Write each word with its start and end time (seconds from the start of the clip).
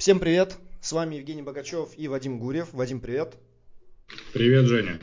Всем 0.00 0.18
привет! 0.18 0.56
С 0.80 0.92
вами 0.92 1.16
Евгений 1.16 1.42
Богачев 1.42 1.90
и 1.98 2.08
Вадим 2.08 2.38
Гурьев. 2.38 2.72
Вадим, 2.72 3.00
привет! 3.00 3.36
Привет, 4.32 4.64
Женя! 4.64 4.98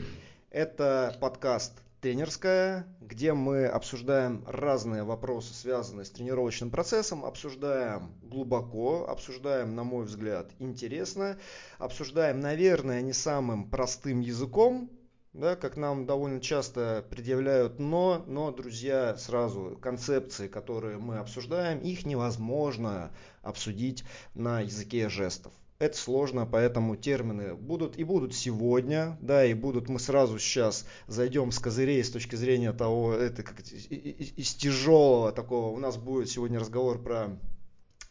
Это 0.50 1.16
подкаст 1.20 1.72
«Тренерская», 2.00 2.84
где 3.00 3.32
мы 3.32 3.66
обсуждаем 3.66 4.42
разные 4.44 5.04
вопросы, 5.04 5.54
связанные 5.54 6.04
с 6.04 6.10
тренировочным 6.10 6.70
процессом, 6.70 7.24
обсуждаем 7.24 8.10
глубоко, 8.24 9.06
обсуждаем, 9.08 9.76
на 9.76 9.84
мой 9.84 10.04
взгляд, 10.04 10.50
интересно, 10.58 11.38
обсуждаем, 11.78 12.40
наверное, 12.40 13.00
не 13.00 13.12
самым 13.12 13.70
простым 13.70 14.18
языком, 14.18 14.90
да, 15.32 15.56
как 15.56 15.76
нам 15.76 16.06
довольно 16.06 16.40
часто 16.40 17.04
предъявляют, 17.10 17.78
но, 17.78 18.24
но, 18.26 18.50
друзья, 18.50 19.16
сразу 19.16 19.78
концепции, 19.80 20.48
которые 20.48 20.98
мы 20.98 21.18
обсуждаем, 21.18 21.78
их 21.80 22.06
невозможно 22.06 23.10
обсудить 23.42 24.04
на 24.34 24.60
языке 24.60 25.08
жестов. 25.08 25.52
Это 25.78 25.96
сложно, 25.96 26.44
поэтому 26.44 26.96
термины 26.96 27.54
будут 27.54 27.98
и 27.98 28.02
будут 28.02 28.34
сегодня, 28.34 29.16
да, 29.20 29.44
и 29.44 29.54
будут 29.54 29.88
мы 29.88 30.00
сразу 30.00 30.36
сейчас 30.40 30.84
зайдем 31.06 31.52
с 31.52 31.60
козырей 31.60 32.02
с 32.02 32.10
точки 32.10 32.34
зрения 32.34 32.72
того, 32.72 33.12
это 33.12 33.44
как 33.44 33.60
из, 33.60 33.86
из 33.88 34.54
тяжелого 34.54 35.30
такого, 35.30 35.68
у 35.68 35.78
нас 35.78 35.96
будет 35.96 36.30
сегодня 36.30 36.58
разговор 36.58 37.00
про 37.00 37.38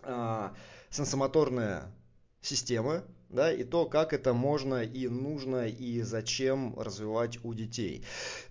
а, 0.01 0.53
сенсомоторные 0.89 1.81
системы, 2.39 3.03
да, 3.29 3.51
и 3.51 3.63
то, 3.63 3.85
как 3.85 4.13
это 4.13 4.33
можно 4.33 4.83
и 4.83 5.07
нужно 5.07 5.67
и 5.67 6.01
зачем 6.01 6.77
развивать 6.79 7.43
у 7.43 7.53
детей. 7.53 8.03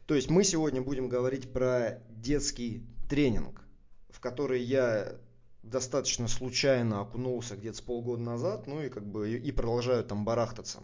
То 0.06 0.14
есть 0.14 0.30
мы 0.30 0.44
сегодня 0.44 0.82
будем 0.82 1.08
говорить 1.08 1.52
про 1.52 2.02
детский 2.10 2.82
тренинг, 3.08 3.62
в 4.10 4.20
который 4.20 4.62
я 4.62 5.16
достаточно 5.62 6.28
случайно 6.28 7.00
окунулся 7.00 7.56
где-то 7.56 7.78
с 7.78 7.80
полгода 7.80 8.22
назад, 8.22 8.66
ну 8.66 8.82
и 8.82 8.88
как 8.88 9.06
бы 9.06 9.32
и 9.32 9.52
продолжаю 9.52 10.04
там 10.04 10.24
барахтаться. 10.24 10.80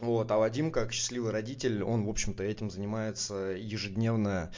Вот, 0.00 0.30
а 0.30 0.38
Вадим, 0.38 0.70
как 0.70 0.92
счастливый 0.92 1.30
родитель, 1.30 1.82
он, 1.82 2.06
в 2.06 2.08
общем-то, 2.08 2.42
этим 2.42 2.70
занимается 2.70 3.54
ежедневно 3.58 4.50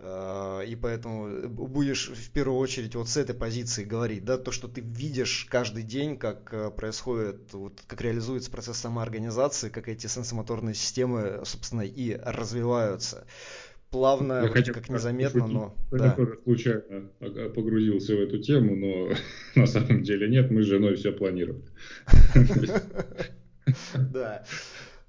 и 0.00 0.76
поэтому 0.80 1.48
будешь 1.48 2.08
в 2.08 2.30
первую 2.32 2.58
очередь 2.58 2.94
вот 2.96 3.08
с 3.08 3.16
этой 3.16 3.34
позиции 3.34 3.84
говорить, 3.84 4.24
да, 4.24 4.36
то, 4.36 4.50
что 4.50 4.66
ты 4.66 4.80
видишь 4.80 5.46
каждый 5.48 5.84
день, 5.84 6.18
как 6.18 6.52
э, 6.52 6.70
происходит, 6.70 7.52
вот, 7.52 7.80
как 7.86 8.00
реализуется 8.02 8.50
процесс 8.50 8.78
самоорганизации, 8.78 9.68
как 9.68 9.88
эти 9.88 10.08
сенсомоторные 10.08 10.74
системы, 10.74 11.42
собственно, 11.44 11.82
и 11.82 12.16
развиваются. 12.16 13.24
Плавно, 13.90 14.42
я 14.42 14.48
хотя 14.48 14.72
как 14.72 14.88
незаметно, 14.88 15.42
пошутить. 15.42 15.54
но... 15.54 15.74
Я 15.92 15.98
да. 15.98 16.10
тоже 16.10 16.40
случайно 16.42 17.08
погрузился 17.54 18.16
в 18.16 18.20
эту 18.20 18.38
тему, 18.38 18.74
но 18.74 19.14
на 19.54 19.66
самом 19.68 20.02
деле 20.02 20.28
нет, 20.28 20.50
мы 20.50 20.64
с 20.64 20.66
женой 20.66 20.96
все 20.96 21.12
планировали. 21.12 21.64
Да. 23.94 24.44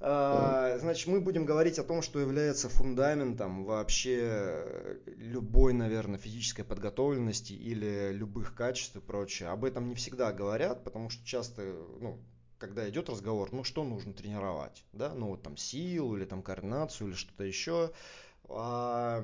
А, 0.08 0.78
значит, 0.78 1.08
мы 1.08 1.20
будем 1.20 1.46
говорить 1.46 1.80
о 1.80 1.84
том, 1.84 2.04
что 2.04 2.20
является 2.20 2.70
фундаментом 2.70 3.66
вообще 3.66 5.00
любой, 5.08 5.74
наверное, 5.74 6.20
физической 6.20 6.62
подготовленности 6.62 7.54
или 7.54 8.12
любых 8.12 8.54
качеств 8.54 8.96
и 8.96 9.02
прочее. 9.02 9.50
Об 9.50 9.66
этом 9.66 9.90
не 9.90 9.96
всегда 9.96 10.32
говорят, 10.32 10.84
потому 10.84 11.10
что 11.10 11.26
часто, 11.26 11.64
ну, 12.00 12.20
когда 12.60 12.88
идет 12.88 13.10
разговор, 13.10 13.50
ну 13.52 13.64
что 13.64 13.84
нужно 13.84 14.14
тренировать, 14.14 14.84
да, 14.94 15.12
ну 15.16 15.30
вот 15.30 15.42
там 15.42 15.58
силу 15.58 16.16
или 16.16 16.26
там 16.26 16.44
координацию 16.44 17.08
или 17.08 17.16
что-то 17.16 17.44
еще, 17.44 17.92
а, 18.50 19.24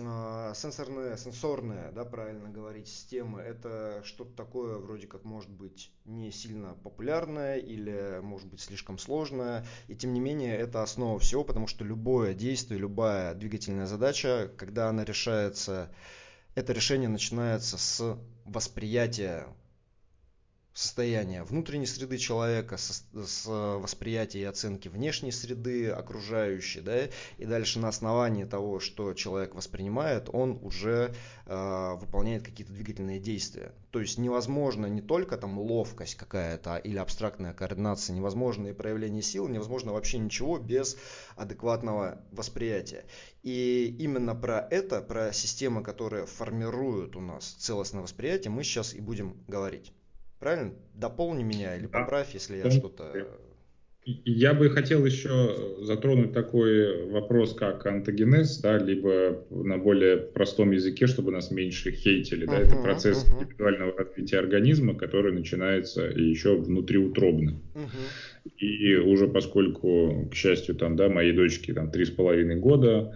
а, 0.00 0.54
сенсорные, 0.54 1.16
сенсорные, 1.16 1.90
да, 1.92 2.04
правильно 2.04 2.48
говорить, 2.48 2.88
системы, 2.88 3.40
это 3.40 4.02
что-то 4.04 4.32
такое 4.34 4.78
вроде 4.78 5.06
как 5.06 5.24
может 5.24 5.50
быть 5.50 5.90
не 6.04 6.30
сильно 6.30 6.74
популярное 6.84 7.56
или 7.56 8.20
может 8.22 8.48
быть 8.48 8.60
слишком 8.60 8.98
сложное, 8.98 9.66
и 9.88 9.96
тем 9.96 10.12
не 10.12 10.20
менее 10.20 10.56
это 10.56 10.82
основа 10.82 11.18
всего, 11.18 11.42
потому 11.42 11.66
что 11.66 11.84
любое 11.84 12.34
действие, 12.34 12.80
любая 12.80 13.34
двигательная 13.34 13.86
задача, 13.86 14.50
когда 14.56 14.88
она 14.88 15.04
решается, 15.04 15.92
это 16.54 16.72
решение 16.72 17.08
начинается 17.08 17.76
с 17.76 18.18
восприятия 18.44 19.46
состояние 21.00 21.44
внутренней 21.44 21.86
среды 21.86 22.18
человека, 22.18 22.76
с, 22.76 23.06
с 23.14 23.46
восприятия 23.46 24.40
и 24.40 24.44
оценки 24.44 24.88
внешней 24.88 25.32
среды 25.32 25.88
окружающей, 25.88 26.82
да, 26.82 27.04
и 27.38 27.46
дальше 27.46 27.78
на 27.78 27.88
основании 27.88 28.44
того, 28.44 28.80
что 28.80 29.14
человек 29.14 29.54
воспринимает, 29.54 30.28
он 30.30 30.58
уже 30.60 31.14
э, 31.46 31.94
выполняет 31.94 32.42
какие-то 32.42 32.74
двигательные 32.74 33.18
действия. 33.18 33.72
То 33.92 34.00
есть 34.00 34.18
невозможно 34.18 34.84
не 34.84 35.00
только 35.00 35.38
там 35.38 35.58
ловкость 35.58 36.16
какая-то 36.16 36.76
или 36.76 36.98
абстрактная 36.98 37.54
координация, 37.54 38.14
невозможно 38.14 38.66
и 38.66 38.74
проявление 38.74 39.22
сил, 39.22 39.48
невозможно 39.48 39.94
вообще 39.94 40.18
ничего 40.18 40.58
без 40.58 40.98
адекватного 41.34 42.20
восприятия. 42.30 43.06
И 43.42 43.96
именно 43.98 44.34
про 44.34 44.68
это, 44.70 45.00
про 45.00 45.32
системы, 45.32 45.82
которые 45.82 46.26
формируют 46.26 47.16
у 47.16 47.22
нас 47.22 47.56
целостное 47.58 48.02
восприятие, 48.02 48.50
мы 48.50 48.64
сейчас 48.64 48.92
и 48.92 49.00
будем 49.00 49.42
говорить. 49.48 49.94
Правильно? 50.40 50.72
Дополни 50.94 51.42
меня 51.44 51.76
или 51.76 51.86
поправь, 51.86 52.34
если 52.34 52.56
я 52.56 52.70
что-то... 52.70 53.12
Я 54.02 54.54
бы 54.54 54.70
хотел 54.70 55.04
еще 55.04 55.76
затронуть 55.82 56.32
такой 56.32 57.10
вопрос, 57.10 57.54
как 57.54 57.84
антогенез, 57.84 58.58
да, 58.58 58.78
либо 58.78 59.44
на 59.50 59.76
более 59.76 60.16
простом 60.16 60.70
языке, 60.70 61.06
чтобы 61.06 61.32
нас 61.32 61.50
меньше 61.50 61.92
хейтили. 61.92 62.46
Да, 62.46 62.58
uh-huh, 62.58 62.66
это 62.66 62.76
процесс 62.76 63.24
uh-huh. 63.24 63.42
индивидуального 63.42 63.96
развития 63.96 64.38
организма, 64.38 64.94
который 64.94 65.32
начинается 65.32 66.06
еще 66.06 66.56
внутриутробно. 66.56 67.60
Uh-huh. 67.74 68.50
И 68.56 68.96
уже 68.96 69.28
поскольку, 69.28 70.28
к 70.30 70.34
счастью, 70.34 70.76
там, 70.76 70.96
да, 70.96 71.10
моей 71.10 71.32
дочке 71.32 71.74
там 71.74 71.90
три 71.90 72.06
с 72.06 72.10
половиной 72.10 72.56
года, 72.56 73.14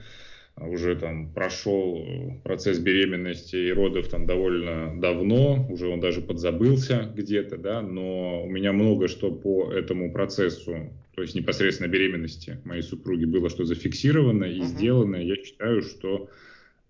уже 0.60 0.94
там 0.96 1.32
прошел 1.32 2.04
процесс 2.44 2.78
беременности 2.78 3.56
и 3.56 3.72
родов 3.72 4.08
там 4.08 4.26
довольно 4.26 5.00
давно, 5.00 5.66
уже 5.68 5.88
он 5.88 6.00
даже 6.00 6.20
подзабылся 6.20 7.10
где-то, 7.14 7.56
да, 7.58 7.82
но 7.82 8.44
у 8.44 8.48
меня 8.48 8.72
много 8.72 9.08
что 9.08 9.32
по 9.32 9.72
этому 9.72 10.12
процессу, 10.12 10.92
то 11.14 11.22
есть 11.22 11.34
непосредственно 11.34 11.88
беременности 11.88 12.58
моей 12.64 12.82
супруги 12.82 13.24
было 13.24 13.50
что 13.50 13.64
зафиксировано 13.64 14.44
и 14.44 14.60
uh-huh. 14.60 14.64
сделано. 14.64 15.16
Я 15.16 15.36
считаю, 15.36 15.82
что 15.82 16.28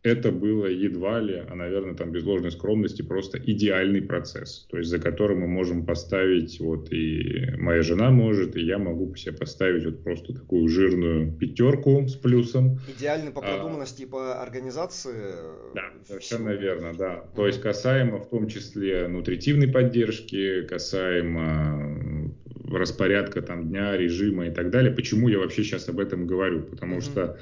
это 0.05 0.31
было 0.31 0.67
едва 0.67 1.19
ли, 1.19 1.43
а, 1.49 1.55
наверное, 1.55 1.95
там 1.95 2.13
без 2.13 2.25
ложной 2.25 2.53
скромности, 2.53 3.01
просто 3.01 3.39
идеальный 3.39 4.03
процесс, 4.03 4.67
то 4.71 4.77
есть 4.77 4.91
за 4.91 4.99
которым 4.99 5.41
мы 5.41 5.49
можем 5.49 5.87
поставить, 5.87 6.61
вот 6.61 6.93
и 6.93 7.51
моя 7.57 7.81
жена 7.81 8.11
может, 8.11 8.55
и 8.55 8.61
я 8.61 8.79
могу 8.79 9.15
себе 9.17 9.35
поставить 9.35 9.87
вот 9.87 10.05
просто 10.05 10.35
такую 10.35 10.69
жирную 10.69 11.33
пятерку 11.33 12.07
с 12.07 12.17
плюсом. 12.17 12.79
Идеальный 12.99 13.33
по 13.33 13.41
а, 13.41 13.45
продуманности 13.57 14.03
а, 14.03 14.05
и 14.05 14.09
по 14.09 14.43
организации. 14.43 15.33
Да, 15.75 15.91
совершенно 16.07 16.51
верно, 16.51 16.93
да. 16.97 17.25
То 17.35 17.47
есть 17.47 17.63
касаемо 17.63 18.19
в 18.19 18.29
том 18.29 18.47
числе 18.47 19.09
нутритивной 19.09 19.69
поддержки, 19.69 20.67
касаемо 20.67 22.31
распорядка 22.71 23.41
там 23.41 23.71
дня, 23.71 23.97
режима 23.97 24.49
и 24.49 24.51
так 24.51 24.71
далее. 24.71 24.93
Почему 24.93 25.29
я 25.29 25.39
вообще 25.39 25.65
сейчас 25.65 25.89
об 25.89 25.99
этом 25.99 26.27
говорю? 26.27 26.63
Потому 26.65 26.99
mm-hmm. 26.99 27.01
что 27.01 27.39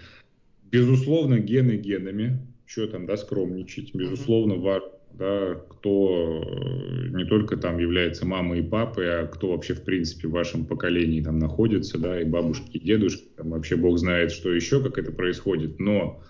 Безусловно, 0.72 1.38
гены 1.38 1.72
генами, 1.72 2.38
что 2.72 2.86
там, 2.86 3.06
да, 3.06 3.16
скромничать. 3.16 3.94
Безусловно, 3.94 4.56
важно, 4.56 4.88
да, 5.12 5.54
кто 5.68 6.42
э, 6.42 7.08
не 7.08 7.26
только 7.26 7.58
там 7.58 7.78
является 7.78 8.26
мамой 8.26 8.60
и 8.60 8.62
папой, 8.62 9.24
а 9.24 9.26
кто 9.26 9.50
вообще, 9.50 9.74
в 9.74 9.84
принципе, 9.84 10.28
в 10.28 10.32
вашем 10.32 10.64
поколении 10.64 11.20
там 11.20 11.38
находится, 11.38 11.98
да, 11.98 12.20
и 12.20 12.24
бабушки, 12.24 12.78
и 12.78 12.80
дедушки, 12.80 13.28
там 13.36 13.50
вообще 13.50 13.76
бог 13.76 13.98
знает, 13.98 14.32
что 14.32 14.50
еще, 14.50 14.82
как 14.82 14.96
это 14.96 15.12
происходит, 15.12 15.80
но 15.80 16.22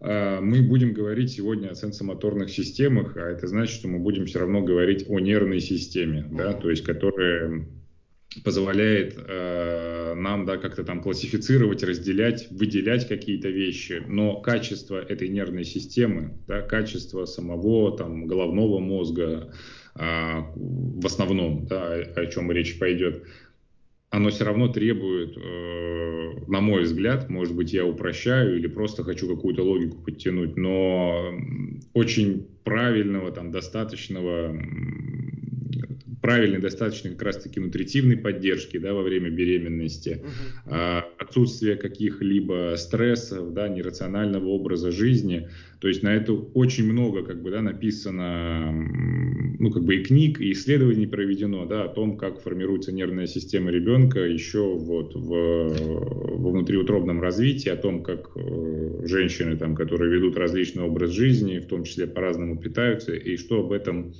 э, 0.00 0.40
мы 0.40 0.60
будем 0.60 0.92
говорить 0.92 1.30
сегодня 1.30 1.68
о 1.68 1.74
сенсомоторных 1.74 2.50
системах, 2.50 3.16
а 3.16 3.30
это 3.30 3.46
значит, 3.46 3.74
что 3.74 3.88
мы 3.88 4.00
будем 4.00 4.26
все 4.26 4.40
равно 4.40 4.60
говорить 4.60 5.06
о 5.08 5.18
нервной 5.18 5.60
системе, 5.60 6.28
да, 6.30 6.52
то 6.52 6.68
есть, 6.68 6.84
которая 6.84 7.66
позволяет 8.44 9.14
э, 9.16 10.14
нам 10.14 10.44
да, 10.44 10.58
как-то 10.58 10.84
там 10.84 11.00
классифицировать, 11.00 11.82
разделять, 11.82 12.48
выделять 12.50 13.08
какие-то 13.08 13.48
вещи, 13.48 14.02
но 14.06 14.40
качество 14.40 14.98
этой 15.00 15.28
нервной 15.28 15.64
системы, 15.64 16.34
да, 16.46 16.60
качество 16.60 17.24
самого 17.24 17.96
там, 17.96 18.26
головного 18.26 18.80
мозга, 18.80 19.52
э, 19.94 20.00
в 20.54 21.06
основном, 21.06 21.66
да, 21.66 21.94
о, 21.94 22.26
чем 22.26 22.52
речь 22.52 22.78
пойдет, 22.78 23.24
оно 24.10 24.30
все 24.30 24.44
равно 24.44 24.68
требует, 24.68 25.36
э, 25.36 26.44
на 26.48 26.60
мой 26.60 26.82
взгляд, 26.82 27.28
может 27.30 27.54
быть, 27.54 27.72
я 27.72 27.84
упрощаю 27.86 28.58
или 28.58 28.66
просто 28.66 29.04
хочу 29.04 29.28
какую-то 29.28 29.62
логику 29.62 30.02
подтянуть, 30.02 30.56
но 30.56 31.34
очень 31.94 32.46
правильного, 32.62 33.32
там, 33.32 33.50
достаточного 33.50 34.54
правильной, 36.20 36.60
достаточно 36.60 37.10
как 37.10 37.22
раз-таки 37.22 37.60
нутритивной 37.60 38.16
поддержки 38.16 38.78
да, 38.78 38.94
во 38.94 39.02
время 39.02 39.30
беременности, 39.30 40.22
угу. 40.22 40.74
отсутствие 41.18 41.76
каких-либо 41.76 42.74
стрессов, 42.76 43.52
да, 43.52 43.68
нерационального 43.68 44.46
образа 44.48 44.90
жизни. 44.90 45.48
То 45.80 45.88
есть 45.88 46.02
на 46.02 46.14
это 46.14 46.32
очень 46.32 46.90
много 46.90 47.22
как 47.22 47.42
бы, 47.42 47.50
да, 47.50 47.62
написано 47.62 48.72
ну, 49.58 49.70
как 49.70 49.84
бы 49.84 49.96
и 49.96 50.04
книг, 50.04 50.40
и 50.40 50.52
исследований 50.52 51.06
проведено 51.06 51.66
да, 51.66 51.84
о 51.84 51.88
том, 51.88 52.16
как 52.16 52.40
формируется 52.40 52.92
нервная 52.92 53.26
система 53.26 53.70
ребенка 53.70 54.20
еще 54.20 54.74
вот 54.76 55.14
в, 55.14 55.28
во 55.28 56.50
внутриутробном 56.50 57.20
развитии, 57.20 57.68
о 57.68 57.76
том, 57.76 58.02
как 58.02 58.30
э, 58.36 59.00
женщины, 59.04 59.56
там, 59.56 59.74
которые 59.74 60.12
ведут 60.12 60.36
различный 60.36 60.84
образ 60.84 61.10
жизни, 61.10 61.58
в 61.58 61.66
том 61.66 61.84
числе 61.84 62.06
по-разному 62.06 62.56
питаются, 62.56 63.14
и 63.14 63.36
что 63.36 63.60
об 63.60 63.72
этом 63.72 64.14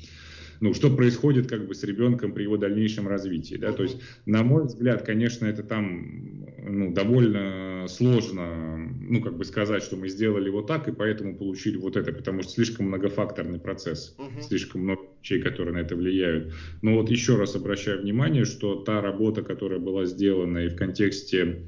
ну, 0.60 0.74
что 0.74 0.90
происходит 0.90 1.48
как 1.48 1.66
бы 1.66 1.74
с 1.74 1.82
ребенком 1.84 2.32
при 2.32 2.42
его 2.42 2.56
дальнейшем 2.56 3.08
развитии, 3.08 3.56
да, 3.56 3.72
то 3.72 3.82
есть, 3.82 4.00
на 4.26 4.42
мой 4.42 4.66
взгляд, 4.66 5.02
конечно, 5.02 5.46
это 5.46 5.62
там, 5.62 6.46
ну, 6.58 6.92
довольно 6.92 7.86
сложно, 7.88 8.76
ну, 9.00 9.22
как 9.22 9.36
бы 9.36 9.44
сказать, 9.44 9.82
что 9.82 9.96
мы 9.96 10.08
сделали 10.08 10.50
вот 10.50 10.66
так, 10.66 10.88
и 10.88 10.92
поэтому 10.92 11.36
получили 11.36 11.76
вот 11.76 11.96
это, 11.96 12.12
потому 12.12 12.42
что 12.42 12.52
слишком 12.52 12.86
многофакторный 12.86 13.58
процесс, 13.58 14.16
uh-huh. 14.18 14.42
слишком 14.42 14.82
много 14.82 15.02
вещей, 15.20 15.40
которые 15.40 15.74
на 15.74 15.78
это 15.78 15.96
влияют. 15.96 16.52
Но 16.82 16.94
вот 16.94 17.10
еще 17.10 17.36
раз 17.36 17.54
обращаю 17.54 18.02
внимание, 18.02 18.44
что 18.44 18.76
та 18.76 19.00
работа, 19.00 19.42
которая 19.42 19.78
была 19.78 20.04
сделана 20.04 20.58
и 20.58 20.68
в 20.68 20.76
контексте 20.76 21.62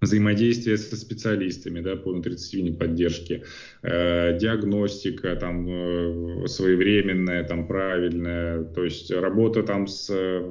взаимодействие 0.00 0.78
со 0.78 0.96
специалистами 0.96 1.80
да, 1.80 1.96
по 1.96 2.12
нутрицивной 2.12 2.72
поддержке, 2.72 3.44
э, 3.82 4.38
диагностика 4.38 5.36
там, 5.36 5.66
э, 5.68 6.46
своевременная, 6.46 7.44
там, 7.44 7.66
правильная, 7.66 8.64
то 8.64 8.84
есть 8.84 9.10
работа 9.10 9.62
там 9.62 9.86
с 9.86 10.08
э, 10.10 10.42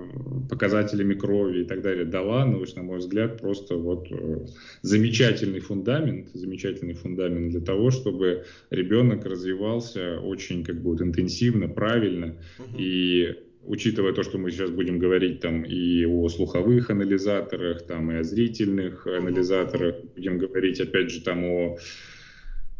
показателями 0.50 1.16
крови 1.16 1.62
и 1.62 1.66
так 1.66 1.82
далее 1.82 2.06
дала, 2.06 2.46
но, 2.46 2.64
на 2.76 2.84
мой 2.84 3.00
взгляд, 3.00 3.42
просто 3.42 3.76
вот 3.76 4.08
э, 4.12 4.46
замечательный 4.84 5.60
фундамент, 5.60 6.30
замечательный 6.34 6.94
фундамент 6.94 7.50
для 7.50 7.62
того, 7.62 7.90
чтобы 7.90 8.46
ребенок 8.70 9.26
развивался 9.26 10.20
очень 10.20 10.64
как 10.64 10.82
бы 10.82 10.92
вот, 10.92 11.02
интенсивно, 11.02 11.68
правильно, 11.68 12.36
угу. 12.60 12.78
и 12.78 13.36
учитывая 13.70 14.14
то, 14.14 14.24
что 14.24 14.40
мы 14.40 14.50
сейчас 14.50 14.72
будем 14.72 14.98
говорить 14.98 15.40
там 15.42 15.64
и 15.64 16.04
о 16.04 16.28
слуховых 16.28 16.90
анализаторах, 16.90 17.86
там 17.86 18.12
и 18.12 18.16
о 18.16 18.24
зрительных 18.24 19.06
анализаторах, 19.06 19.96
будем 20.16 20.40
говорить 20.40 20.82
опять 20.82 21.12
же 21.12 21.22
там 21.22 21.44
о 21.46 21.78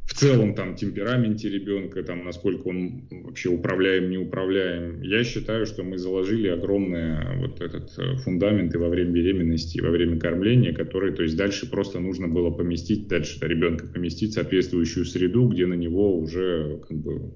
в 0.06 0.16
целом 0.16 0.56
там 0.56 0.76
темпераменте 0.76 1.48
ребенка, 1.50 2.02
там 2.02 2.26
насколько 2.26 2.68
он 2.70 3.08
вообще 3.12 3.50
управляем, 3.50 4.10
не 4.10 4.18
управляем. 4.18 5.04
Я 5.04 5.24
считаю, 5.24 5.68
что 5.68 5.84
мы 5.84 6.00
заложили 6.00 6.48
огромный 6.48 7.38
вот 7.38 7.62
этот 7.62 7.92
э, 8.00 8.16
фундамент 8.16 8.74
и 8.74 8.78
во 8.80 8.90
время 8.90 9.12
беременности, 9.12 9.78
и 9.78 9.82
во 9.82 9.92
время 9.92 10.20
кормления, 10.20 10.74
который, 10.74 11.14
то 11.14 11.22
есть 11.22 11.38
дальше 11.38 11.70
просто 11.70 12.00
нужно 12.00 12.28
было 12.28 12.50
поместить, 12.50 13.08
дальше 13.08 13.38
ребенка 13.42 13.86
поместить 13.86 14.32
в 14.32 14.34
соответствующую 14.34 15.06
среду, 15.06 15.48
где 15.48 15.68
на 15.68 15.76
него 15.76 16.18
уже 16.18 16.82
как 16.88 16.98
бы 16.98 17.36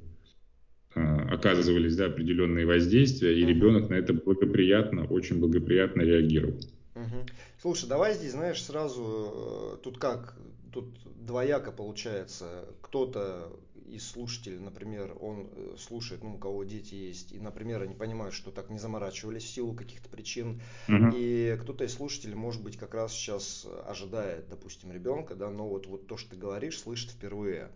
оказывались 0.96 1.96
да, 1.96 2.06
определенные 2.06 2.66
воздействия, 2.66 3.38
и 3.38 3.44
uh-huh. 3.44 3.48
ребенок 3.48 3.90
на 3.90 3.96
это 3.96 4.14
благоприятно, 4.14 5.06
очень 5.06 5.40
благоприятно 5.40 6.02
реагировал. 6.02 6.60
Uh-huh. 6.96 7.30
Слушай, 7.62 7.90
давай 7.90 8.14
здесь, 8.14 8.32
знаешь, 8.32 8.62
сразу 8.62 9.76
э, 9.76 9.84
тут 9.84 9.98
как, 9.98 10.38
тут 10.72 10.86
двояко 11.16 11.72
получается. 11.72 12.66
Кто-то 12.82 13.52
из 13.88 14.08
слушателей, 14.08 14.60
например, 14.60 15.16
он 15.20 15.50
э, 15.52 15.76
слушает, 15.78 16.24
ну, 16.24 16.36
у 16.36 16.38
кого 16.38 16.64
дети 16.64 16.96
есть, 16.96 17.32
и, 17.32 17.40
например, 17.40 17.82
они 17.82 17.96
понимают, 17.96 18.34
что 18.34 18.52
так 18.52 18.70
не 18.70 18.80
заморачивались 18.80 19.44
в 19.44 19.50
силу 19.50 19.74
каких-то 19.74 20.10
причин, 20.10 20.62
uh-huh. 20.88 21.14
и 21.16 21.58
кто-то 21.62 21.84
из 21.84 21.94
слушателей, 21.94 22.36
может 22.36 22.64
быть, 22.64 22.78
как 22.78 22.94
раз 22.94 23.14
сейчас 23.14 23.68
ожидает, 23.88 24.48
допустим, 24.50 24.92
ребенка, 24.92 25.36
да, 25.36 25.50
но 25.50 25.68
вот, 25.68 25.88
вот 25.88 26.08
то, 26.08 26.18
что 26.18 26.32
ты 26.32 26.36
говоришь, 26.38 26.80
слышит 26.80 27.12
впервые. 27.12 27.70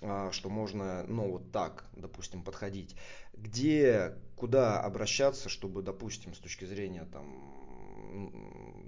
А, 0.00 0.30
что 0.32 0.48
можно, 0.48 1.04
ну, 1.06 1.30
вот 1.30 1.52
так, 1.52 1.84
допустим, 1.94 2.42
подходить. 2.42 2.96
Где, 3.34 4.16
куда 4.36 4.80
обращаться, 4.80 5.48
чтобы, 5.48 5.82
допустим, 5.82 6.34
с 6.34 6.38
точки 6.38 6.64
зрения 6.64 7.04
там 7.12 7.26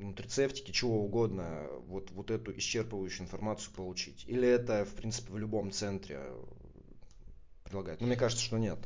нутрицептики, 0.00 0.70
чего 0.70 1.04
угодно, 1.04 1.66
вот, 1.86 2.10
вот 2.10 2.30
эту 2.30 2.52
исчерпывающую 2.52 3.22
информацию 3.22 3.74
получить? 3.74 4.24
Или 4.26 4.48
это, 4.48 4.84
в 4.84 4.94
принципе, 4.94 5.32
в 5.32 5.38
любом 5.38 5.70
центре 5.70 6.20
предлагают? 7.64 8.00
Ну, 8.00 8.06
мне 8.06 8.16
кажется, 8.16 8.44
что 8.44 8.58
нет. 8.58 8.78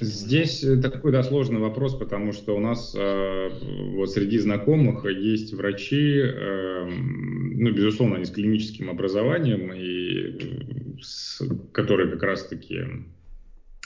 Здесь 0.00 0.64
э, 0.64 0.78
такой 0.78 1.12
да, 1.12 1.22
сложный 1.22 1.60
вопрос, 1.60 1.94
потому 1.94 2.32
что 2.32 2.56
у 2.56 2.60
нас 2.60 2.94
э, 2.96 3.50
вот 3.94 4.10
среди 4.10 4.38
знакомых 4.38 5.04
есть 5.04 5.52
врачи, 5.52 6.18
э, 6.18 6.88
ну, 6.88 7.72
безусловно, 7.72 8.16
они 8.16 8.24
с 8.24 8.30
клиническим 8.30 8.88
образованием, 8.88 9.72
и 9.74 11.00
с, 11.02 11.42
которые 11.72 12.10
как 12.10 12.22
раз-таки 12.22 12.86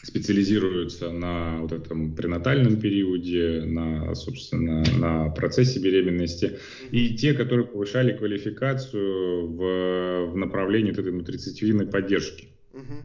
специализируются 0.02 1.10
на 1.10 1.62
вот 1.62 1.72
этом 1.72 2.14
пренатальном 2.14 2.80
периоде, 2.80 3.64
на, 3.64 4.14
собственно, 4.14 4.84
на 4.98 5.30
процессе 5.30 5.80
беременности, 5.80 6.58
и 6.92 7.16
те, 7.16 7.34
которые 7.34 7.66
повышали 7.66 8.16
квалификацию 8.16 9.48
в, 9.48 10.32
в 10.32 10.36
направлении 10.36 10.90
вот 10.90 11.00
этой 11.00 11.12
нутрицитивной 11.12 11.86
поддержки. 11.86 12.48
Uh-huh. 12.72 13.02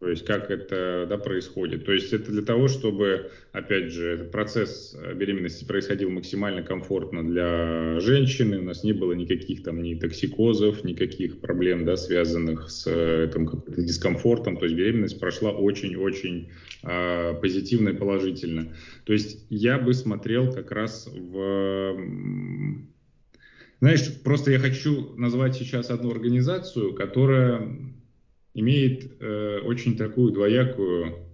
То 0.00 0.08
есть 0.08 0.24
как 0.24 0.50
это 0.50 1.06
да, 1.06 1.18
происходит. 1.18 1.84
То 1.84 1.92
есть 1.92 2.10
это 2.14 2.32
для 2.32 2.40
того, 2.40 2.68
чтобы, 2.68 3.30
опять 3.52 3.92
же, 3.92 4.30
процесс 4.32 4.96
беременности 5.14 5.66
происходил 5.66 6.08
максимально 6.08 6.62
комфортно 6.62 7.22
для 7.22 8.00
женщины, 8.00 8.60
у 8.60 8.62
нас 8.62 8.82
не 8.82 8.94
было 8.94 9.12
никаких 9.12 9.62
там 9.62 9.82
ни 9.82 9.94
токсикозов, 9.94 10.84
никаких 10.84 11.40
проблем, 11.40 11.84
да, 11.84 11.96
связанных 11.96 12.70
с 12.70 12.86
этим 12.90 13.62
дискомфортом. 13.66 14.56
То 14.56 14.64
есть 14.64 14.74
беременность 14.74 15.20
прошла 15.20 15.50
очень-очень 15.50 16.48
э, 16.82 17.34
позитивно 17.34 17.90
и 17.90 17.94
положительно. 17.94 18.74
То 19.04 19.12
есть 19.12 19.44
я 19.50 19.78
бы 19.78 19.92
смотрел 19.92 20.50
как 20.50 20.72
раз 20.72 21.10
в... 21.14 21.94
Знаешь, 23.80 24.22
просто 24.22 24.50
я 24.50 24.58
хочу 24.58 25.14
назвать 25.16 25.56
сейчас 25.56 25.90
одну 25.90 26.10
организацию, 26.10 26.94
которая 26.94 27.76
имеет 28.54 29.20
э, 29.20 29.60
очень 29.60 29.96
такую 29.96 30.32
двоякую 30.32 31.26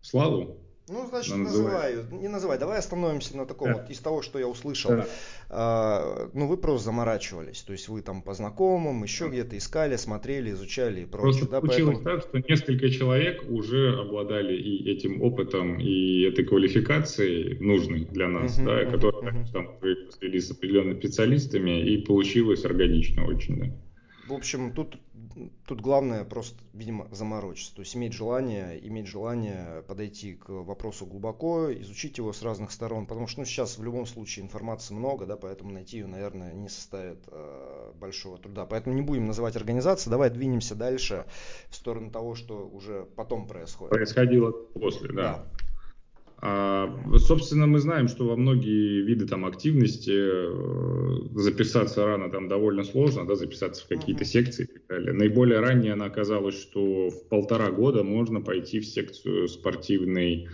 славу. 0.00 0.56
Ну, 0.90 1.06
значит, 1.06 1.36
называю. 1.36 2.04
Не 2.10 2.26
называй. 2.26 2.58
Давай 2.58 2.78
остановимся 2.80 3.36
на 3.36 3.46
таком 3.46 3.68
да. 3.68 3.78
вот 3.78 3.90
из 3.90 4.00
того, 4.00 4.22
что 4.22 4.40
я 4.40 4.48
услышал. 4.48 4.90
Да. 4.90 5.06
А, 5.48 6.30
ну, 6.34 6.48
вы 6.48 6.56
просто 6.56 6.86
заморачивались. 6.86 7.62
То 7.62 7.72
есть 7.72 7.88
вы 7.88 8.02
там 8.02 8.22
по 8.22 8.34
знакомым, 8.34 9.04
еще 9.04 9.26
да. 9.26 9.30
где-то 9.30 9.56
искали, 9.56 9.94
смотрели, 9.94 10.50
изучали 10.50 11.02
и 11.02 11.04
прочее. 11.04 11.22
Просто 11.22 11.48
да, 11.48 11.60
получилось 11.60 11.98
поэтому... 12.02 12.20
так, 12.20 12.28
что 12.28 12.38
несколько 12.40 12.90
человек 12.90 13.44
уже 13.48 14.00
обладали 14.00 14.56
и 14.56 14.90
этим 14.90 15.22
опытом, 15.22 15.78
и 15.78 16.22
этой 16.22 16.44
квалификацией 16.44 17.58
нужной 17.60 18.06
для 18.06 18.26
нас, 18.26 18.58
uh-huh, 18.58 18.64
да, 18.64 18.82
uh-huh, 18.82 18.90
которые 18.90 19.32
uh-huh. 19.32 19.52
там 19.52 19.78
были 19.80 20.38
с 20.40 20.50
определенными 20.50 20.98
специалистами, 20.98 21.88
и 21.88 21.98
получилось 21.98 22.64
органично 22.64 23.26
очень, 23.26 23.60
да. 23.60 23.66
В 24.30 24.34
общем, 24.34 24.72
тут 24.72 24.98
тут 25.66 25.80
главное 25.80 26.24
просто, 26.24 26.58
видимо, 26.72 27.08
заморочиться. 27.10 27.74
То 27.74 27.80
есть 27.80 27.96
иметь 27.96 28.12
желание, 28.12 28.78
иметь 28.86 29.06
желание 29.06 29.82
подойти 29.86 30.34
к 30.34 30.48
вопросу 30.48 31.06
глубоко, 31.06 31.72
изучить 31.72 32.18
его 32.18 32.32
с 32.32 32.42
разных 32.42 32.70
сторон. 32.70 33.06
Потому 33.06 33.26
что 33.26 33.40
ну, 33.40 33.46
сейчас 33.46 33.78
в 33.78 33.84
любом 33.84 34.06
случае 34.06 34.44
информации 34.44 34.94
много, 34.94 35.26
да, 35.26 35.36
поэтому 35.36 35.72
найти 35.72 35.98
ее, 35.98 36.06
наверное, 36.06 36.52
не 36.52 36.68
составит 36.68 37.18
э, 37.28 37.92
большого 37.94 38.38
труда. 38.38 38.66
Поэтому 38.66 38.94
не 38.94 39.02
будем 39.02 39.26
называть 39.26 39.56
организации. 39.56 40.10
Давай 40.10 40.30
двинемся 40.30 40.74
дальше 40.74 41.26
в 41.68 41.76
сторону 41.76 42.10
того, 42.10 42.34
что 42.34 42.68
уже 42.68 43.06
потом 43.16 43.46
происходит. 43.46 43.90
Происходило 43.90 44.50
после, 44.50 45.08
да. 45.08 45.14
да. 45.22 45.46
А, 46.42 46.88
собственно, 47.18 47.66
мы 47.66 47.80
знаем, 47.80 48.08
что 48.08 48.26
во 48.26 48.34
многие 48.34 49.02
виды 49.02 49.26
там 49.26 49.44
активности 49.44 50.10
э, 50.14 51.28
записаться 51.34 52.06
рано 52.06 52.30
там 52.30 52.48
довольно 52.48 52.82
сложно, 52.82 53.26
да, 53.26 53.34
записаться 53.34 53.84
в 53.84 53.88
какие-то 53.88 54.22
uh-huh. 54.22 54.26
секции 54.26 54.64
и 54.64 54.66
так 54.72 54.82
далее. 54.88 55.12
Наиболее 55.12 55.60
ранее 55.60 55.92
она 55.92 56.06
оказалась, 56.06 56.58
что 56.58 57.10
в 57.10 57.28
полтора 57.28 57.70
года 57.70 58.02
можно 58.04 58.40
пойти 58.40 58.80
в 58.80 58.86
секцию 58.86 59.48
спортивной 59.48 60.48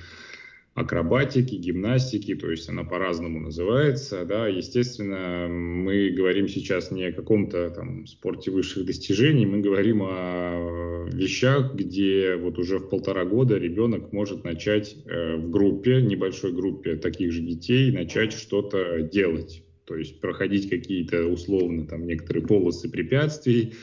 акробатики, 0.77 1.55
гимнастики, 1.55 2.35
то 2.35 2.51
есть 2.51 2.69
она 2.69 2.85
по-разному 2.85 3.41
называется, 3.41 4.27
да, 4.27 4.47
естественно, 4.47 5.49
мы 5.49 6.11
говорим 6.11 6.49
сейчас 6.49 6.91
не 6.91 7.05
о 7.05 7.13
каком-то 7.13 7.71
там 7.71 8.07
спорте 8.07 8.51
высших 8.51 8.85
достижений, 8.85 9.47
мы 9.47 9.61
говорим 9.61 10.03
о 10.03 11.09
вещах, 11.11 11.75
где 11.75 12.37
вот 12.37 12.59
уже 12.59 12.79
в 12.79 12.91
полтора 12.91 13.25
года 13.25 13.57
ребенок 13.57 14.13
может 14.13 14.45
начать 14.45 14.97
э, 15.07 15.37
в 15.37 15.51
группе, 15.51 16.03
небольшой 16.03 16.53
группе 16.53 16.97
таких 16.97 17.33
же 17.33 17.41
детей, 17.41 17.91
начать 17.91 18.35
что-то 18.35 19.01
делать. 19.01 19.66
То 19.87 19.97
есть 19.97 20.21
проходить 20.21 20.69
какие-то 20.69 21.27
условно 21.27 21.87
там 21.87 22.07
некоторые 22.07 22.45
полосы 22.45 22.91
препятствий, 22.91 23.75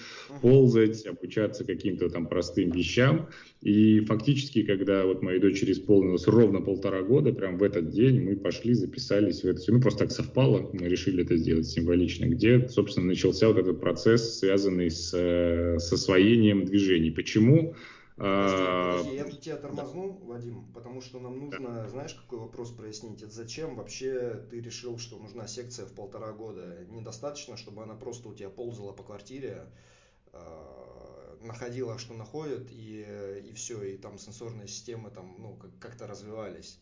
ползать, 0.41 1.05
обучаться 1.05 1.63
каким-то 1.63 2.10
там 2.10 2.27
простым 2.27 2.72
вещам. 2.72 3.29
И 3.62 4.01
фактически, 4.01 4.63
когда 4.63 5.05
вот 5.05 5.22
моей 5.22 5.39
дочери 5.39 5.72
исполнилось 5.72 6.27
ровно 6.27 6.60
полтора 6.60 7.01
года, 7.03 7.31
прям 7.31 7.57
в 7.57 7.63
этот 7.63 7.89
день 7.89 8.22
мы 8.22 8.36
пошли, 8.36 8.74
записались 8.74 9.43
в 9.43 9.45
это 9.45 9.62
все. 9.62 9.72
Ну, 9.72 9.79
просто 9.79 10.00
так 10.00 10.12
совпало, 10.12 10.69
мы 10.74 10.88
решили 10.89 11.24
это 11.24 11.38
сделать 11.38 11.67
символично, 11.67 12.25
где, 12.25 12.67
собственно, 12.67 13.07
начался 13.07 13.48
вот 13.48 13.57
этот 13.57 13.79
процесс, 13.79 14.39
связанный 14.39 14.91
с, 14.91 15.13
э, 15.13 15.79
с 15.79 15.93
освоением 15.93 16.65
движений. 16.65 17.12
Почему? 17.12 17.75
Подожди, 18.15 18.63
а, 18.67 18.91
подожди, 18.91 19.15
я 19.15 19.25
тут 19.25 19.41
тебя 19.41 19.55
тормозну, 19.58 20.20
да. 20.20 20.34
Вадим, 20.34 20.72
потому 20.74 21.01
что 21.01 21.20
нам 21.20 21.39
нужно, 21.39 21.70
да. 21.70 21.89
знаешь, 21.89 22.13
какой 22.13 22.39
вопрос 22.39 22.70
прояснить? 22.72 23.24
Это 23.24 23.32
зачем 23.32 23.75
вообще 23.75 24.46
ты 24.51 24.62
решил, 24.62 25.00
что 25.00 25.17
нужна 25.17 25.48
секция 25.48 25.88
в 25.88 25.93
полтора 25.93 26.32
года? 26.32 26.86
Недостаточно, 26.89 27.58
чтобы 27.58 27.82
она 27.82 27.96
просто 27.96 28.29
у 28.29 28.34
тебя 28.36 28.50
ползала 28.50 28.91
по 28.91 29.03
квартире, 29.03 29.63
а, 30.32 31.38
находила, 31.41 31.98
что 31.98 32.13
находит, 32.13 32.70
и, 32.72 33.05
и 33.50 33.53
все, 33.53 33.82
и 33.82 33.98
там 33.98 34.20
сенсорные 34.20 34.67
системы 34.67 35.10
там, 35.10 35.36
ну, 35.39 35.60
как-то 35.79 36.05
развивались. 36.05 36.79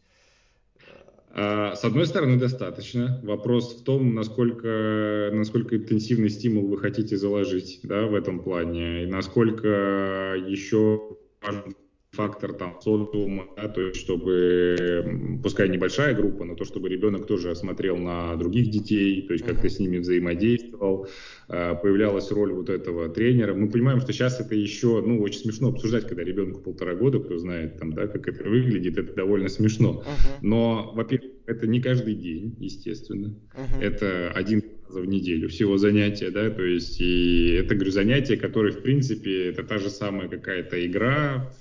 А, 1.33 1.75
с 1.75 1.83
одной 1.85 2.07
стороны, 2.07 2.38
достаточно. 2.38 3.21
Вопрос 3.23 3.79
в 3.79 3.83
том, 3.83 4.13
насколько, 4.13 5.29
насколько 5.31 5.77
интенсивный 5.77 6.29
стимул 6.29 6.67
вы 6.67 6.77
хотите 6.77 7.15
заложить 7.15 7.79
да, 7.83 8.05
в 8.05 8.15
этом 8.15 8.43
плане, 8.43 9.03
и 9.03 9.07
насколько 9.07 10.35
еще 10.35 11.17
важен 11.41 11.75
фактор 12.11 12.51
там 12.53 12.77
социума, 12.81 13.47
да, 13.55 13.69
то 13.69 13.81
есть 13.81 13.99
чтобы, 13.99 15.39
пускай 15.41 15.69
небольшая 15.69 16.13
группа, 16.13 16.43
но 16.43 16.55
то, 16.55 16.65
чтобы 16.65 16.89
ребенок 16.89 17.25
тоже 17.25 17.49
осмотрел 17.51 17.95
на 17.97 18.35
других 18.35 18.69
детей, 18.69 19.21
то 19.21 19.33
есть 19.33 19.45
как-то 19.45 19.69
с 19.69 19.79
ними 19.79 19.97
взаимодействовал, 19.97 21.07
а, 21.47 21.75
появлялась 21.75 22.29
роль 22.31 22.51
вот 22.51 22.69
этого 22.69 23.07
тренера. 23.07 23.53
Мы 23.53 23.69
понимаем, 23.69 24.01
что 24.01 24.11
сейчас 24.11 24.41
это 24.41 24.55
еще, 24.55 25.01
ну, 25.01 25.21
очень 25.21 25.39
смешно 25.39 25.69
обсуждать, 25.69 26.05
когда 26.05 26.23
ребенку 26.23 26.59
полтора 26.59 26.95
года, 26.95 27.19
кто 27.19 27.37
знает 27.37 27.79
там, 27.79 27.93
да, 27.93 28.07
как 28.07 28.27
это 28.27 28.43
выглядит, 28.43 28.97
это 28.97 29.13
довольно 29.13 29.47
смешно. 29.47 30.03
Но, 30.41 30.91
во-первых, 30.93 31.31
это 31.45 31.65
не 31.65 31.81
каждый 31.81 32.15
день, 32.15 32.57
естественно. 32.59 33.33
Это 33.79 34.31
один 34.31 34.63
раза 34.87 34.99
в 34.99 35.05
неделю 35.05 35.47
всего 35.47 35.77
занятия, 35.77 36.29
да, 36.29 36.49
то 36.49 36.63
есть 36.63 36.99
и 36.99 37.53
это, 37.53 37.75
говорю, 37.75 37.91
занятие, 37.91 38.35
которое, 38.35 38.73
в 38.73 38.81
принципе, 38.81 39.45
это 39.45 39.63
та 39.63 39.77
же 39.77 39.89
самая 39.89 40.27
какая-то 40.27 40.85
игра, 40.85 41.53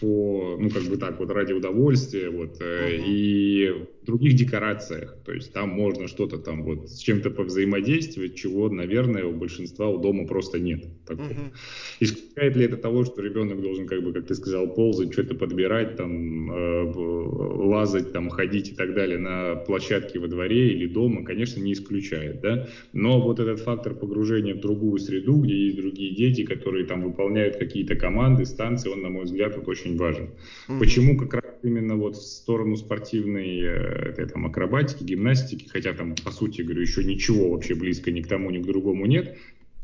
по, 0.00 0.56
ну, 0.58 0.70
как 0.70 0.82
бы 0.84 0.96
так 0.96 1.18
вот, 1.20 1.30
ради 1.30 1.52
удовольствия, 1.52 2.30
вот, 2.30 2.60
uh-huh. 2.60 3.04
и 3.06 3.68
в 4.02 4.06
других 4.06 4.34
декорациях, 4.34 5.16
то 5.24 5.32
есть 5.32 5.52
там 5.52 5.70
можно 5.70 6.08
что-то 6.08 6.38
там 6.38 6.62
вот 6.64 6.90
с 6.90 6.98
чем-то 6.98 7.30
повзаимодействовать, 7.30 8.34
чего, 8.34 8.68
наверное, 8.68 9.24
у 9.24 9.32
большинства 9.32 9.88
у 9.88 9.98
дома 9.98 10.26
просто 10.26 10.58
нет. 10.58 10.84
Uh-huh. 11.06 11.52
Исключает 12.00 12.56
ли 12.56 12.64
это 12.64 12.76
того, 12.76 13.04
что 13.04 13.22
ребенок 13.22 13.62
должен, 13.62 13.86
как 13.86 14.02
бы, 14.02 14.12
как 14.12 14.26
ты 14.26 14.34
сказал, 14.34 14.74
ползать, 14.74 15.12
что-то 15.12 15.34
подбирать, 15.34 15.96
там, 15.96 16.50
э, 16.52 16.92
лазать, 16.94 18.12
там, 18.12 18.30
ходить 18.30 18.70
и 18.70 18.74
так 18.74 18.94
далее 18.94 19.18
на 19.18 19.54
площадке 19.54 20.18
во 20.18 20.26
дворе 20.26 20.72
или 20.72 20.86
дома, 20.86 21.24
конечно, 21.24 21.60
не 21.60 21.72
исключает, 21.72 22.40
да, 22.40 22.68
но 22.92 23.20
вот 23.20 23.38
этот 23.40 23.60
фактор 23.60 23.94
погружения 23.94 24.54
в 24.54 24.60
другую 24.60 24.98
среду, 24.98 25.36
где 25.38 25.54
есть 25.54 25.76
другие 25.76 26.14
дети, 26.14 26.44
которые 26.44 26.84
там 26.84 27.02
выполняют 27.02 27.56
какие-то 27.56 27.96
команды, 27.96 28.44
станции, 28.44 28.90
он, 28.90 29.02
на 29.02 29.08
мой 29.08 29.24
взгляд, 29.24 29.56
вот 29.56 29.68
очень 29.68 29.83
важен. 29.92 30.30
Mm-hmm. 30.68 30.78
Почему 30.78 31.18
как 31.18 31.34
раз 31.34 31.54
именно 31.62 31.96
вот 31.96 32.16
в 32.16 32.22
сторону 32.22 32.76
спортивной 32.76 33.60
э, 33.60 34.10
этой, 34.10 34.26
там, 34.26 34.46
акробатики, 34.46 35.02
гимнастики, 35.02 35.68
хотя 35.68 35.92
там, 35.92 36.14
по 36.24 36.30
сути, 36.30 36.62
говорю, 36.62 36.82
еще 36.82 37.04
ничего 37.04 37.50
вообще 37.50 37.74
близко 37.74 38.10
ни 38.10 38.20
к 38.20 38.26
тому, 38.26 38.50
ни 38.50 38.60
к 38.62 38.66
другому 38.66 39.06
нет, 39.06 39.36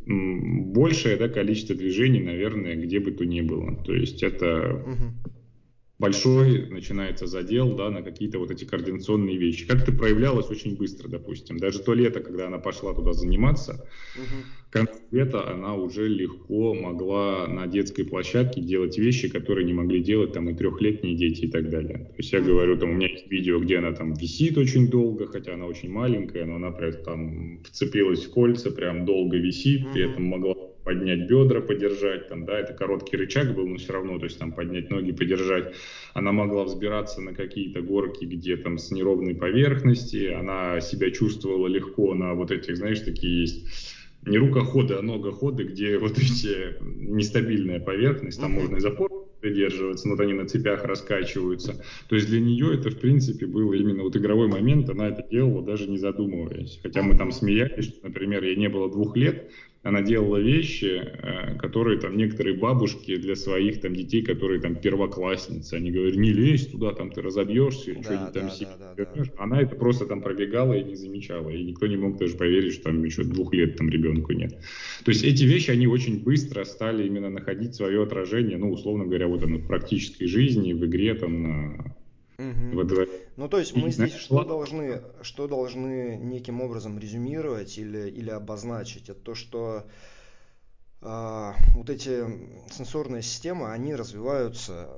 большее 0.06 1.16
да, 1.16 1.28
количество 1.28 1.76
движений, 1.76 2.20
наверное, 2.20 2.74
где 2.76 3.00
бы 3.00 3.12
то 3.12 3.24
ни 3.24 3.42
было. 3.42 3.76
То 3.84 3.94
есть 3.94 4.22
это 4.22 4.82
угу. 4.86 5.32
Большой 6.00 6.66
начинается 6.68 7.26
задел 7.26 7.76
да, 7.76 7.90
на 7.90 8.02
какие-то 8.02 8.38
вот 8.38 8.50
эти 8.50 8.64
координационные 8.64 9.36
вещи. 9.36 9.66
Как 9.66 9.82
это 9.82 9.92
проявлялось 9.92 10.50
очень 10.50 10.76
быстро, 10.76 11.08
допустим. 11.08 11.58
Даже 11.58 11.80
то 11.80 11.94
лето, 11.94 12.20
когда 12.20 12.46
она 12.46 12.58
пошла 12.58 12.94
туда 12.94 13.12
заниматься, 13.12 13.86
угу 14.16 14.44
конце 14.70 14.94
лета 15.10 15.50
она 15.50 15.74
уже 15.74 16.08
легко 16.08 16.74
могла 16.74 17.46
на 17.46 17.66
детской 17.66 18.04
площадке 18.04 18.60
делать 18.60 18.96
вещи, 18.98 19.28
которые 19.28 19.66
не 19.66 19.72
могли 19.72 20.02
делать 20.02 20.32
там 20.32 20.48
и 20.48 20.54
трехлетние 20.54 21.16
дети 21.16 21.46
и 21.46 21.50
так 21.50 21.68
далее. 21.68 21.98
То 21.98 22.14
есть 22.18 22.32
я 22.32 22.40
говорю, 22.40 22.78
там 22.78 22.90
у 22.90 22.94
меня 22.94 23.08
есть 23.08 23.30
видео, 23.30 23.58
где 23.58 23.78
она 23.78 23.92
там 23.92 24.14
висит 24.14 24.56
очень 24.56 24.88
долго, 24.88 25.26
хотя 25.26 25.54
она 25.54 25.66
очень 25.66 25.90
маленькая, 25.90 26.44
но 26.44 26.56
она 26.56 26.70
прям 26.70 26.92
там 27.04 27.62
вцепилась 27.64 28.24
в 28.24 28.30
кольца, 28.30 28.70
прям 28.70 29.04
долго 29.04 29.36
висит, 29.36 29.92
при 29.92 30.10
этом 30.10 30.24
могла 30.24 30.54
поднять 30.90 31.28
бедра, 31.28 31.60
подержать, 31.60 32.26
там, 32.26 32.44
да, 32.44 32.58
это 32.58 32.72
короткий 32.72 33.16
рычаг 33.16 33.54
был, 33.54 33.68
но 33.68 33.76
все 33.76 33.92
равно, 33.92 34.18
то 34.18 34.24
есть 34.24 34.40
там 34.40 34.50
поднять 34.50 34.90
ноги, 34.90 35.12
подержать. 35.12 35.72
Она 36.14 36.32
могла 36.32 36.64
взбираться 36.64 37.20
на 37.20 37.32
какие-то 37.32 37.80
горки, 37.80 38.24
где 38.24 38.56
там 38.56 38.76
с 38.76 38.90
неровной 38.90 39.36
поверхности, 39.36 40.26
она 40.26 40.80
себя 40.80 41.12
чувствовала 41.12 41.68
легко 41.68 42.14
на 42.14 42.34
вот 42.34 42.50
этих, 42.50 42.76
знаешь, 42.76 42.98
такие 43.00 43.42
есть 43.42 43.68
не 44.26 44.36
рукоходы, 44.36 44.94
а 44.94 45.02
ногоходы, 45.02 45.62
где 45.62 45.96
вот 45.96 46.18
эти 46.18 46.74
нестабильная 46.82 47.78
поверхность, 47.78 48.40
там 48.40 48.50
можно 48.50 48.76
и 48.76 48.80
запор 48.80 49.10
придерживаться, 49.40 50.08
но 50.08 50.14
вот 50.14 50.20
они 50.20 50.32
на 50.32 50.46
цепях 50.46 50.84
раскачиваются. 50.84 51.82
То 52.08 52.16
есть 52.16 52.28
для 52.28 52.40
нее 52.40 52.74
это, 52.74 52.90
в 52.90 52.98
принципе, 52.98 53.46
было 53.46 53.74
именно 53.74 54.02
вот 54.02 54.16
игровой 54.16 54.48
момент, 54.48 54.90
она 54.90 55.08
это 55.08 55.26
делала 55.30 55.64
даже 55.64 55.88
не 55.88 55.98
задумываясь. 55.98 56.80
Хотя 56.82 57.02
мы 57.02 57.16
там 57.16 57.32
смеялись, 57.32 57.86
что, 57.86 58.08
например, 58.08 58.44
ей 58.44 58.56
не 58.56 58.68
было 58.68 58.90
двух 58.90 59.16
лет, 59.16 59.50
она 59.82 60.02
делала 60.02 60.36
вещи, 60.36 61.00
э, 61.02 61.56
которые 61.56 61.98
там 61.98 62.16
некоторые 62.16 62.54
бабушки 62.54 63.16
для 63.16 63.34
своих 63.34 63.80
там 63.80 63.94
детей, 63.94 64.22
которые 64.22 64.60
там 64.60 64.76
первоклассницы, 64.76 65.74
они 65.74 65.90
говорят, 65.90 66.16
не 66.16 66.32
лезь 66.32 66.66
туда, 66.66 66.92
там 66.92 67.10
ты 67.10 67.22
разобьешься, 67.22 67.94
да, 67.94 68.02
что-нибудь 68.02 68.32
да, 68.34 68.40
там 68.40 68.48
да, 68.48 68.94
да, 68.94 69.06
да, 69.14 69.22
Она 69.38 69.62
это 69.62 69.76
просто 69.76 70.06
там 70.06 70.20
пробегала 70.20 70.74
и 70.74 70.84
не 70.84 70.96
замечала, 70.96 71.48
и 71.48 71.62
никто 71.62 71.86
не 71.86 71.96
мог 71.96 72.18
даже 72.18 72.36
поверить, 72.36 72.74
что 72.74 72.84
там 72.84 73.02
еще 73.04 73.24
двух 73.24 73.54
лет 73.54 73.76
там 73.76 73.88
ребенку 73.88 74.32
нет. 74.32 74.52
То 75.04 75.12
есть 75.12 75.24
эти 75.24 75.44
вещи, 75.44 75.70
они 75.70 75.86
очень 75.86 76.22
быстро 76.22 76.64
стали 76.64 77.06
именно 77.06 77.30
находить 77.30 77.74
свое 77.74 78.02
отражение, 78.02 78.58
ну, 78.58 78.70
условно 78.70 79.06
говоря, 79.06 79.28
вот 79.28 79.42
оно 79.42 79.58
в 79.58 79.66
практической 79.66 80.26
жизни, 80.26 80.74
в 80.74 80.84
игре 80.84 81.14
там 81.14 81.42
на 81.42 81.96
Угу. 82.40 82.76
Ну, 83.40 83.48
то 83.48 83.58
есть 83.58 83.74
мы 83.74 83.90
здесь 83.90 84.12
что 84.16 84.44
должны, 84.44 85.00
что 85.22 85.48
должны 85.48 86.18
неким 86.18 86.60
образом 86.60 86.98
резюмировать 86.98 87.78
или, 87.78 88.10
или 88.10 88.28
обозначить? 88.28 89.08
Это 89.08 89.18
то, 89.18 89.34
что 89.34 89.86
а, 91.00 91.54
вот 91.74 91.88
эти 91.88 92.22
сенсорные 92.70 93.22
системы, 93.22 93.72
они 93.72 93.94
развиваются, 93.94 94.90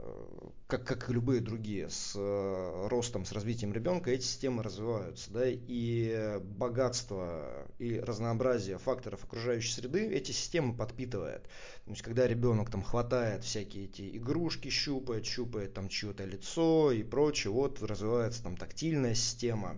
как, 0.73 0.85
как 0.85 1.11
и 1.11 1.13
любые 1.13 1.43
другие, 1.43 1.91
с 1.91 2.15
э, 2.17 2.87
ростом, 2.89 3.27
с 3.27 3.33
развитием 3.33 3.75
ребенка, 3.75 4.11
эти 4.11 4.23
системы 4.23 4.63
развиваются, 4.63 5.31
да, 5.31 5.43
и 5.47 6.41
богатство 6.43 7.67
и 7.79 8.01
разнообразие 8.01 8.79
факторов 8.79 9.23
окружающей 9.25 9.73
среды 9.73 10.07
эти 10.07 10.33
системы 10.33 10.75
подпитывает. 10.75 11.43
То 11.85 11.91
есть, 11.91 12.01
когда 12.01 12.27
ребенок 12.27 12.71
там 12.71 12.83
хватает 12.83 13.45
всякие 13.45 13.85
эти 13.85 14.17
игрушки, 14.17 14.71
щупает, 14.71 15.27
щупает 15.27 15.75
там 15.75 15.91
чье-то 15.91 16.25
лицо 16.25 16.91
и 16.91 17.03
прочее, 17.03 17.53
вот 17.53 17.83
развивается 17.83 18.43
там 18.43 18.57
тактильная 18.57 19.15
система, 19.15 19.77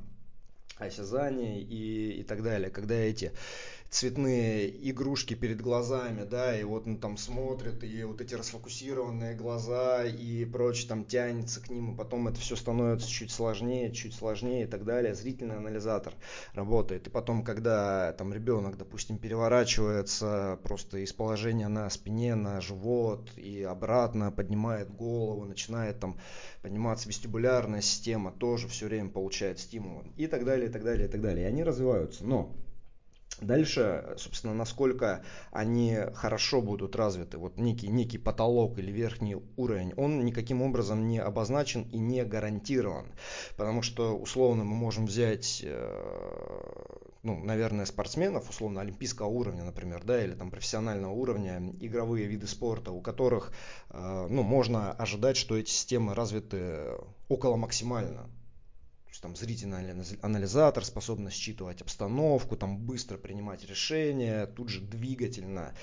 осязание 0.76 1.60
и, 1.60 2.20
и 2.20 2.22
так 2.22 2.44
далее. 2.44 2.70
Когда 2.70 2.94
эти 2.94 3.32
цветные 3.94 4.90
игрушки 4.90 5.34
перед 5.34 5.60
глазами, 5.60 6.24
да, 6.24 6.58
и 6.58 6.64
вот 6.64 6.88
он 6.88 6.98
там 6.98 7.16
смотрит, 7.16 7.84
и 7.84 8.02
вот 8.02 8.20
эти 8.20 8.34
расфокусированные 8.34 9.36
глаза 9.36 10.04
и 10.04 10.44
прочее 10.46 10.88
там 10.88 11.04
тянется 11.04 11.60
к 11.60 11.70
ним, 11.70 11.92
и 11.92 11.96
потом 11.96 12.26
это 12.26 12.40
все 12.40 12.56
становится 12.56 13.08
чуть 13.08 13.30
сложнее, 13.30 13.92
чуть 13.92 14.14
сложнее 14.14 14.64
и 14.64 14.66
так 14.66 14.84
далее. 14.84 15.14
Зрительный 15.14 15.58
анализатор 15.58 16.12
работает. 16.54 17.06
И 17.06 17.10
потом, 17.10 17.44
когда 17.44 18.12
там 18.14 18.34
ребенок, 18.34 18.76
допустим, 18.76 19.16
переворачивается 19.16 20.58
просто 20.64 20.98
из 20.98 21.12
положения 21.12 21.68
на 21.68 21.88
спине 21.88 22.34
на 22.34 22.60
живот 22.60 23.30
и 23.36 23.62
обратно 23.62 24.32
поднимает 24.32 24.90
голову, 24.90 25.44
начинает 25.44 26.00
там 26.00 26.18
подниматься 26.62 27.08
вестибулярная 27.08 27.80
система, 27.80 28.32
тоже 28.32 28.66
все 28.66 28.86
время 28.86 29.10
получает 29.10 29.60
стимул 29.60 30.02
и 30.16 30.26
так 30.26 30.44
далее, 30.44 30.68
и 30.68 30.72
так 30.72 30.82
далее, 30.82 31.06
и 31.06 31.10
так 31.10 31.20
далее. 31.20 31.44
И 31.44 31.48
они 31.48 31.62
развиваются. 31.62 32.24
Но 32.24 32.52
Дальше, 33.40 34.14
собственно, 34.16 34.54
насколько 34.54 35.24
они 35.50 35.98
хорошо 36.14 36.62
будут 36.62 36.94
развиты, 36.94 37.36
вот 37.36 37.58
некий, 37.58 37.88
некий 37.88 38.18
потолок 38.18 38.78
или 38.78 38.92
верхний 38.92 39.36
уровень, 39.56 39.92
он 39.96 40.24
никаким 40.24 40.62
образом 40.62 41.08
не 41.08 41.18
обозначен 41.18 41.82
и 41.90 41.98
не 41.98 42.24
гарантирован. 42.24 43.06
Потому 43.56 43.82
что, 43.82 44.16
условно, 44.16 44.64
мы 44.64 44.76
можем 44.76 45.06
взять, 45.06 45.62
э, 45.64 46.86
ну, 47.22 47.38
наверное, 47.42 47.86
спортсменов, 47.86 48.48
условно, 48.48 48.80
олимпийского 48.80 49.26
уровня, 49.26 49.64
например, 49.64 50.04
да, 50.04 50.22
или 50.22 50.34
там 50.34 50.50
профессионального 50.50 51.12
уровня, 51.12 51.60
игровые 51.80 52.26
виды 52.26 52.46
спорта, 52.46 52.92
у 52.92 53.00
которых, 53.00 53.52
э, 53.90 54.26
ну, 54.30 54.42
можно 54.42 54.92
ожидать, 54.92 55.36
что 55.36 55.56
эти 55.56 55.70
системы 55.70 56.14
развиты 56.14 56.94
около 57.28 57.56
максимально 57.56 58.30
там 59.24 59.36
зрительный 59.36 59.78
анализатор, 60.20 60.84
способность 60.84 61.38
считывать 61.38 61.80
обстановку, 61.80 62.56
там 62.56 62.76
быстро 62.76 63.16
принимать 63.16 63.64
решения, 63.64 64.44
тут 64.44 64.68
же 64.68 64.82
двигательно 64.82 65.74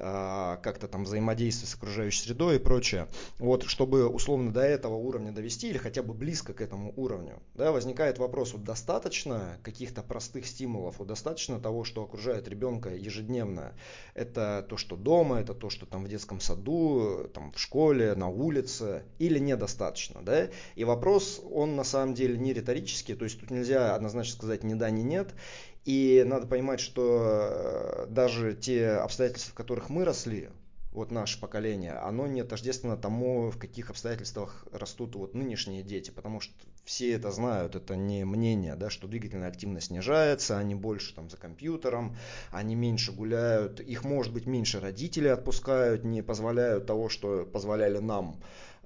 как-то 0.00 0.88
там 0.88 1.04
взаимодействовать 1.04 1.70
с 1.70 1.74
окружающей 1.74 2.22
средой 2.22 2.56
и 2.56 2.58
прочее. 2.58 3.08
Вот, 3.38 3.64
чтобы 3.64 4.08
условно 4.08 4.52
до 4.52 4.62
этого 4.62 4.94
уровня 4.94 5.32
довести 5.32 5.68
или 5.68 5.78
хотя 5.78 6.02
бы 6.02 6.14
близко 6.14 6.52
к 6.54 6.60
этому 6.60 6.92
уровню, 6.96 7.42
да, 7.54 7.72
возникает 7.72 8.18
вопрос, 8.18 8.52
вот 8.52 8.64
достаточно 8.64 9.58
каких-то 9.62 10.02
простых 10.02 10.46
стимулов, 10.46 10.98
вот 10.98 11.08
достаточно 11.08 11.60
того, 11.60 11.84
что 11.84 12.02
окружает 12.02 12.48
ребенка 12.48 12.90
ежедневно. 12.90 13.74
Это 14.14 14.66
то, 14.68 14.76
что 14.76 14.96
дома, 14.96 15.40
это 15.40 15.54
то, 15.54 15.70
что 15.70 15.86
там 15.86 16.04
в 16.04 16.08
детском 16.08 16.40
саду, 16.40 17.28
там 17.34 17.52
в 17.52 17.58
школе, 17.58 18.14
на 18.14 18.28
улице, 18.28 19.04
или 19.18 19.38
недостаточно, 19.38 20.22
да? 20.22 20.48
И 20.76 20.84
вопрос, 20.84 21.40
он 21.50 21.76
на 21.76 21.84
самом 21.84 22.14
деле 22.14 22.38
не 22.38 22.54
риторический, 22.54 23.14
то 23.14 23.24
есть 23.24 23.38
тут 23.38 23.50
нельзя 23.50 23.94
однозначно 23.94 24.36
сказать 24.36 24.64
ни 24.64 24.74
да, 24.74 24.90
ни 24.90 25.02
нет. 25.02 25.34
И 25.84 26.22
надо 26.26 26.46
понимать, 26.46 26.80
что 26.80 27.22
э, 27.22 28.06
даже 28.08 28.54
те 28.54 28.88
обстоятельства, 28.88 29.52
в 29.52 29.54
которых 29.54 29.88
мы 29.88 30.04
росли, 30.04 30.50
вот 30.92 31.12
наше 31.12 31.40
поколение, 31.40 31.92
оно 31.92 32.26
не 32.26 32.42
тождественно 32.42 32.96
тому, 32.96 33.50
в 33.50 33.58
каких 33.58 33.90
обстоятельствах 33.90 34.66
растут 34.72 35.14
вот 35.14 35.34
нынешние 35.34 35.82
дети, 35.84 36.10
потому 36.10 36.40
что 36.40 36.52
все 36.84 37.12
это 37.12 37.30
знают, 37.30 37.76
это 37.76 37.94
не 37.94 38.24
мнение, 38.24 38.74
да, 38.74 38.90
что 38.90 39.06
двигательная 39.06 39.48
активность 39.48 39.86
снижается, 39.86 40.58
они 40.58 40.74
больше 40.74 41.14
там 41.14 41.30
за 41.30 41.36
компьютером, 41.36 42.16
они 42.50 42.74
меньше 42.74 43.12
гуляют, 43.12 43.78
их 43.78 44.04
может 44.04 44.32
быть 44.32 44.46
меньше 44.46 44.80
родители 44.80 45.28
отпускают, 45.28 46.02
не 46.02 46.22
позволяют 46.22 46.86
того, 46.86 47.08
что 47.08 47.46
позволяли 47.46 47.98
нам 47.98 48.40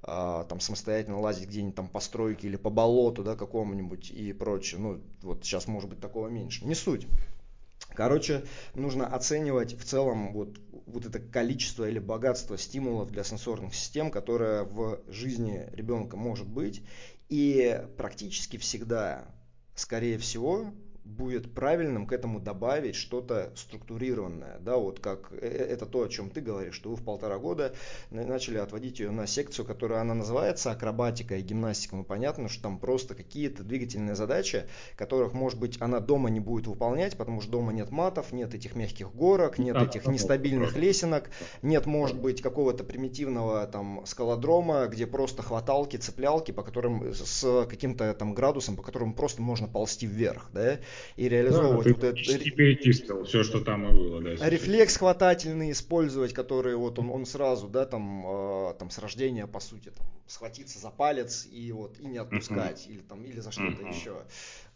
там 0.05 0.59
самостоятельно 0.59 1.19
лазить 1.19 1.47
где-нибудь 1.49 1.75
там 1.75 1.87
по 1.87 1.99
стройке 1.99 2.47
или 2.47 2.55
по 2.57 2.69
болоту, 2.69 3.23
да, 3.23 3.35
какому-нибудь 3.35 4.11
и 4.11 4.33
прочее. 4.33 4.79
Ну, 4.79 5.01
вот 5.21 5.43
сейчас 5.43 5.67
может 5.67 5.89
быть 5.89 5.99
такого 5.99 6.27
меньше. 6.27 6.65
Не 6.65 6.75
суть. 6.75 7.07
Короче, 7.93 8.43
нужно 8.73 9.07
оценивать 9.07 9.73
в 9.73 9.83
целом 9.83 10.33
вот, 10.33 10.59
вот 10.85 11.05
это 11.05 11.19
количество 11.19 11.87
или 11.87 11.99
богатство 11.99 12.57
стимулов 12.57 13.09
для 13.09 13.23
сенсорных 13.23 13.73
систем, 13.73 14.11
которое 14.11 14.63
в 14.63 14.99
жизни 15.07 15.69
ребенка 15.71 16.17
может 16.17 16.47
быть. 16.47 16.83
И 17.29 17.83
практически 17.97 18.57
всегда, 18.57 19.25
скорее 19.75 20.17
всего, 20.17 20.67
будет 21.05 21.53
правильным 21.53 22.07
к 22.07 22.11
этому 22.11 22.39
добавить 22.39 22.95
что-то 22.95 23.51
структурированное, 23.55 24.57
да, 24.59 24.77
вот 24.77 24.99
как 24.99 25.31
э, 25.31 25.37
э, 25.41 25.63
это 25.65 25.85
то, 25.85 26.03
о 26.03 26.09
чем 26.09 26.31
ты 26.31 26.41
говоришь, 26.41 26.73
что 26.73 26.89
вы 26.89 26.95
в 26.95 27.03
полтора 27.03 27.37
года 27.37 27.75
начали 28.09 28.57
отводить 28.57 28.99
ее 28.99 29.11
на 29.11 29.27
секцию, 29.27 29.65
которая 29.65 30.01
она 30.01 30.15
называется 30.15 30.71
акробатика 30.71 31.35
и 31.35 31.41
гимнастика, 31.41 31.95
ну 31.95 32.03
понятно, 32.03 32.49
что 32.49 32.63
там 32.63 32.79
просто 32.79 33.13
какие-то 33.13 33.63
двигательные 33.63 34.15
задачи, 34.15 34.65
которых, 34.97 35.33
может 35.33 35.59
быть, 35.59 35.79
она 35.79 35.99
дома 35.99 36.29
не 36.29 36.39
будет 36.39 36.65
выполнять, 36.65 37.15
потому 37.15 37.39
что 37.39 37.51
дома 37.51 37.71
нет 37.71 37.91
матов, 37.91 38.33
нет 38.33 38.55
этих 38.55 38.75
мягких 38.75 39.13
горок, 39.13 39.59
нет 39.59 39.77
этих 39.77 40.07
нестабильных 40.07 40.75
лесенок, 40.75 41.29
нет, 41.61 41.85
может 41.85 42.19
быть, 42.19 42.41
какого-то 42.41 42.83
примитивного 42.83 43.67
там 43.67 44.01
скалодрома, 44.07 44.87
где 44.87 45.05
просто 45.05 45.43
хваталки, 45.43 45.97
цеплялки, 45.97 46.51
по 46.51 46.63
которым 46.63 47.13
с 47.13 47.65
каким-то 47.69 48.11
там 48.15 48.33
градусом, 48.33 48.75
по 48.75 48.81
которым 48.81 49.13
просто 49.13 49.43
можно 49.43 49.67
ползти 49.67 50.07
вверх, 50.07 50.49
да, 50.51 50.79
и 51.15 51.29
реализовывать 51.29 51.85
да, 51.85 51.93
вот 51.93 52.03
это. 52.03 52.51
перечислил 52.51 53.23
все, 53.23 53.43
что 53.43 53.61
там 53.61 53.87
и 53.87 53.91
было, 53.91 54.21
да. 54.21 54.35
Сейчас. 54.35 54.49
Рефлекс 54.49 54.97
хватательный 54.97 55.71
использовать, 55.71 56.33
который 56.33 56.75
вот 56.75 56.99
он, 56.99 57.09
он 57.09 57.25
сразу, 57.25 57.67
да, 57.67 57.85
там, 57.85 58.25
э, 58.25 58.73
там 58.79 58.89
с 58.89 58.97
рождения, 58.97 59.47
по 59.47 59.59
сути, 59.59 59.91
там, 59.95 60.07
схватиться 60.27 60.79
за 60.79 60.89
палец 60.89 61.47
и 61.51 61.71
вот 61.71 61.99
и 61.99 62.07
не 62.07 62.17
отпускать, 62.17 62.85
uh-huh. 62.87 62.93
или 62.93 63.01
там, 63.01 63.23
или 63.23 63.39
за 63.39 63.51
что-то 63.51 63.83
uh-huh. 63.83 63.95
еще. 63.95 64.23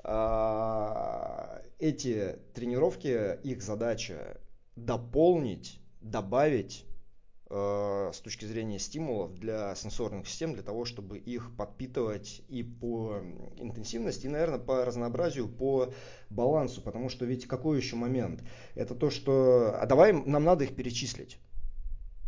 А, 0.01 1.61
эти 1.79 2.37
тренировки, 2.53 3.37
их 3.43 3.61
задача 3.61 4.39
дополнить, 4.75 5.79
добавить 6.01 6.85
с 7.51 8.21
точки 8.23 8.45
зрения 8.45 8.77
стимулов 8.77 9.33
для 9.33 9.73
сенсорных 9.73 10.27
систем, 10.27 10.53
для 10.53 10.61
того, 10.61 10.85
чтобы 10.85 11.17
их 11.17 11.49
подпитывать 11.57 12.43
и 12.47 12.61
по 12.61 13.21
интенсивности, 13.57 14.27
и, 14.27 14.29
наверное, 14.29 14.59
по 14.59 14.85
разнообразию, 14.85 15.47
по 15.47 15.91
балансу. 16.29 16.81
Потому 16.81 17.09
что 17.09 17.25
ведь 17.25 17.47
какой 17.47 17.77
еще 17.77 17.95
момент? 17.95 18.43
Это 18.75 18.93
то, 18.93 19.09
что... 19.09 19.75
А 19.79 19.85
давай 19.87 20.13
нам 20.13 20.43
надо 20.43 20.63
их 20.65 20.75
перечислить. 20.75 21.39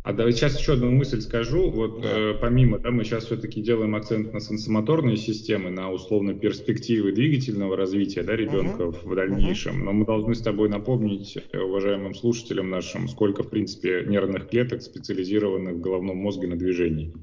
А 0.02 0.12
давай 0.12 0.32
сейчас 0.32 0.58
еще 0.58 0.72
одну 0.72 0.90
мысль 0.90 1.20
скажу. 1.20 1.70
Вот 1.70 2.00
да. 2.00 2.08
э, 2.10 2.34
помимо, 2.34 2.80
да, 2.80 2.90
мы 2.90 3.04
сейчас 3.04 3.26
все-таки 3.26 3.62
делаем 3.62 3.94
акцент 3.94 4.32
на 4.32 4.40
сенсомоторные 4.40 5.16
системы, 5.16 5.70
на 5.70 5.92
условно 5.92 6.34
перспективы 6.34 7.12
двигательного 7.12 7.76
развития 7.76 8.24
да, 8.24 8.34
ребенка 8.34 8.82
uh-huh. 8.82 9.08
в 9.08 9.14
дальнейшем. 9.14 9.80
Uh-huh. 9.80 9.84
Но 9.84 9.92
мы 9.92 10.04
должны 10.04 10.34
с 10.34 10.40
тобой 10.40 10.68
напомнить 10.68 11.38
э, 11.52 11.58
уважаемым 11.58 12.14
слушателям 12.14 12.68
нашим, 12.68 13.06
сколько 13.06 13.44
в 13.44 13.50
принципе 13.50 14.04
нервных 14.04 14.48
клеток 14.48 14.82
специализированных 14.82 15.74
в 15.74 15.80
головном 15.80 16.16
мозге 16.16 16.48
на 16.48 16.56
движении. 16.56 17.14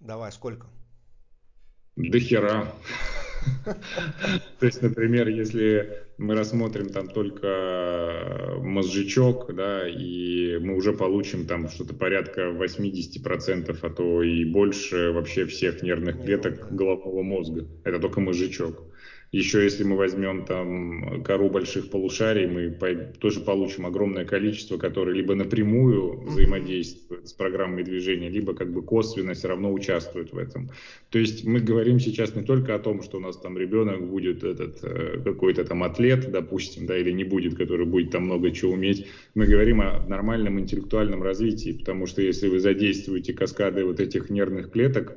Давай, 0.00 0.32
сколько? 0.32 0.66
До 1.96 2.18
хера. 2.18 2.72
То 4.58 4.66
есть, 4.66 4.82
например, 4.82 5.28
если 5.28 5.88
мы 6.16 6.34
рассмотрим 6.34 6.90
там 6.90 7.08
только 7.10 8.54
мозжечок, 8.58 9.46
да, 9.54 9.88
и 9.88 10.58
мы 10.58 10.74
уже 10.74 10.92
получим 10.92 11.46
там 11.46 11.68
что-то 11.68 11.94
порядка 11.94 12.50
80%, 12.50 13.78
а 13.82 13.90
то 13.90 14.22
и 14.22 14.44
больше 14.44 15.10
вообще 15.12 15.46
всех 15.46 15.82
нервных 15.82 16.20
клеток 16.20 16.66
головного 16.70 17.22
мозга. 17.22 17.68
Это 17.84 17.98
только 17.98 18.20
мозжечок. 18.20 18.84
Еще 19.32 19.64
если 19.64 19.82
мы 19.82 19.96
возьмем 19.96 20.44
там 20.44 21.22
кору 21.24 21.48
больших 21.48 21.88
полушарий, 21.88 22.46
мы 22.46 23.12
тоже 23.18 23.40
получим 23.40 23.86
огромное 23.86 24.26
количество, 24.26 24.76
которые 24.76 25.16
либо 25.16 25.34
напрямую 25.34 26.20
взаимодействуют 26.20 27.28
с 27.28 27.32
программой 27.32 27.82
движения, 27.82 28.28
либо 28.28 28.54
как 28.54 28.70
бы 28.70 28.82
косвенно 28.82 29.32
все 29.32 29.48
равно 29.48 29.72
участвуют 29.72 30.34
в 30.34 30.38
этом. 30.38 30.68
То 31.08 31.18
есть 31.18 31.46
мы 31.46 31.60
говорим 31.60 31.98
сейчас 31.98 32.36
не 32.36 32.42
только 32.42 32.74
о 32.74 32.78
том, 32.78 33.02
что 33.02 33.16
у 33.16 33.20
нас 33.20 33.38
там 33.38 33.56
ребенок 33.56 34.06
будет 34.06 34.44
этот 34.44 34.84
э, 34.84 35.22
какой-то 35.24 35.64
там 35.64 35.82
атлет, 35.82 36.30
допустим, 36.30 36.84
да, 36.84 36.98
или 36.98 37.10
не 37.10 37.24
будет, 37.24 37.56
который 37.56 37.86
будет 37.86 38.10
там 38.10 38.24
много 38.24 38.50
чего 38.50 38.72
уметь. 38.72 39.06
Мы 39.34 39.46
говорим 39.46 39.80
о 39.80 40.04
нормальном 40.06 40.60
интеллектуальном 40.60 41.22
развитии, 41.22 41.72
потому 41.72 42.04
что 42.04 42.20
если 42.20 42.48
вы 42.48 42.60
задействуете 42.60 43.32
каскады 43.32 43.86
вот 43.86 43.98
этих 43.98 44.28
нервных 44.28 44.72
клеток, 44.72 45.16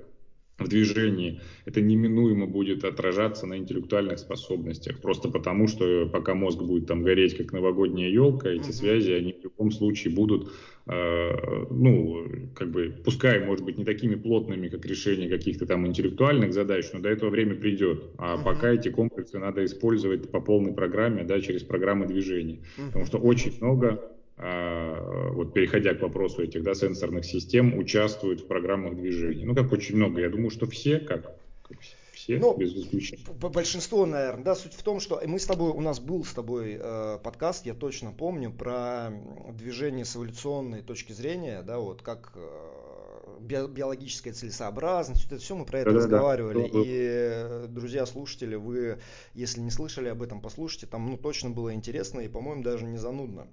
в 0.58 0.70
движении, 0.70 1.42
это 1.66 1.82
неминуемо 1.82 2.48
будет 2.48 2.86
отражаться 2.86 3.46
на 3.46 3.58
интеллектуальных 3.58 4.20
способностях. 4.20 5.02
Просто 5.02 5.30
потому, 5.30 5.68
что 5.68 6.08
пока 6.08 6.34
мозг 6.34 6.62
будет 6.62 6.88
там 6.88 7.04
гореть, 7.04 7.36
как 7.36 7.52
новогодняя 7.52 8.10
елка, 8.10 8.50
эти 8.50 8.70
mm-hmm. 8.70 8.74
связи, 8.74 9.12
они 9.12 9.34
в 9.34 9.44
любом 9.44 9.72
случае 9.72 10.14
будут, 10.14 10.52
э, 10.88 11.66
ну, 11.70 12.52
как 12.56 12.72
бы, 12.72 12.96
пускай, 13.04 13.46
может 13.46 13.66
быть, 13.66 13.78
не 13.78 13.84
такими 13.84 14.16
плотными, 14.16 14.70
как 14.70 14.86
решение 14.86 15.30
каких-то 15.30 15.66
там 15.66 15.86
интеллектуальных 15.88 16.54
задач, 16.54 16.86
но 16.94 17.00
до 17.00 17.10
этого 17.10 17.30
время 17.30 17.56
придет. 17.56 18.12
А 18.18 18.36
mm-hmm. 18.36 18.44
пока 18.46 18.72
эти 18.72 18.90
комплексы 18.90 19.38
надо 19.40 19.66
использовать 19.66 20.32
по 20.32 20.40
полной 20.40 20.74
программе, 20.74 21.24
да, 21.26 21.42
через 21.42 21.64
программы 21.64 22.08
движения. 22.08 22.60
Mm-hmm. 22.78 22.88
Потому 22.88 23.06
что 23.06 23.18
очень 23.18 23.54
много 23.60 24.15
вот 24.38 25.54
переходя 25.54 25.94
к 25.94 26.02
вопросу 26.02 26.44
этих 26.44 26.64
да, 26.64 26.76
сенсорных 26.76 27.24
систем, 27.24 27.78
участвуют 27.78 28.42
в 28.42 28.48
программах 28.48 28.96
движения. 28.98 29.46
Ну, 29.46 29.56
как 29.56 29.72
очень 29.72 29.96
много. 29.96 30.20
Я 30.20 30.30
думаю, 30.30 30.50
что 30.50 30.66
все, 30.66 31.00
как, 31.00 31.38
как 31.64 31.78
все, 32.26 32.40
ну, 32.40 32.58
без 32.58 32.74
исключения. 32.76 33.24
Большинство, 33.34 34.06
наверное. 34.06 34.44
Да, 34.44 34.56
суть 34.56 34.74
в 34.74 34.82
том, 34.82 35.00
что 35.00 35.22
мы 35.26 35.38
с 35.40 35.46
тобой, 35.46 35.72
у 35.72 35.82
нас 35.82 36.00
был 36.00 36.26
с 36.26 36.34
тобой 36.34 36.78
э, 36.80 37.20
подкаст, 37.24 37.66
я 37.66 37.74
точно 37.74 38.12
помню, 38.12 38.52
про 38.52 39.12
движение 39.54 40.06
с 40.06 40.16
эволюционной 40.16 40.82
точки 40.82 41.12
зрения, 41.12 41.62
да, 41.62 41.78
вот 41.80 42.02
как 42.02 42.34
э, 42.36 43.38
биологическая 43.40 44.34
целесообразность, 44.34 45.26
это 45.26 45.38
все 45.38 45.56
мы 45.56 45.66
про 45.66 45.80
это 45.80 45.92
да, 45.92 45.98
разговаривали. 45.98 46.70
Да, 46.72 46.80
и, 46.84 47.68
друзья, 47.68 48.06
слушатели, 48.06 48.56
вы, 48.56 49.00
если 49.34 49.62
не 49.62 49.72
слышали 49.72 50.08
об 50.10 50.24
этом, 50.24 50.42
послушайте, 50.42 50.88
там, 50.88 51.06
ну, 51.10 51.18
точно 51.18 51.52
было 51.52 51.74
интересно 51.74 52.22
и, 52.22 52.28
по-моему, 52.28 52.64
даже 52.64 52.86
не 52.86 52.98
занудно 52.98 53.48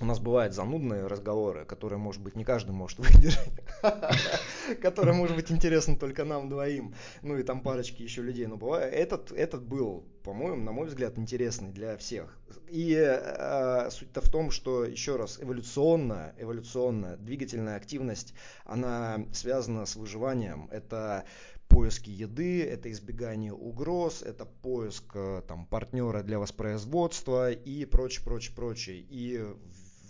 у 0.00 0.04
нас 0.06 0.18
бывают 0.18 0.54
занудные 0.54 1.06
разговоры, 1.06 1.64
которые, 1.64 1.98
может 1.98 2.20
быть, 2.20 2.34
не 2.34 2.44
каждый 2.44 2.72
может 2.72 2.98
выдержать, 3.00 3.52
которые, 4.82 5.14
может 5.14 5.36
быть, 5.36 5.52
интересны 5.52 5.96
только 5.96 6.24
нам 6.24 6.48
двоим, 6.48 6.94
ну 7.22 7.36
и 7.38 7.42
там 7.42 7.60
парочки 7.60 8.02
еще 8.02 8.22
людей, 8.22 8.46
но 8.46 8.56
бывает, 8.56 8.92
этот, 8.92 9.30
этот 9.30 9.62
был, 9.62 10.04
по-моему, 10.24 10.62
на 10.62 10.72
мой 10.72 10.88
взгляд, 10.88 11.18
интересный 11.18 11.70
для 11.70 11.96
всех. 11.96 12.38
И 12.68 12.94
э, 12.94 13.88
суть-то 13.90 14.20
в 14.20 14.28
том, 14.30 14.50
что, 14.50 14.84
еще 14.84 15.16
раз, 15.16 15.38
эволюционная, 15.40 16.34
эволюционная 16.38 17.16
двигательная 17.16 17.76
активность, 17.76 18.34
она 18.64 19.24
связана 19.32 19.86
с 19.86 19.94
выживанием, 19.94 20.68
это 20.72 21.24
поиски 21.68 22.10
еды, 22.10 22.62
это 22.64 22.90
избегание 22.90 23.52
угроз, 23.52 24.22
это 24.22 24.44
поиск 24.44 25.04
э, 25.14 25.42
там, 25.46 25.66
партнера 25.66 26.22
для 26.22 26.38
воспроизводства 26.38 27.50
и 27.50 27.84
прочее, 27.84 28.24
прочее, 28.24 28.54
прочее. 28.54 29.04
И 29.08 29.44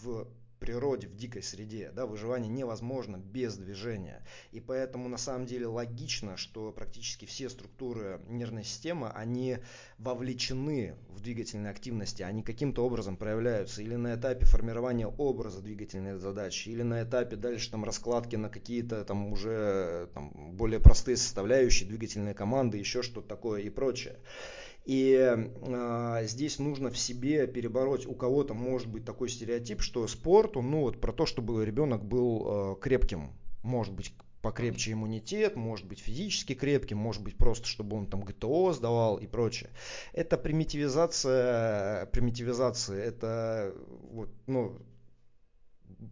в 0.04 0.28
природе, 0.64 1.08
в 1.08 1.14
дикой 1.14 1.42
среде. 1.42 1.90
Да, 1.94 2.06
выживание 2.06 2.48
невозможно 2.50 3.18
без 3.18 3.56
движения. 3.56 4.24
И 4.50 4.60
поэтому 4.60 5.08
на 5.08 5.18
самом 5.18 5.46
деле 5.46 5.66
логично, 5.66 6.36
что 6.36 6.72
практически 6.72 7.26
все 7.26 7.50
структуры 7.50 8.20
нервной 8.28 8.64
системы, 8.64 9.10
они 9.10 9.58
вовлечены 9.98 10.94
в 11.10 11.20
двигательные 11.20 11.70
активности, 11.70 12.22
они 12.22 12.42
каким-то 12.42 12.84
образом 12.84 13.16
проявляются 13.16 13.82
или 13.82 13.94
на 13.94 14.14
этапе 14.14 14.46
формирования 14.46 15.06
образа 15.06 15.60
двигательной 15.60 16.18
задачи, 16.18 16.70
или 16.70 16.82
на 16.82 17.02
этапе 17.02 17.36
дальше 17.36 17.70
там 17.70 17.84
раскладки 17.84 18.36
на 18.36 18.48
какие-то 18.48 19.04
там 19.04 19.32
уже 19.32 20.08
там, 20.14 20.32
более 20.56 20.80
простые 20.80 21.18
составляющие, 21.18 21.88
двигательные 21.88 22.34
команды, 22.34 22.78
еще 22.78 23.02
что-то 23.02 23.28
такое 23.28 23.60
и 23.60 23.68
прочее. 23.68 24.16
И 24.84 25.14
э, 25.16 26.26
здесь 26.26 26.58
нужно 26.58 26.90
в 26.90 26.98
себе 26.98 27.46
перебороть. 27.46 28.06
У 28.06 28.14
кого-то 28.14 28.52
может 28.52 28.88
быть 28.88 29.04
такой 29.04 29.28
стереотип, 29.28 29.80
что 29.80 30.06
спорт, 30.06 30.56
он, 30.56 30.70
ну 30.70 30.80
вот 30.80 31.00
про 31.00 31.12
то, 31.12 31.24
чтобы 31.24 31.64
ребенок 31.64 32.04
был 32.04 32.76
э, 32.76 32.76
крепким. 32.80 33.32
Может 33.62 33.94
быть 33.94 34.12
покрепче 34.42 34.92
иммунитет, 34.92 35.56
может 35.56 35.86
быть 35.86 36.00
физически 36.00 36.54
крепким, 36.54 36.98
может 36.98 37.22
быть 37.22 37.34
просто, 37.38 37.66
чтобы 37.66 37.96
он 37.96 38.06
там 38.06 38.20
ГТО 38.20 38.74
сдавал 38.74 39.16
и 39.16 39.26
прочее. 39.26 39.70
Это 40.12 40.36
примитивизация, 40.36 42.04
примитивизация, 42.06 43.02
это 43.02 43.74
вот, 44.10 44.28
ну, 44.46 44.78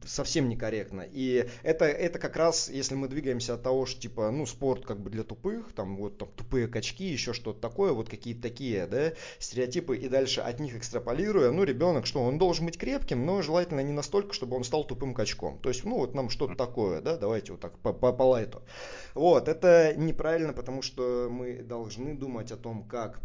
совсем 0.05 0.49
некорректно. 0.49 1.03
И 1.11 1.49
это, 1.63 1.85
это 1.85 2.19
как 2.19 2.37
раз, 2.37 2.69
если 2.69 2.95
мы 2.95 3.09
двигаемся 3.09 3.55
от 3.55 3.63
того, 3.63 3.87
что 3.87 4.01
типа, 4.01 4.31
ну, 4.31 4.47
спорт 4.47 4.85
как 4.85 5.01
бы 5.01 5.11
для 5.11 5.23
тупых, 5.23 5.73
там 5.73 5.97
вот 5.97 6.19
там 6.19 6.29
тупые 6.37 6.69
качки, 6.69 7.05
еще 7.05 7.33
что-то 7.33 7.61
такое, 7.61 7.93
вот 7.93 8.09
какие-то 8.09 8.43
такие, 8.43 8.87
да, 8.87 9.13
стереотипы, 9.39 9.97
и 9.97 10.09
дальше 10.09 10.41
от 10.41 10.61
них 10.61 10.77
экстраполируя, 10.77 11.51
ну, 11.51 11.65
ребенок, 11.65 12.07
что 12.07 12.23
он 12.23 12.39
должен 12.39 12.67
быть 12.67 12.79
крепким, 12.79 13.25
но 13.27 13.43
желательно 13.43 13.81
не 13.81 13.93
настолько, 13.93 14.33
чтобы 14.33 14.57
он 14.57 14.65
стал 14.65 14.85
тупым 14.85 15.15
качком. 15.15 15.59
То 15.59 15.69
есть, 15.69 15.85
ну, 15.85 15.97
вот 15.97 16.15
нам 16.15 16.31
что-то 16.31 16.55
такое, 16.55 17.01
да, 17.01 17.17
давайте 17.17 17.53
вот 17.53 17.61
так 17.61 17.79
по, 17.79 17.93
по, 17.93 18.23
лайту. 18.23 18.63
Вот, 19.15 19.49
это 19.49 19.95
неправильно, 19.97 20.53
потому 20.53 20.83
что 20.83 21.29
мы 21.31 21.63
должны 21.63 22.15
думать 22.15 22.53
о 22.53 22.57
том, 22.57 22.85
как 22.85 23.21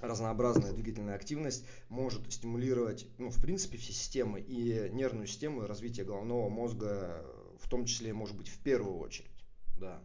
разнообразная 0.00 0.72
двигательная 0.72 1.14
активность 1.14 1.66
может 1.88 2.20
стимулировать, 2.32 3.06
ну, 3.18 3.30
в 3.30 3.40
принципе, 3.40 3.78
все 3.78 3.92
системы 3.92 4.40
и 4.40 4.88
нервную 4.92 5.26
систему, 5.26 5.62
и 5.62 5.66
развитие 5.66 6.06
головного 6.06 6.48
мозга, 6.48 7.24
в 7.60 7.68
том 7.68 7.84
числе, 7.84 8.12
может 8.12 8.36
быть, 8.36 8.48
в 8.48 8.58
первую 8.62 8.98
очередь. 8.98 9.30
Да. 9.76 10.00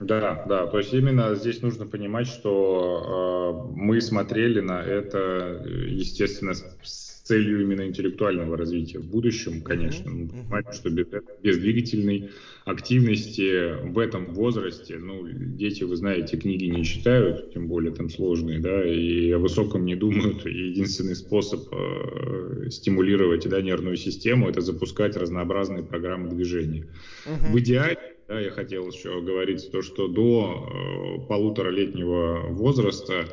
Да, 0.00 0.44
да, 0.46 0.66
то 0.66 0.78
есть 0.78 0.92
именно 0.92 1.34
здесь 1.36 1.62
нужно 1.62 1.86
понимать, 1.86 2.26
что 2.26 3.70
э, 3.70 3.76
мы 3.76 4.00
смотрели 4.00 4.60
на 4.60 4.82
это, 4.82 5.62
естественно, 5.66 6.52
с 6.54 7.13
целью 7.24 7.62
именно 7.62 7.86
интеллектуального 7.86 8.56
развития 8.56 8.98
в 8.98 9.06
будущем, 9.06 9.62
конечно. 9.62 10.10
Мы 10.10 10.28
понимаем, 10.28 10.72
что 10.72 10.90
без, 10.90 11.06
без 11.42 11.58
двигательной 11.58 12.30
активности 12.66 13.82
в 13.82 13.98
этом 13.98 14.34
возрасте, 14.34 14.98
ну, 14.98 15.26
дети, 15.26 15.84
вы 15.84 15.96
знаете, 15.96 16.36
книги 16.36 16.66
не 16.66 16.84
читают, 16.84 17.54
тем 17.54 17.66
более 17.66 17.94
там 17.94 18.10
сложные, 18.10 18.60
да, 18.60 18.86
и 18.86 19.30
о 19.32 19.38
высоком 19.38 19.86
не 19.86 19.96
думают. 19.96 20.44
И 20.46 20.50
единственный 20.50 21.16
способ 21.16 21.66
э, 21.72 22.68
стимулировать 22.68 23.48
да, 23.48 23.62
нервную 23.62 23.96
систему– 23.96 24.48
это 24.50 24.60
запускать 24.60 25.16
разнообразные 25.16 25.82
программы 25.82 26.28
движения. 26.28 26.86
Uh-huh. 27.26 27.52
В 27.52 27.58
идеале 27.58 27.98
да, 28.28 28.38
я 28.38 28.50
хотел 28.50 28.86
еще 28.86 29.22
говорить 29.22 29.70
то, 29.72 29.80
что 29.80 30.08
до 30.08 30.68
э, 31.24 31.26
полуторалетнего 31.26 32.48
возраста 32.50 33.26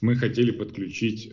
мы 0.00 0.14
хотели 0.16 0.50
подключить 0.50 1.32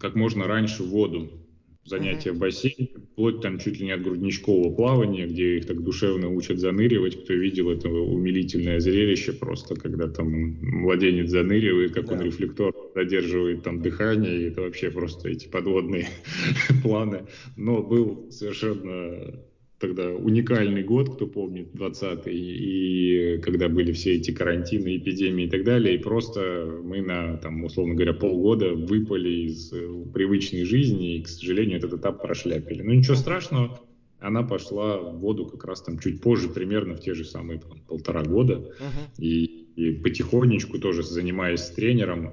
как 0.00 0.14
можно 0.14 0.46
раньше 0.46 0.82
воду 0.82 1.41
занятия 1.84 2.30
mm-hmm. 2.30 2.34
в 2.34 2.38
бассейне, 2.38 2.88
вплоть 3.12 3.40
там 3.40 3.58
чуть 3.58 3.78
ли 3.78 3.86
не 3.86 3.92
от 3.92 4.02
грудничкового 4.02 4.74
плавания, 4.74 5.26
где 5.26 5.58
их 5.58 5.66
так 5.66 5.82
душевно 5.82 6.28
учат 6.28 6.58
заныривать. 6.58 7.24
Кто 7.24 7.34
видел 7.34 7.70
это 7.70 7.88
умилительное 7.88 8.80
зрелище 8.80 9.32
просто, 9.32 9.74
когда 9.74 10.08
там 10.08 10.30
младенец 10.60 11.30
заныривает, 11.30 11.92
как 11.92 12.06
да. 12.06 12.14
он 12.14 12.22
рефлектор 12.22 12.72
задерживает 12.94 13.62
там 13.62 13.82
дыхание, 13.82 14.40
и 14.42 14.44
это 14.44 14.62
вообще 14.62 14.90
просто 14.90 15.28
эти 15.28 15.48
подводные 15.48 16.08
планы. 16.82 17.26
Но 17.56 17.82
был 17.82 18.30
совершенно 18.30 19.42
тогда 19.82 20.08
уникальный 20.10 20.84
год, 20.84 21.16
кто 21.16 21.26
помнит, 21.26 21.74
20-й, 21.74 22.32
и 22.32 23.38
когда 23.38 23.68
были 23.68 23.90
все 23.90 24.14
эти 24.14 24.30
карантины, 24.30 24.96
эпидемии 24.96 25.46
и 25.46 25.50
так 25.50 25.64
далее, 25.64 25.96
и 25.96 25.98
просто 25.98 26.80
мы 26.84 27.02
на, 27.02 27.36
там, 27.38 27.64
условно 27.64 27.94
говоря, 27.94 28.14
полгода 28.14 28.74
выпали 28.74 29.46
из 29.46 29.72
э, 29.72 30.04
привычной 30.14 30.64
жизни, 30.64 31.16
и, 31.16 31.22
к 31.22 31.28
сожалению, 31.28 31.78
этот 31.78 31.94
этап 31.94 32.22
прошляпили. 32.22 32.82
Но 32.82 32.94
ничего 32.94 33.16
страшного, 33.16 33.80
она 34.20 34.44
пошла 34.44 34.98
в 34.98 35.18
воду 35.18 35.46
как 35.46 35.64
раз 35.64 35.82
там 35.82 35.98
чуть 35.98 36.20
позже, 36.20 36.48
примерно 36.48 36.94
в 36.94 37.00
те 37.00 37.14
же 37.14 37.24
самые 37.24 37.58
там, 37.58 37.80
полтора 37.80 38.22
года, 38.22 38.72
uh-huh. 38.78 39.20
и, 39.20 39.64
и 39.74 39.90
потихонечку 39.96 40.78
тоже 40.78 41.02
занимаясь 41.02 41.66
тренером, 41.70 42.30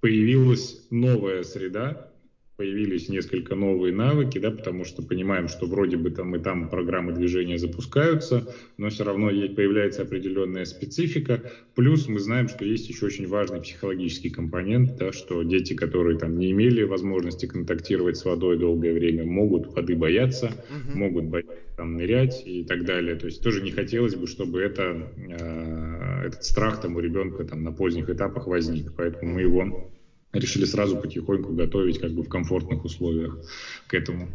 появилась 0.00 0.86
новая 0.90 1.42
среда, 1.42 2.11
появились 2.56 3.08
несколько 3.08 3.54
новые 3.54 3.94
навыки, 3.94 4.38
да, 4.38 4.50
потому 4.50 4.84
что 4.84 5.02
понимаем, 5.02 5.48
что 5.48 5.66
вроде 5.66 5.96
бы 5.96 6.10
там 6.10 6.36
и 6.36 6.38
там 6.38 6.68
программы 6.68 7.12
движения 7.12 7.58
запускаются, 7.58 8.54
но 8.76 8.90
все 8.90 9.04
равно 9.04 9.28
появляется 9.28 10.02
определенная 10.02 10.64
специфика. 10.64 11.42
Плюс 11.74 12.08
мы 12.08 12.18
знаем, 12.18 12.48
что 12.48 12.64
есть 12.64 12.88
еще 12.88 13.06
очень 13.06 13.26
важный 13.26 13.60
психологический 13.60 14.30
компонент, 14.30 14.96
да, 14.96 15.12
что 15.12 15.42
дети, 15.42 15.74
которые 15.74 16.18
там 16.18 16.38
не 16.38 16.50
имели 16.52 16.82
возможности 16.82 17.46
контактировать 17.46 18.16
с 18.16 18.24
водой 18.24 18.58
долгое 18.58 18.92
время, 18.92 19.24
могут 19.24 19.74
воды 19.74 19.96
бояться, 19.96 20.46
угу. 20.46 20.98
могут 20.98 21.24
бояться 21.24 21.52
там 21.76 21.96
нырять 21.96 22.42
и 22.46 22.64
так 22.64 22.84
далее. 22.84 23.16
То 23.16 23.26
есть 23.26 23.42
тоже 23.42 23.62
не 23.62 23.70
хотелось 23.70 24.14
бы, 24.14 24.26
чтобы 24.26 24.60
это, 24.60 25.10
э, 25.16 26.26
этот 26.26 26.44
страх 26.44 26.80
там 26.80 26.96
у 26.96 27.00
ребенка 27.00 27.44
там 27.44 27.62
на 27.62 27.72
поздних 27.72 28.10
этапах 28.10 28.46
возник. 28.46 28.92
Поэтому 28.96 29.34
мы 29.34 29.40
его 29.40 29.90
решили 30.32 30.64
сразу 30.64 30.96
потихоньку 30.96 31.52
готовить 31.52 31.98
как 32.00 32.12
бы 32.12 32.22
в 32.22 32.28
комфортных 32.28 32.84
условиях 32.84 33.38
к 33.86 33.94
этому. 33.94 34.28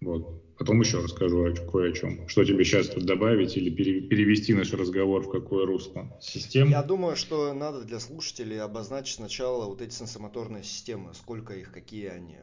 Вот. 0.00 0.42
Потом 0.58 0.80
еще 0.80 0.98
расскажу 0.98 1.44
о, 1.44 1.54
кое 1.54 1.90
о 1.90 1.92
чем. 1.92 2.28
Что 2.28 2.44
тебе 2.44 2.64
сейчас 2.64 2.88
тут 2.88 3.04
добавить 3.04 3.56
или 3.56 3.70
перевести 3.70 4.54
наш 4.54 4.72
разговор 4.72 5.22
в 5.22 5.30
какое 5.30 5.66
русло? 5.66 6.16
Систем? 6.20 6.68
Я 6.68 6.82
думаю, 6.82 7.16
что 7.16 7.52
надо 7.52 7.82
для 7.84 8.00
слушателей 8.00 8.60
обозначить 8.60 9.16
сначала 9.16 9.66
вот 9.66 9.82
эти 9.82 9.94
сенсомоторные 9.94 10.64
системы, 10.64 11.14
сколько 11.14 11.54
их, 11.54 11.72
какие 11.72 12.08
они. 12.08 12.36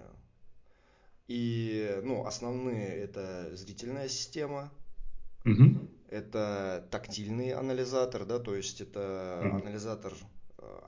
И, 1.27 1.99
ну, 2.03 2.25
основные 2.25 2.87
это 2.87 3.49
зрительная 3.53 4.07
система, 4.07 4.71
угу. 5.43 5.89
это 6.09 6.87
тактильный 6.91 7.51
анализатор, 7.51 8.25
да, 8.25 8.37
то 8.39 8.55
есть 8.55 8.79
это 8.79 9.41
угу. 9.43 9.57
анализатор 9.57 10.13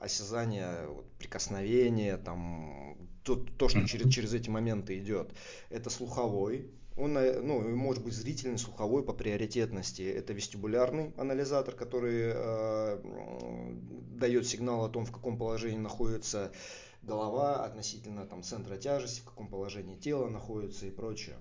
осязание, 0.00 0.86
вот, 0.88 1.06
прикосновение, 1.18 2.16
там, 2.16 2.96
то, 3.22 3.36
то 3.36 3.68
что 3.68 3.86
через, 3.86 4.12
через 4.12 4.34
эти 4.34 4.48
моменты 4.48 4.98
идет. 4.98 5.32
Это 5.70 5.90
слуховой, 5.90 6.70
он, 6.98 7.16
э, 7.16 7.40
ну, 7.40 7.60
может 7.76 8.02
быть 8.02 8.14
зрительный, 8.14 8.58
слуховой 8.58 9.04
по 9.04 9.12
приоритетности. 9.12 10.02
Это 10.02 10.32
вестибулярный 10.32 11.12
анализатор, 11.16 11.74
который 11.74 12.32
э, 12.34 13.00
дает 14.18 14.46
сигнал 14.46 14.84
о 14.84 14.88
том, 14.88 15.06
в 15.06 15.12
каком 15.12 15.38
положении 15.38 15.78
находится 15.78 16.50
голова 17.02 17.64
относительно 17.64 18.26
там, 18.26 18.42
центра 18.42 18.76
тяжести, 18.76 19.20
в 19.20 19.24
каком 19.24 19.48
положении 19.48 19.96
тело 19.96 20.28
находится 20.28 20.86
и 20.86 20.90
прочее. 20.90 21.36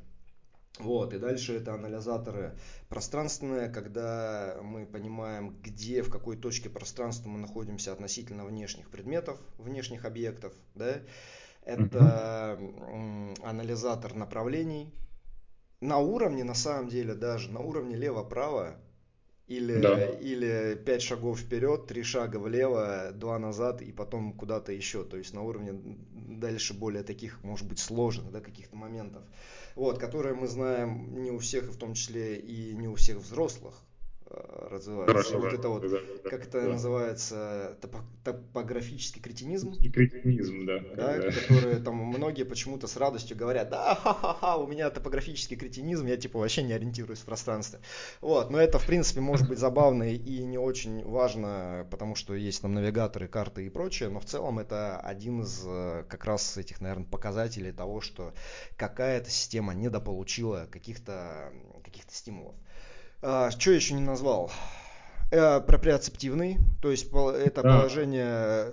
Вот, 0.80 1.13
и 1.13 1.18
дальше 1.18 1.56
это 1.56 1.74
анализаторы 1.74 2.56
пространственные, 2.90 3.70
когда 3.70 4.58
мы 4.62 4.86
понимаем, 4.86 5.58
где, 5.62 6.04
в 6.04 6.10
какой 6.10 6.38
точке 6.38 6.70
пространства 6.70 7.30
мы 7.30 7.40
находимся 7.40 7.94
относительно 7.94 8.46
внешних 8.46 8.90
предметов, 8.90 9.40
внешних 9.58 10.06
объектов. 10.06 10.54
Да? 10.76 11.00
Это 11.63 12.58
uh-huh. 12.60 13.40
анализатор 13.44 14.13
направлений. 14.13 14.94
На 15.82 15.98
уровне, 15.98 16.44
на 16.44 16.56
самом 16.56 16.90
деле, 16.90 17.13
даже 17.13 17.52
на 17.52 17.60
уровне 17.60 17.96
лево-право, 17.96 18.78
или, 19.48 19.80
да. 19.80 20.06
или 20.06 20.76
5 20.86 21.02
шагов 21.02 21.40
вперед, 21.40 21.88
3 21.88 22.04
шага 22.04 22.38
влево, 22.38 23.12
2 23.13 23.40
назад 23.40 23.82
и 23.82 23.92
потом 23.92 24.34
куда-то 24.34 24.72
еще. 24.72 25.04
То 25.04 25.18
есть 25.18 25.34
на 25.34 25.42
уровне 25.42 25.74
дальше 26.12 26.74
более 26.74 27.04
таких, 27.04 27.44
может 27.44 27.68
быть, 27.68 27.80
сложных 27.80 28.32
да, 28.32 28.42
каких-то 28.42 28.76
моментов 28.76 29.24
вот, 29.78 30.00
которые 30.00 30.34
мы 30.34 30.48
знаем 30.48 31.22
не 31.22 31.30
у 31.30 31.38
всех, 31.38 31.70
и 31.70 31.72
в 31.72 31.78
том 31.78 31.94
числе 31.94 32.40
и 32.40 32.74
не 32.74 32.88
у 32.88 32.96
всех 32.96 33.18
взрослых. 33.18 33.87
Э, 34.30 34.68
развивается. 34.72 35.13
Хорошо, 35.13 35.40
вот 35.40 35.50
да, 35.50 35.56
это 35.56 35.70
вот, 35.70 35.90
да, 35.90 36.30
как 36.30 36.46
это 36.48 36.62
да. 36.62 36.68
называется, 36.68 37.78
топо, 37.82 38.04
топографический 38.26 39.22
кретинизм. 39.22 39.74
Кретинизм, 39.74 40.66
да. 40.66 40.80
Да, 40.96 41.18
да. 41.18 41.32
которые 41.32 41.78
там 41.84 41.96
многие 41.96 42.44
почему-то 42.44 42.88
с 42.88 42.98
радостью 42.98 43.38
говорят, 43.38 43.70
да, 43.70 43.96
ха-ха-ха, 43.96 44.58
у 44.58 44.68
меня 44.68 44.90
топографический 44.90 45.56
кретинизм, 45.56 46.08
я 46.08 46.18
типа 46.18 46.40
вообще 46.40 46.63
не 46.63 46.74
ориентируюсь 46.74 47.20
в 47.20 47.26
пространстве. 47.26 47.80
Вот, 48.20 48.50
но 48.50 48.60
это 48.60 48.80
в 48.80 48.86
принципе 48.86 49.22
может 49.22 49.48
быть 49.48 49.60
забавно 49.60 50.04
и 50.04 50.44
не 50.44 50.58
очень 50.58 51.06
важно, 51.06 51.88
потому 51.90 52.16
что 52.16 52.34
есть 52.34 52.62
там 52.62 52.74
навигаторы, 52.74 53.30
карты 53.30 53.66
и 53.66 53.70
прочее, 53.70 54.10
но 54.10 54.20
в 54.20 54.26
целом 54.26 54.60
это 54.60 55.00
один 55.00 55.42
из 55.42 55.63
э, 55.66 56.04
как 56.10 56.26
раз 56.26 56.58
этих, 56.58 56.82
наверное, 56.82 57.06
показателей 57.06 57.72
того, 57.72 58.02
что 58.02 58.34
какая-то 58.76 59.30
система 59.30 59.74
недополучила 59.74 60.68
каких-то 60.70 61.54
каких 61.84 62.04
стимулов. 62.10 62.56
А, 63.21 63.51
что 63.51 63.71
еще 63.71 63.93
не 63.93 64.01
назвал? 64.01 64.51
Э, 65.30 65.60
проприоцептивный, 65.60 66.58
то 66.82 66.89
есть 66.89 67.08
это 67.12 67.62
да. 67.62 67.80
положение 67.80 68.71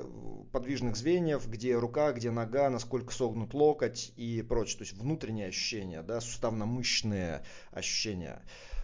подвижных 0.52 0.96
звеньев, 0.96 1.48
где 1.48 1.76
рука, 1.76 2.12
где 2.12 2.30
нога, 2.30 2.70
насколько 2.70 3.12
согнут 3.12 3.54
локоть 3.54 4.12
и 4.16 4.40
прочее. 4.42 4.78
То 4.78 4.84
есть 4.84 4.92
внутренние 4.96 5.48
ощущения, 5.48 6.02
да, 6.02 6.20
суставно-мышечные 6.20 7.42
ощущения. 7.72 8.40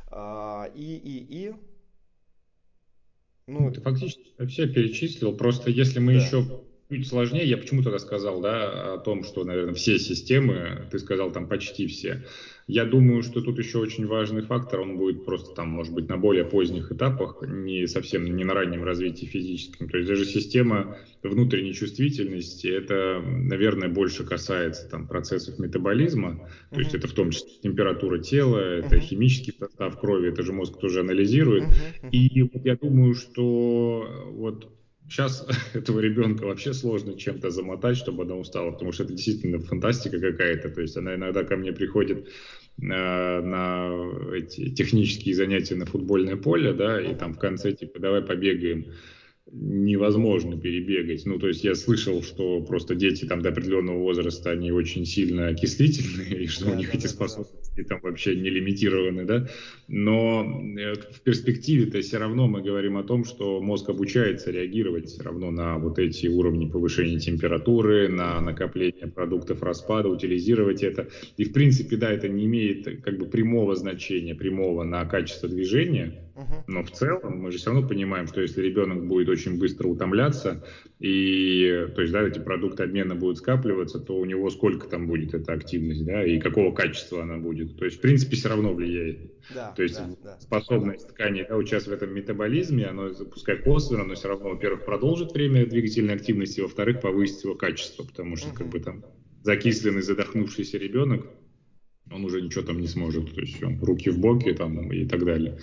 А, 0.09 0.65
и, 0.75 0.97
и, 0.97 1.47
и... 1.47 1.55
Ну, 3.47 3.61
ну, 3.61 3.73
ты 3.73 3.81
фактически 3.81 4.35
все 4.49 4.67
перечислил. 4.67 5.37
Просто 5.37 5.71
если 5.71 6.01
мы 6.01 6.15
да. 6.15 6.25
еще 6.25 6.63
чуть 6.91 7.07
сложнее, 7.07 7.47
я 7.47 7.57
почему 7.57 7.83
тогда 7.83 7.99
сказал, 7.99 8.41
да, 8.41 8.95
о 8.95 8.99
том, 8.99 9.25
что, 9.25 9.45
наверное, 9.45 9.75
все 9.75 9.99
системы, 9.99 10.89
ты 10.91 10.99
сказал 10.99 11.31
там 11.31 11.47
почти 11.49 11.87
все. 11.87 12.25
Я 12.67 12.85
думаю, 12.85 13.23
что 13.23 13.41
тут 13.41 13.59
еще 13.59 13.79
очень 13.79 14.07
важный 14.07 14.43
фактор, 14.43 14.81
он 14.81 14.97
будет 14.97 15.25
просто 15.25 15.55
там, 15.55 15.69
может 15.71 15.93
быть, 15.93 16.09
на 16.09 16.17
более 16.17 16.45
поздних 16.45 16.93
этапах, 16.93 17.43
не 17.43 17.87
совсем 17.87 18.25
не 18.37 18.45
на 18.45 18.55
раннем 18.55 18.85
развитии 18.85 19.27
физическом. 19.27 19.89
То 19.89 19.99
есть 19.99 20.09
даже 20.09 20.25
система 20.25 20.97
внутренней 21.23 21.75
чувствительности, 21.75 22.69
это, 22.69 23.23
наверное, 23.25 23.89
больше 23.89 24.25
касается 24.25 24.89
там 24.89 25.09
процессов 25.09 25.59
метаболизма, 25.59 26.49
то 26.71 26.77
uh-huh. 26.77 26.79
есть 26.79 26.95
это 26.95 27.09
в 27.09 27.13
том 27.13 27.31
числе 27.31 27.51
температура 27.63 28.19
тела, 28.19 28.59
это 28.59 28.97
uh-huh. 28.97 29.01
химический 29.01 29.53
состав 29.59 29.99
крови, 29.99 30.29
это 30.29 30.43
же 30.43 30.53
мозг 30.53 30.79
тоже 30.79 31.01
анализирует. 31.01 31.65
Uh-huh. 31.65 32.03
Uh-huh. 32.03 32.11
И 32.11 32.43
вот 32.43 32.65
я 32.65 32.77
думаю, 32.77 33.15
что 33.15 34.29
вот 34.31 34.80
Сейчас 35.11 35.45
этого 35.75 35.99
ребенка 35.99 36.45
вообще 36.45 36.73
сложно 36.73 37.19
чем-то 37.19 37.51
замотать, 37.51 37.97
чтобы 37.97 38.23
она 38.23 38.37
устала, 38.37 38.71
потому 38.71 38.93
что 38.93 39.03
это 39.03 39.13
действительно 39.13 39.59
фантастика 39.59 40.21
какая-то. 40.21 40.71
То 40.71 40.81
есть 40.81 40.97
она 40.97 41.17
иногда 41.17 41.43
ко 41.43 41.57
мне 41.57 41.73
приходит 41.73 42.29
э, 42.29 42.31
на 42.81 43.91
эти 44.35 44.71
технические 44.73 45.35
занятия 45.35 45.75
на 45.75 45.85
футбольное 45.85 46.37
поле, 46.37 46.73
да, 46.73 47.01
и 47.01 47.15
там 47.15 47.35
в 47.35 47.39
конце 47.39 47.73
типа 47.73 47.99
давай 47.99 48.23
побегаем 48.23 48.87
невозможно 49.53 50.57
перебегать. 50.57 51.27
Ну, 51.27 51.39
то 51.39 51.49
есть 51.49 51.65
я 51.65 51.75
слышал, 51.75 52.23
что 52.23 52.61
просто 52.63 52.95
дети 52.95 53.25
там 53.25 53.43
до 53.43 53.49
определенного 53.49 53.99
возраста, 53.99 54.51
они 54.51 54.71
очень 54.71 55.05
сильно 55.05 55.49
окислительные, 55.49 56.45
и 56.45 56.47
что 56.47 56.67
да, 56.67 56.73
у 56.73 56.75
них 56.77 56.93
да, 56.93 56.99
эти 56.99 57.03
да, 57.05 57.09
способности 57.09 57.83
да. 57.83 57.85
там 57.85 58.01
вообще 58.03 58.37
не 58.37 58.49
лимитированы, 58.49 59.25
да. 59.25 59.49
Но 59.89 60.63
э, 60.79 60.95
в 60.95 61.21
перспективе-то 61.23 62.01
все 62.01 62.19
равно 62.19 62.47
мы 62.47 62.63
говорим 62.63 62.97
о 62.97 63.03
том, 63.03 63.25
что 63.25 63.61
мозг 63.61 63.89
обучается 63.89 64.51
реагировать 64.51 65.07
все 65.07 65.23
равно 65.23 65.51
на 65.51 65.79
вот 65.79 65.99
эти 65.99 66.29
уровни 66.29 66.67
повышения 66.67 67.19
температуры, 67.19 68.09
на 68.09 68.41
накопление 68.41 69.09
продуктов 69.09 69.63
распада, 69.63 70.09
утилизировать 70.09 70.83
это. 70.83 71.09
И 71.37 71.45
в 71.45 71.53
принципе, 71.53 71.97
да, 71.97 72.11
это 72.13 72.29
не 72.29 72.47
имеет 72.47 73.03
как 73.03 73.19
бы 73.19 73.27
прямого 73.27 73.75
значения, 73.75 74.35
прямого 74.35 74.85
на 74.85 75.05
качество 75.07 75.49
движения, 75.49 76.30
но 76.67 76.83
в 76.83 76.91
целом 76.91 77.41
мы 77.41 77.53
же 77.53 77.59
все 77.59 77.71
равно 77.71 77.87
понимаем, 77.87 78.27
что 78.27 78.41
если 78.41 78.63
ребенок 78.63 79.07
будет 79.07 79.29
очень 79.29 79.59
быстро 79.59 79.89
утомляться, 79.89 80.65
и 80.99 81.87
то 81.95 82.03
есть, 82.03 82.13
да, 82.13 82.23
эти 82.23 82.39
продукты 82.39 82.85
обмена 82.85 83.15
будут 83.15 83.39
скапливаться, 83.39 83.99
то 83.99 84.17
у 84.17 84.25
него 84.25 84.51
сколько 84.51 84.87
там 84.87 85.07
будет 85.07 85.35
эта 85.35 85.53
активность, 85.53 86.05
да, 86.05 86.25
и 86.25 86.39
какого 86.39 86.75
качества 86.75 87.23
она 87.23 87.39
будет. 87.39 87.77
То 87.79 87.85
есть, 87.85 87.99
в 87.99 88.01
принципе, 88.01 88.37
все 88.37 88.49
равно 88.49 88.73
влияет. 88.73 89.33
Да, 89.55 89.73
то 89.73 89.83
есть, 89.83 89.97
да, 89.97 90.17
да. 90.23 90.41
способность 90.41 91.09
ткани 91.09 91.47
да, 91.49 91.57
участвовать 91.57 92.01
в 92.01 92.03
этом 92.05 92.15
метаболизме, 92.15 92.87
оно, 92.87 93.11
пускай 93.13 93.57
косвенно, 93.57 94.05
но 94.05 94.15
все 94.15 94.29
равно, 94.29 94.51
во-первых, 94.51 94.85
продолжит 94.85 95.33
время 95.33 95.67
двигательной 95.67 96.15
активности, 96.15 96.61
во-вторых, 96.61 97.01
повысит 97.01 97.45
его 97.45 97.55
качество, 97.55 98.05
потому 98.05 98.37
что, 98.37 98.49
угу. 98.49 98.57
как 98.57 98.69
бы 98.69 98.81
там, 98.81 99.05
закисленный, 99.43 100.03
задохнувшийся 100.03 100.79
ребенок, 100.79 101.27
он 102.11 102.25
уже 102.25 102.41
ничего 102.41 102.63
там 102.63 102.81
не 102.81 102.89
сможет, 102.89 103.35
то 103.35 103.41
есть 103.41 103.63
он 103.63 103.79
руки 103.81 104.11
в 104.11 104.19
боки 104.19 104.53
там 104.53 104.93
и 104.93 105.07
так 105.07 105.25
далее. 105.25 105.59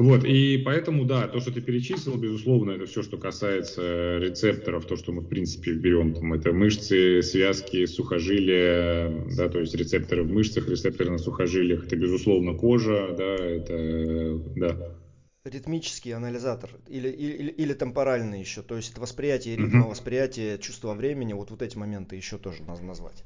Вот, 0.00 0.24
и 0.24 0.56
поэтому, 0.56 1.04
да, 1.04 1.28
то, 1.28 1.40
что 1.40 1.52
ты 1.52 1.60
перечислил, 1.60 2.16
безусловно, 2.16 2.70
это 2.70 2.86
все, 2.86 3.02
что 3.02 3.18
касается 3.18 4.16
рецепторов, 4.16 4.86
то, 4.86 4.96
что 4.96 5.12
мы, 5.12 5.20
в 5.20 5.28
принципе, 5.28 5.74
берем, 5.74 6.14
там, 6.14 6.32
это 6.32 6.54
мышцы, 6.54 7.20
связки, 7.20 7.84
сухожилия, 7.84 9.26
да, 9.36 9.50
то 9.50 9.60
есть 9.60 9.74
рецепторы 9.74 10.22
в 10.22 10.32
мышцах, 10.32 10.70
рецепторы 10.70 11.10
на 11.10 11.18
сухожилиях, 11.18 11.84
это, 11.84 11.96
безусловно, 11.96 12.54
кожа, 12.54 13.14
да, 13.14 13.34
это, 13.44 14.40
да. 14.56 14.96
Ритмический 15.44 16.14
анализатор 16.14 16.70
или, 16.88 17.10
или, 17.10 17.50
или 17.50 17.74
темпоральный 17.74 18.40
еще, 18.40 18.62
то 18.62 18.76
есть 18.76 18.92
это 18.92 19.02
восприятие 19.02 19.56
ритма, 19.56 19.86
восприятие 19.86 20.56
чувства 20.56 20.94
времени, 20.94 21.34
вот, 21.34 21.50
вот 21.50 21.60
эти 21.60 21.76
моменты 21.76 22.16
еще 22.16 22.38
тоже 22.38 22.62
надо 22.62 22.82
назвать. 22.82 23.22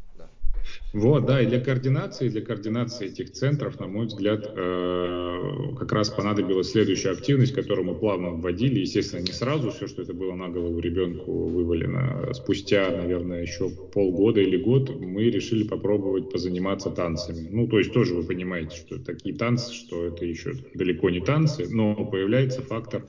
Вот, 0.93 1.27
да, 1.27 1.41
и 1.41 1.47
для 1.47 1.61
координации, 1.61 2.29
для 2.29 2.41
координации 2.41 3.09
этих 3.09 3.33
центров, 3.33 3.81
на 3.81 3.87
мой 3.87 4.07
взгляд, 4.07 4.51
э, 4.55 5.51
как 5.79 5.93
раз 5.93 6.11
понадобилась 6.11 6.71
следующая 6.71 7.11
активность, 7.11 7.53
которую 7.53 7.87
мы 7.87 7.95
плавно 7.95 8.31
вводили. 8.31 8.81
Естественно, 8.81 9.21
не 9.21 9.33
сразу 9.33 9.71
все, 9.71 9.87
что 9.87 10.03
это 10.03 10.15
было 10.15 10.35
на 10.35 10.49
голову 10.49 10.79
ребенку 10.79 11.49
вывалено. 11.49 12.33
Спустя, 12.33 12.91
наверное, 12.91 13.43
еще 13.43 13.71
полгода 13.71 14.41
или 14.41 14.57
год 14.57 14.91
мы 15.01 15.25
решили 15.25 15.65
попробовать 15.65 16.31
позаниматься 16.31 16.91
танцами. 16.91 17.49
Ну, 17.51 17.67
то 17.67 17.79
есть 17.79 17.93
тоже 17.93 18.15
вы 18.15 18.23
понимаете, 18.23 18.77
что 18.77 18.99
такие 18.99 19.35
танцы, 19.35 19.73
что 19.73 20.07
это 20.07 20.25
еще 20.25 20.53
далеко 20.75 21.11
не 21.11 21.21
танцы, 21.21 21.67
но 21.69 21.95
появляется 22.05 22.63
фактор 22.63 23.05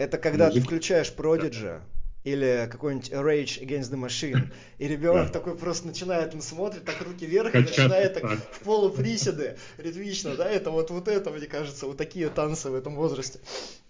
это 0.00 0.16
когда 0.16 0.46
музыки. 0.46 0.62
ты 0.62 0.66
включаешь 0.66 1.12
Prodigy, 1.14 1.78
или 2.24 2.68
какой-нибудь 2.70 3.10
Rage 3.10 3.62
Against 3.62 3.90
the 3.90 3.98
Machine, 3.98 4.48
и 4.78 4.88
ребенок 4.88 5.28
да. 5.28 5.32
такой 5.32 5.56
просто 5.56 5.86
начинает, 5.86 6.34
он 6.34 6.42
смотрит, 6.42 6.84
так 6.84 7.00
руки 7.00 7.26
вверх, 7.26 7.52
как 7.52 7.62
и 7.62 7.68
начинает 7.68 8.14
так, 8.14 8.22
так 8.22 8.38
в 8.38 8.60
полуприседы 8.60 9.56
ритмично, 9.78 10.34
да, 10.36 10.48
это 10.48 10.70
вот, 10.70 10.90
вот 10.90 11.08
это, 11.08 11.30
мне 11.30 11.46
кажется, 11.46 11.86
вот 11.86 11.96
такие 11.96 12.28
танцы 12.28 12.70
в 12.70 12.74
этом 12.74 12.94
возрасте. 12.94 13.40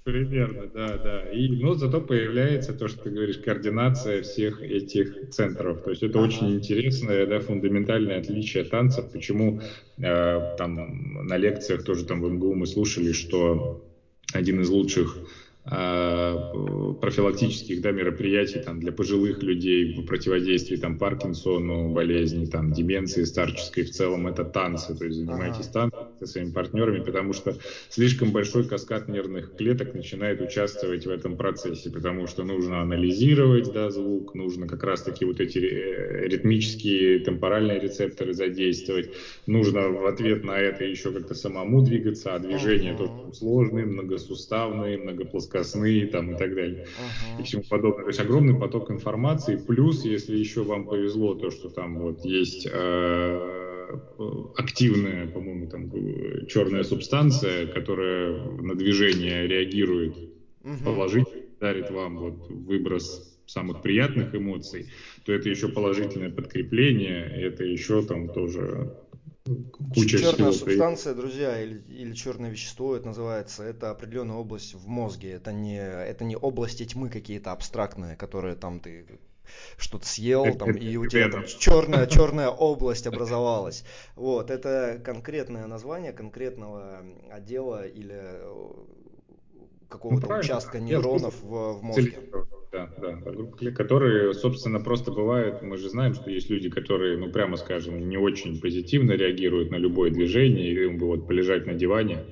Примерно, 0.02 0.66
да, 0.66 0.96
да. 0.96 1.30
И, 1.30 1.48
но 1.48 1.74
зато 1.74 2.00
появляется 2.00 2.72
то, 2.72 2.88
что 2.88 3.02
ты 3.02 3.10
говоришь, 3.10 3.36
координация 3.36 4.22
всех 4.22 4.62
этих 4.62 5.28
центров. 5.30 5.82
То 5.82 5.90
есть 5.90 6.02
это 6.02 6.18
ага. 6.18 6.28
очень 6.28 6.54
интересное, 6.54 7.26
да, 7.26 7.38
фундаментальное 7.40 8.18
отличие 8.18 8.64
танцев. 8.64 9.12
Почему 9.12 9.60
э, 9.98 10.56
там 10.56 11.26
на 11.26 11.36
лекциях 11.36 11.84
тоже 11.84 12.06
там 12.06 12.22
в 12.22 12.30
МГУ 12.30 12.54
мы 12.54 12.66
слушали, 12.66 13.12
что 13.12 13.84
один 14.32 14.62
из 14.62 14.70
лучших 14.70 15.18
профилактических 15.70 17.80
да, 17.80 17.92
мероприятий 17.92 18.61
там, 18.61 18.80
для 18.80 18.92
пожилых 18.92 19.42
людей 19.42 19.94
в 19.94 20.04
противодействии 20.04 20.76
там, 20.76 20.98
Паркинсону, 20.98 21.92
болезни, 21.92 22.46
там, 22.46 22.72
деменции 22.72 23.24
старческой 23.24 23.85
в 23.85 23.90
целом 23.90 24.26
это 24.26 24.44
танцы. 24.44 24.96
То 24.96 25.04
есть 25.04 25.18
занимайтесь 25.18 25.68
ага. 25.68 25.72
танцами 25.72 26.06
со 26.18 26.26
своими 26.26 26.50
партнерами, 26.50 27.00
потому 27.00 27.33
что 27.33 27.56
слишком 27.88 28.33
большой 28.33 28.66
каскад 28.66 29.09
нервных 29.09 29.54
клеток 29.54 29.94
начинает 29.94 30.40
участвовать 30.40 31.06
в 31.06 31.11
этом 31.11 31.37
процессе, 31.37 31.90
потому 31.90 32.26
что 32.26 32.42
нужно 32.42 32.83
анализировать 32.83 33.70
да, 33.70 33.90
звук, 33.90 34.35
нужно 34.35 34.66
как 34.66 34.83
раз-таки 34.83 35.24
вот 35.24 35.40
эти 35.40 35.59
э, 35.59 36.28
ритмические 36.28 37.20
темпоральные 37.20 37.78
рецепторы 37.78 38.35
задействовать, 38.35 39.11
нужно 39.46 39.88
в 39.88 40.04
ответ 40.06 40.44
на 40.44 40.59
это 40.59 40.85
еще 40.85 41.12
как-то 41.12 41.35
самому 41.35 41.83
двигаться, 41.83 42.35
а 42.35 42.38
движения 42.40 42.90
ага. 42.90 42.98
тоже 42.98 43.12
сложные, 43.33 43.87
многосуставные, 43.87 44.98
многоплоскостные 44.98 45.59
плоскостные 45.60 46.06
там 46.06 46.32
и 46.32 46.38
так 46.38 46.54
далее 46.54 46.86
uh-huh. 46.86 47.40
и 47.40 47.44
всему 47.44 47.62
подобное. 47.68 48.04
То 48.04 48.08
есть 48.08 48.20
огромный 48.20 48.58
поток 48.58 48.90
информации. 48.90 49.56
Плюс, 49.56 50.04
если 50.04 50.36
еще 50.36 50.62
вам 50.62 50.86
повезло, 50.86 51.34
то, 51.34 51.50
что 51.50 51.68
там 51.68 51.98
вот 51.98 52.24
есть 52.24 52.68
э, 52.70 53.98
активная, 54.56 55.26
по-моему, 55.26 55.68
там 55.68 56.46
черная 56.46 56.82
субстанция, 56.82 57.66
которая 57.66 58.40
на 58.60 58.74
движение 58.74 59.46
реагирует 59.46 60.16
uh-huh. 60.62 60.84
положительно, 60.84 61.42
дарит 61.60 61.90
вам 61.90 62.18
вот 62.18 62.48
выброс 62.48 63.26
самых 63.46 63.82
приятных 63.82 64.34
эмоций, 64.34 64.86
то 65.24 65.32
это 65.32 65.48
еще 65.48 65.68
положительное 65.68 66.30
подкрепление, 66.30 67.24
это 67.24 67.64
еще 67.64 68.02
там 68.02 68.28
тоже 68.28 68.94
куча 69.44 70.18
Черная 70.18 70.53
всего. 70.53 70.53
субстанция, 70.53 71.14
друзья, 71.14 71.61
или, 71.62 71.81
или 71.88 72.12
черное 72.14 72.50
вещество, 72.50 72.96
это 72.96 73.07
называется, 73.07 73.62
это 73.64 73.90
определенная 73.90 74.37
область 74.37 74.74
в 74.74 74.87
мозге. 74.87 75.33
Это 75.33 75.53
не, 75.53 75.79
это 75.79 76.24
не 76.24 76.37
области 76.37 76.85
тьмы 76.85 77.09
какие-то 77.09 77.53
абстрактные, 77.53 78.16
которые 78.16 78.55
там 78.55 78.81
ты 78.81 79.07
что-то 79.76 80.07
съел, 80.07 80.55
там, 80.59 80.72
и 80.72 80.96
у 80.96 81.07
тебя 81.07 81.31
там 81.31 81.44
черная, 81.46 82.07
черная 82.07 82.48
область 82.48 83.07
образовалась. 83.07 83.85
Вот, 84.16 84.50
это 84.50 85.00
конкретное 85.05 85.66
название 85.66 86.12
конкретного 86.12 87.03
отдела 87.31 87.87
или 87.87 88.40
какого-то 89.88 90.29
ну, 90.29 90.38
участка 90.38 90.79
нейронов 90.79 91.35
в, 91.42 91.72
в 91.72 91.83
мозге. 91.83 92.18
Да, 92.72 92.88
да, 92.98 93.12
группа 93.16 93.70
которые, 93.72 94.33
собственно, 94.33 94.78
просто 94.78 95.11
бывают, 95.11 95.61
мы 95.61 95.76
же 95.76 95.88
знаем, 95.88 96.14
что 96.14 96.30
есть 96.30 96.50
люди, 96.50 96.70
которые, 96.70 97.16
ну, 97.16 97.28
прямо 97.33 97.56
скажем, 97.56 98.09
не 98.09 98.16
очень 98.16 98.61
позитивно 98.61 99.12
реагируют 99.12 99.72
на 99.72 99.76
любое 99.76 100.11
движение, 100.11 100.70
и 100.70 100.85
им 100.85 100.98
бы 100.98 101.06
вот 101.06 101.26
полежать 101.26 101.66
на 101.66 101.74
диване, 101.74 102.26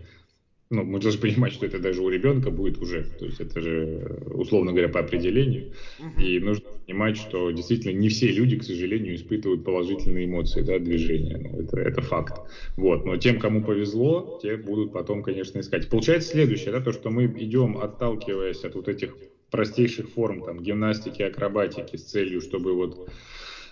ну, 0.70 0.84
мы 0.84 1.00
должны 1.00 1.20
понимать, 1.22 1.52
что 1.52 1.66
это 1.66 1.80
даже 1.80 2.02
у 2.02 2.08
ребенка 2.08 2.52
будет 2.52 2.78
уже, 2.78 3.04
то 3.18 3.24
есть 3.24 3.40
это 3.40 3.60
же, 3.60 4.22
условно 4.32 4.70
говоря, 4.70 4.88
по 4.88 5.00
определению, 5.00 5.72
и 6.16 6.38
нужно 6.38 6.64
понимать, 6.86 7.16
что 7.16 7.50
действительно 7.50 7.98
не 7.98 8.08
все 8.08 8.28
люди, 8.28 8.58
к 8.58 8.62
сожалению, 8.62 9.16
испытывают 9.16 9.64
положительные 9.64 10.26
эмоции, 10.26 10.62
да, 10.62 10.78
движения, 10.78 11.38
ну, 11.38 11.62
это, 11.62 11.80
это 11.80 12.00
факт, 12.00 12.40
вот, 12.76 13.04
но 13.04 13.16
тем, 13.16 13.40
кому 13.40 13.64
повезло, 13.64 14.38
те 14.40 14.56
будут 14.56 14.92
потом, 14.92 15.24
конечно, 15.24 15.58
искать. 15.58 15.88
Получается 15.88 16.30
следующее, 16.30 16.70
да, 16.70 16.80
то, 16.80 16.92
что 16.92 17.10
мы 17.10 17.24
идем, 17.24 17.76
отталкиваясь 17.76 18.62
от 18.62 18.76
вот 18.76 18.86
этих 18.86 19.16
простейших 19.50 20.08
форм, 20.10 20.42
там, 20.44 20.62
гимнастики, 20.62 21.22
акробатики 21.22 21.96
с 21.96 22.04
целью, 22.04 22.40
чтобы 22.40 22.74
вот 22.74 23.08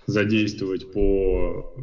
задействовать 0.06 0.92
по, 0.92 1.74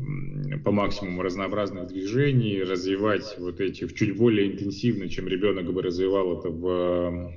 по 0.64 0.72
максимуму 0.72 1.22
разнообразных 1.22 1.90
движений, 1.90 2.64
развивать 2.64 3.36
вот 3.38 3.60
эти 3.60 3.88
чуть 3.88 4.16
более 4.16 4.52
интенсивно, 4.52 5.10
чем 5.10 5.28
ребенок 5.28 5.72
бы 5.72 5.82
развивал 5.82 6.40
это 6.40 6.50
в 6.50 7.34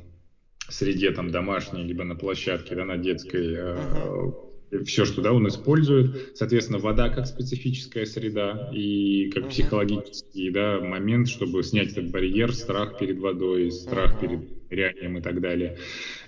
среде 0.69 1.11
там 1.11 1.31
домашней, 1.31 1.83
либо 1.83 2.05
на 2.05 2.15
площадке, 2.15 2.75
да, 2.75 2.85
на 2.85 2.97
детской, 2.97 3.57
uh-huh. 3.57 4.85
все, 4.85 5.05
что 5.05 5.23
да, 5.23 5.33
он 5.33 5.49
использует. 5.49 6.37
Соответственно, 6.37 6.79
вода 6.79 7.09
как 7.09 7.27
специфическая 7.27 8.05
среда 8.05 8.71
и 8.73 9.31
как 9.31 9.45
uh-huh. 9.45 9.51
психологический 9.51 10.51
да, 10.51 10.81
момент, 10.81 11.29
чтобы 11.29 11.63
снять 11.63 11.93
этот 11.93 12.11
барьер, 12.11 12.53
страх 12.53 12.99
перед 12.99 13.19
водой, 13.19 13.71
страх 13.73 14.15
uh-huh. 14.15 14.21
перед 14.21 14.71
нырянием 14.71 15.19
и 15.19 15.21
так 15.21 15.41
далее. 15.41 15.79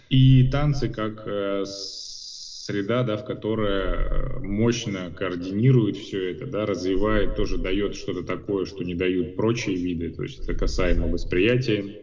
И 0.09 0.49
танцы 0.51 0.89
как 0.89 1.23
э, 1.27 1.65
среда, 1.67 3.03
да, 3.03 3.17
в 3.17 3.25
которая 3.25 3.95
э, 3.95 4.39
мощно 4.41 5.11
координирует 5.11 5.97
все 5.97 6.33
это, 6.33 6.47
да, 6.47 6.67
развивает, 6.67 7.37
тоже 7.37 7.59
дает 7.59 7.95
что-то 7.95 8.23
такое, 8.23 8.67
что 8.67 8.85
не 8.85 8.95
дают 8.95 9.37
прочие 9.37 9.77
виды, 9.77 10.11
то 10.11 10.23
есть 10.23 10.41
это 10.41 10.55
касаемо 10.55 11.09
восприятия 11.09 12.03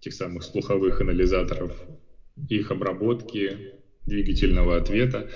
тех 0.00 0.14
самых 0.14 0.42
слуховых 0.42 1.00
анализаторов, 1.00 1.72
их 2.48 2.70
обработки, 2.70 3.74
двигательного 4.06 4.76
ответа. 4.76 5.28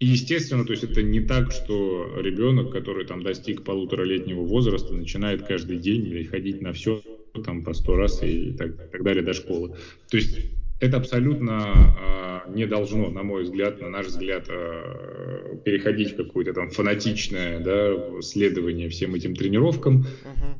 И 0.00 0.06
естественно, 0.06 0.64
то 0.64 0.72
есть 0.72 0.84
это 0.84 1.02
не 1.02 1.20
так, 1.20 1.50
что 1.50 2.20
ребенок, 2.20 2.72
который 2.72 3.06
там 3.06 3.22
достиг 3.22 3.64
полуторалетнего 3.64 4.42
возраста, 4.42 4.92
начинает 4.92 5.46
каждый 5.46 5.78
день 5.78 6.24
ходить 6.26 6.60
на 6.60 6.72
все 6.72 7.00
там 7.44 7.64
по 7.64 7.72
сто 7.72 7.96
раз 7.96 8.22
и 8.22 8.52
так, 8.52 8.90
так 8.90 9.02
далее 9.02 9.22
до 9.22 9.32
школы. 9.32 9.76
То 10.10 10.16
есть 10.16 10.38
это 10.84 10.98
абсолютно 10.98 12.42
э, 12.46 12.50
не 12.54 12.66
должно, 12.66 13.08
на 13.10 13.22
мой 13.22 13.44
взгляд, 13.44 13.80
на 13.80 13.88
наш 13.88 14.06
взгляд, 14.06 14.46
э, 14.48 15.56
переходить 15.64 16.12
в 16.12 16.16
какое-то 16.16 16.52
там 16.52 16.70
фанатичное 16.70 17.60
да, 17.60 18.20
следование 18.20 18.88
всем 18.88 19.14
этим 19.14 19.34
тренировкам. 19.34 20.02
Uh-huh. 20.02 20.58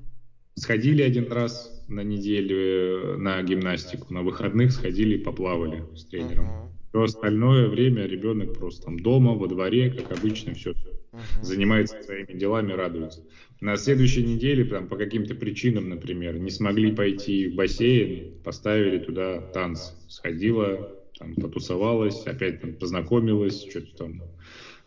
Сходили 0.57 1.03
один 1.03 1.31
раз 1.31 1.85
на 1.89 2.01
неделю 2.01 2.57
э, 2.57 3.17
на 3.19 3.43
гимнастику, 3.43 4.13
на 4.13 4.23
выходных 4.23 4.73
сходили 4.73 5.17
и 5.17 5.23
поплавали 5.23 5.85
с 5.95 6.05
тренером. 6.07 6.47
Uh-huh. 6.47 6.69
Все 6.89 7.03
остальное 7.03 7.69
время 7.69 8.07
ребенок 8.07 8.55
просто 8.55 8.87
там 8.87 8.99
дома, 8.99 9.35
во 9.35 9.47
дворе, 9.47 9.91
как 9.91 10.17
обычно, 10.17 10.55
все 10.55 10.71
uh-huh. 10.71 11.43
занимается 11.43 12.03
своими 12.03 12.33
делами, 12.39 12.73
радуется. 12.73 13.25
На 13.65 13.79
следующей 13.79 14.23
неделе, 14.23 14.67
там, 14.67 14.89
по 14.89 14.97
каким-то 14.99 15.35
причинам, 15.35 15.89
например, 15.89 16.39
не 16.39 16.51
смогли 16.51 16.93
пойти 16.93 17.49
в 17.49 17.55
бассейн, 17.55 18.35
поставили 18.45 18.99
туда 18.99 19.41
танцы. 19.41 19.95
Сходила, 20.07 20.93
там, 21.19 21.35
потусовалась, 21.35 22.27
опять 22.27 22.61
там 22.61 22.75
познакомилась, 22.75 23.67
что-то 23.67 23.97
там 23.97 24.23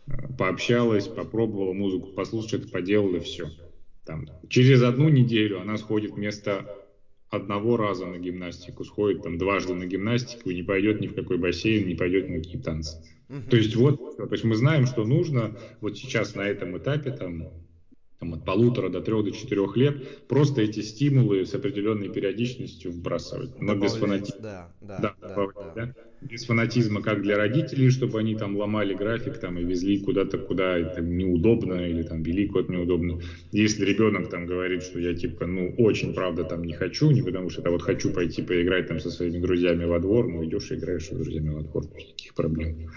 э, 0.05 0.11
пообщалась, 0.37 1.07
попробовала 1.07 1.73
музыку 1.73 2.09
послушать, 2.09 2.49
что-то 2.49 2.67
поделала, 2.67 3.19
все. 3.19 3.49
Там, 4.05 4.27
через 4.47 4.83
одну 4.83 5.09
неделю 5.09 5.59
она 5.59 5.77
сходит 5.77 6.11
вместо 6.11 6.71
одного 7.31 7.77
раза 7.77 8.05
на 8.05 8.19
гимнастику, 8.19 8.85
сходит 8.85 9.23
там 9.23 9.39
дважды 9.39 9.73
на 9.73 9.87
гимнастику 9.87 10.51
и 10.51 10.55
не 10.55 10.61
пойдет 10.61 11.01
ни 11.01 11.07
в 11.07 11.15
какой 11.15 11.39
бассейн, 11.39 11.87
не 11.87 11.95
пойдет 11.95 12.29
на 12.29 12.35
какие 12.35 12.61
танцы. 12.61 13.03
Uh-huh. 13.27 13.49
То 13.49 13.57
есть 13.57 13.75
вот, 13.75 14.17
то 14.17 14.31
есть 14.31 14.43
мы 14.43 14.55
знаем, 14.55 14.85
что 14.85 15.03
нужно 15.03 15.57
вот 15.81 15.97
сейчас 15.97 16.35
на 16.35 16.41
этом 16.41 16.77
этапе 16.77 17.09
там 17.09 17.49
там, 18.19 18.33
от 18.33 18.45
полутора 18.45 18.89
до 18.89 19.01
трех 19.01 19.23
до 19.25 19.31
четырех 19.31 19.75
лет, 19.77 20.05
просто 20.27 20.61
эти 20.61 20.81
стимулы 20.81 21.45
с 21.45 21.53
определенной 21.53 22.09
периодичностью 22.09 22.91
вбрасывать. 22.91 23.59
Но 23.59 23.75
без 23.75 23.95
фанатизма. 23.95 24.41
Да, 24.97 25.15
да, 25.21 25.39
да, 25.39 25.47
да, 25.75 25.85
да. 25.87 25.93
Без 26.21 26.45
фанатизма 26.45 27.01
как 27.01 27.21
для 27.21 27.37
родителей, 27.37 27.91
чтобы 27.91 28.19
они 28.19 28.35
там 28.35 28.57
ломали 28.57 28.95
график 28.95 29.37
там, 29.37 29.59
и 29.59 29.63
везли 29.63 29.99
куда-то, 29.99 30.39
куда 30.39 30.77
это 30.77 31.01
неудобно, 31.01 31.87
или 31.87 32.01
там 32.01 32.23
вели 32.23 32.47
куда-то 32.47 32.71
неудобно. 32.71 33.19
Если 33.51 33.85
ребенок 33.85 34.29
там 34.29 34.47
говорит, 34.47 34.81
что 34.81 34.99
я 34.99 35.13
типа, 35.13 35.45
ну, 35.45 35.73
очень 35.77 36.15
правда 36.15 36.43
там 36.43 36.63
не 36.63 36.73
хочу, 36.73 37.11
не 37.11 37.21
потому 37.21 37.49
что 37.51 37.61
это 37.61 37.69
вот 37.69 37.83
хочу 37.83 38.11
пойти 38.11 38.41
поиграть 38.41 38.87
там 38.87 38.99
со 38.99 39.11
своими 39.11 39.37
друзьями 39.37 39.85
во 39.85 39.99
двор, 39.99 40.27
ну, 40.27 40.43
идешь 40.43 40.71
и 40.71 40.75
играешь 40.75 41.05
с 41.05 41.09
друзьями 41.09 41.49
во 41.49 41.61
двор, 41.61 41.83
никаких 41.95 42.33
проблем. 42.33 42.89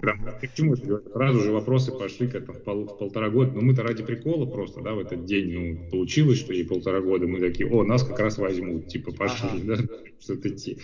Там. 0.00 0.18
К 0.40 0.54
чему 0.54 0.74
это? 0.74 1.02
Сразу 1.12 1.40
же 1.40 1.52
вопросы 1.52 1.92
пошли 1.92 2.28
как 2.28 2.46
там 2.46 2.56
в, 2.56 2.62
пол, 2.62 2.86
в 2.86 2.98
полтора 2.98 3.28
года, 3.28 3.52
ну, 3.54 3.60
мы 3.60 3.74
мы-то 3.74 3.82
ради 3.82 4.04
прикола 4.04 4.46
просто, 4.46 4.80
да, 4.82 4.94
в 4.94 5.00
этот 5.00 5.24
день, 5.24 5.52
ну, 5.52 5.90
получилось, 5.90 6.38
что 6.38 6.52
ей 6.52 6.64
полтора 6.64 7.00
года, 7.00 7.26
мы 7.26 7.40
такие, 7.40 7.68
о, 7.68 7.84
нас 7.84 8.04
как 8.04 8.20
раз 8.20 8.38
возьмут, 8.38 8.86
типа, 8.86 9.12
пошли, 9.12 9.48
ага. 9.52 9.64
да, 9.88 9.98
что-то 10.20 10.48
идти. 10.48 10.78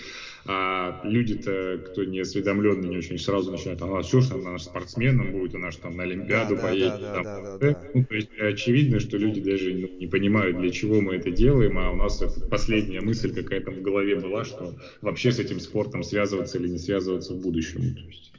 А 0.46 1.00
люди-то, 1.04 1.82
кто 1.86 2.04
не 2.04 2.20
осведомленный, 2.20 2.88
не 2.88 2.96
очень 2.96 3.18
сразу 3.18 3.50
начинают, 3.50 3.82
а 3.82 4.02
что 4.02 4.20
ж, 4.20 4.32
она 4.32 4.58
спортсменом 4.58 5.32
будет, 5.32 5.54
она 5.54 5.70
же 5.70 5.78
там 5.78 5.96
на 5.96 6.04
Олимпиаду 6.04 6.56
да, 6.56 6.62
поедет. 6.62 7.00
Да, 7.00 7.14
да, 7.14 7.14
там, 7.14 7.24
да, 7.24 7.58
да, 7.58 7.58
да. 7.58 7.80
Ну, 7.92 8.04
то 8.04 8.14
есть 8.14 8.30
очевидно, 8.38 9.00
что 9.00 9.18
люди 9.18 9.40
даже 9.40 9.74
ну, 9.74 9.88
не 9.98 10.06
понимают, 10.06 10.56
для 10.56 10.70
чего 10.70 11.00
мы 11.00 11.16
это 11.16 11.30
делаем, 11.30 11.78
а 11.78 11.90
у 11.90 11.96
нас 11.96 12.22
это 12.22 12.40
последняя 12.48 13.00
мысль 13.02 13.34
какая-то 13.34 13.70
в 13.70 13.82
голове 13.82 14.16
была, 14.16 14.44
что 14.44 14.76
вообще 15.02 15.30
с 15.30 15.38
этим 15.38 15.60
спортом 15.60 16.02
связываться 16.02 16.58
или 16.58 16.68
не 16.68 16.78
связываться 16.78 17.34
в 17.34 17.40
будущем. 17.40 17.94
То 17.94 18.00
есть, 18.00 18.32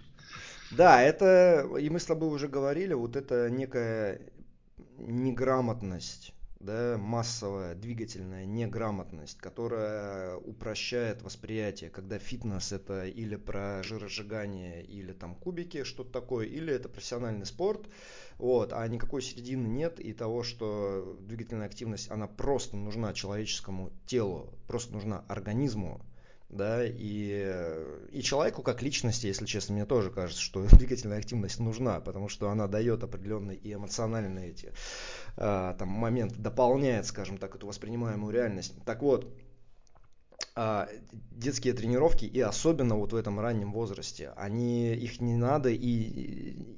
да, 0.72 1.04
это, 1.04 1.68
и 1.80 1.90
мы 1.90 2.00
с 2.00 2.06
тобой 2.06 2.30
уже 2.30 2.48
говорили, 2.48 2.94
вот 2.94 3.16
это 3.16 3.50
некая 3.50 4.22
неграмотность, 4.98 6.31
да, 6.62 6.98
массовая 6.98 7.76
двигательная 7.76 8.46
неграмотность, 8.46 9.38
которая 9.38 10.36
упрощает 10.36 11.22
восприятие, 11.22 11.90
когда 11.90 12.20
фитнес 12.20 12.72
это 12.72 13.06
или 13.06 13.36
про 13.36 13.82
жиросжигание, 13.84 14.84
или 14.84 15.14
там 15.14 15.36
кубики, 15.36 15.84
что-то 15.84 16.12
такое, 16.12 16.46
или 16.46 16.74
это 16.74 16.90
профессиональный 16.90 17.46
спорт, 17.46 17.88
вот, 18.38 18.74
а 18.74 18.88
никакой 18.88 19.22
середины 19.22 19.68
нет 19.68 20.00
и 20.00 20.14
того, 20.14 20.44
что 20.44 21.18
двигательная 21.22 21.68
активность, 21.68 22.10
она 22.10 22.28
просто 22.28 22.78
нужна 22.78 23.14
человеческому 23.14 23.92
телу, 24.06 24.54
просто 24.68 24.94
нужна 24.94 25.26
организму, 25.28 26.02
да, 26.52 26.86
и, 26.86 27.54
и 28.12 28.22
человеку 28.22 28.62
как 28.62 28.82
личности, 28.82 29.28
если 29.28 29.46
честно, 29.46 29.74
мне 29.74 29.86
тоже 29.86 30.12
кажется, 30.12 30.42
что 30.42 30.64
двигательная 30.78 31.20
активность 31.20 31.60
нужна, 31.60 32.00
потому 32.00 32.28
что 32.28 32.50
она 32.50 32.68
дает 32.68 33.04
определенные 33.04 33.58
и 33.58 33.74
эмоциональные 33.74 34.50
эти 34.50 34.74
а, 35.38 35.74
там 35.76 35.88
моменты, 35.88 36.36
дополняет, 36.38 37.06
скажем 37.06 37.38
так, 37.38 37.56
эту 37.56 37.68
воспринимаемую 37.68 38.34
реальность. 38.34 38.74
Так 38.86 39.02
вот, 39.02 39.34
детские 40.56 41.74
тренировки, 41.74 42.26
и 42.26 42.40
особенно 42.42 42.96
вот 42.96 43.14
в 43.14 43.16
этом 43.16 43.40
раннем 43.40 43.72
возрасте, 43.72 44.34
они, 44.36 44.94
их 44.94 45.22
не 45.22 45.36
надо, 45.36 45.70
и, 45.70 45.78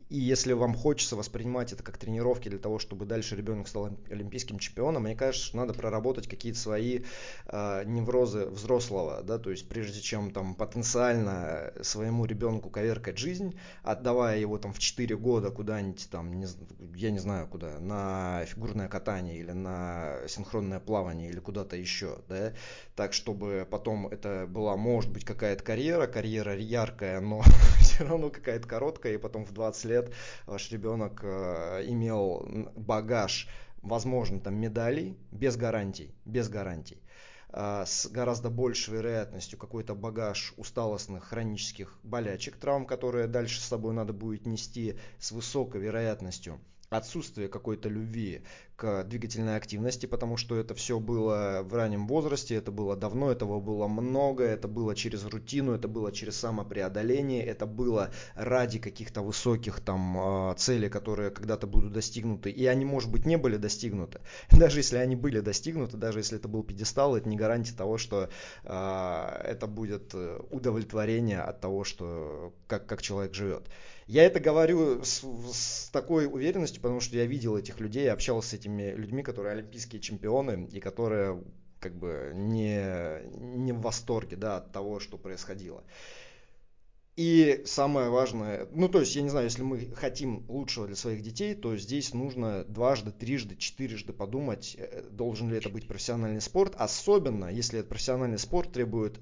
и 0.09 0.17
если 0.17 0.53
вам 0.53 0.75
хочется 0.75 1.15
воспринимать 1.15 1.73
это 1.73 1.81
как 1.81 1.97
тренировки 1.97 2.49
для 2.49 2.59
того, 2.59 2.77
чтобы 2.77 3.05
дальше 3.05 3.35
ребенок 3.35 3.67
стал 3.67 3.97
олимпийским 4.11 4.59
чемпионом, 4.59 5.03
мне 5.03 5.15
кажется, 5.15 5.47
что 5.47 5.57
надо 5.57 5.73
проработать 5.73 6.27
какие-то 6.27 6.59
свои 6.59 7.01
э, 7.47 7.83
неврозы 7.85 8.45
взрослого, 8.45 9.23
да, 9.23 9.39
то 9.39 9.49
есть 9.49 9.67
прежде 9.67 10.01
чем 10.01 10.31
там 10.31 10.53
потенциально 10.53 11.73
своему 11.81 12.25
ребенку 12.25 12.69
коверкать 12.69 13.17
жизнь, 13.17 13.57
отдавая 13.81 14.37
его 14.37 14.59
там 14.59 14.71
в 14.71 14.79
4 14.79 15.17
года 15.17 15.49
куда-нибудь 15.49 16.07
там, 16.11 16.31
не, 16.31 16.47
я 16.95 17.09
не 17.09 17.19
знаю 17.19 17.47
куда, 17.47 17.79
на 17.79 18.45
фигурное 18.45 18.87
катание 18.87 19.39
или 19.39 19.51
на 19.51 20.19
синхронное 20.27 20.79
плавание 20.79 21.29
или 21.29 21.39
куда-то 21.39 21.75
еще, 21.75 22.19
да, 22.29 22.53
так 22.95 23.13
чтобы 23.13 23.62
потом 23.65 24.07
это 24.07 24.45
была, 24.47 24.75
может 24.77 25.11
быть, 25.11 25.25
какая-то 25.25 25.63
карьера, 25.63 26.07
карьера 26.07 26.57
яркая, 26.57 27.19
но 27.21 27.41
все 27.79 28.05
равно 28.05 28.29
какая-то 28.29 28.67
короткая, 28.67 29.13
и 29.13 29.17
потом 29.17 29.45
в 29.45 29.51
20 29.51 29.85
лет 29.85 30.13
ваш 30.45 30.71
ребенок 30.71 31.21
э, 31.23 31.85
имел 31.87 32.47
багаж, 32.75 33.47
возможно, 33.81 34.39
там 34.39 34.55
медалей, 34.55 35.17
без 35.31 35.55
гарантий, 35.57 36.13
без 36.25 36.49
гарантий 36.49 37.01
э, 37.49 37.83
с 37.85 38.07
гораздо 38.07 38.49
большей 38.49 38.95
вероятностью 38.95 39.59
какой-то 39.59 39.95
багаж 39.95 40.53
усталостных 40.57 41.25
хронических 41.25 41.99
болячек, 42.03 42.57
травм, 42.57 42.85
которые 42.85 43.27
дальше 43.27 43.59
с 43.59 43.65
собой 43.65 43.93
надо 43.93 44.13
будет 44.13 44.45
нести 44.45 44.97
с 45.19 45.31
высокой 45.31 45.81
вероятностью 45.81 46.59
отсутствие 46.89 47.47
какой-то 47.47 47.89
любви 47.89 48.43
к 48.75 49.03
двигательной 49.03 49.55
активности, 49.55 50.07
потому 50.07 50.35
что 50.35 50.55
это 50.55 50.73
все 50.73 50.99
было 50.99 51.61
в 51.63 51.73
раннем 51.73 52.07
возрасте, 52.07 52.55
это 52.55 52.71
было 52.71 52.95
давно, 52.95 53.31
этого 53.31 53.59
было 53.59 53.87
много, 53.87 54.43
это 54.43 54.67
было 54.67 54.95
через 54.95 55.23
рутину, 55.25 55.73
это 55.73 55.87
было 55.87 56.11
через 56.11 56.37
самопреодоление, 56.37 57.45
это 57.45 57.65
было 57.65 58.11
ради 58.35 58.79
каких-то 58.79 59.21
высоких 59.21 59.79
там 59.79 60.17
а, 60.17 60.53
целей, 60.55 60.89
которые 60.89 61.29
когда-то 61.29 61.67
будут 61.67 61.93
достигнуты, 61.93 62.49
и 62.49 62.65
они, 62.65 62.83
может 62.83 63.11
быть, 63.11 63.25
не 63.25 63.37
были 63.37 63.57
достигнуты. 63.57 64.21
Даже 64.51 64.79
если 64.79 64.97
они 64.97 65.15
были 65.15 65.39
достигнуты, 65.39 65.97
даже 65.97 66.19
если 66.19 66.37
это 66.37 66.47
был 66.47 66.63
пьедестал, 66.63 67.15
это 67.15 67.29
не 67.29 67.37
гарантия 67.37 67.75
того, 67.75 67.97
что 67.97 68.29
э, 68.63 69.41
это 69.43 69.67
будет 69.67 70.13
э, 70.13 70.39
удовлетворение 70.49 71.41
от 71.41 71.61
того, 71.61 71.83
что 71.83 72.53
как, 72.67 72.85
как 72.85 73.01
человек 73.01 73.33
живет. 73.33 73.67
Я 74.13 74.25
это 74.25 74.39
говорю 74.39 75.03
с, 75.03 75.23
с 75.51 75.89
такой 75.89 76.27
уверенностью, 76.27 76.83
потому 76.83 76.99
что 76.99 77.15
я 77.15 77.25
видел 77.25 77.57
этих 77.57 77.79
людей, 77.79 78.11
общался 78.11 78.49
с 78.49 78.53
этими 78.53 78.91
людьми, 78.91 79.23
которые 79.23 79.53
олимпийские 79.53 79.99
чемпионы 79.99 80.69
и 80.71 80.79
которые 80.79 81.43
как 81.79 81.95
бы 81.95 82.31
не, 82.35 83.23
не 83.39 83.71
в 83.71 83.81
восторге 83.81 84.35
да, 84.35 84.57
от 84.57 84.71
того, 84.71 84.99
что 84.99 85.17
происходило. 85.17 85.83
И 87.15 87.63
самое 87.65 88.11
важное, 88.11 88.67
ну 88.71 88.87
то 88.87 88.99
есть, 88.99 89.15
я 89.15 89.23
не 89.23 89.29
знаю, 89.29 89.45
если 89.45 89.63
мы 89.63 89.79
хотим 89.95 90.45
лучшего 90.47 90.85
для 90.85 90.95
своих 90.95 91.23
детей, 91.23 91.55
то 91.55 91.75
здесь 91.75 92.13
нужно 92.13 92.65
дважды, 92.65 93.09
трижды, 93.09 93.55
четырежды 93.55 94.13
подумать, 94.13 94.75
э, 94.77 95.09
должен 95.09 95.49
ли 95.49 95.57
это 95.57 95.69
быть 95.69 95.87
профессиональный 95.87 96.41
спорт, 96.41 96.75
особенно 96.77 97.51
если 97.51 97.79
этот 97.79 97.89
профессиональный 97.89 98.37
спорт 98.37 98.73
требует 98.73 99.19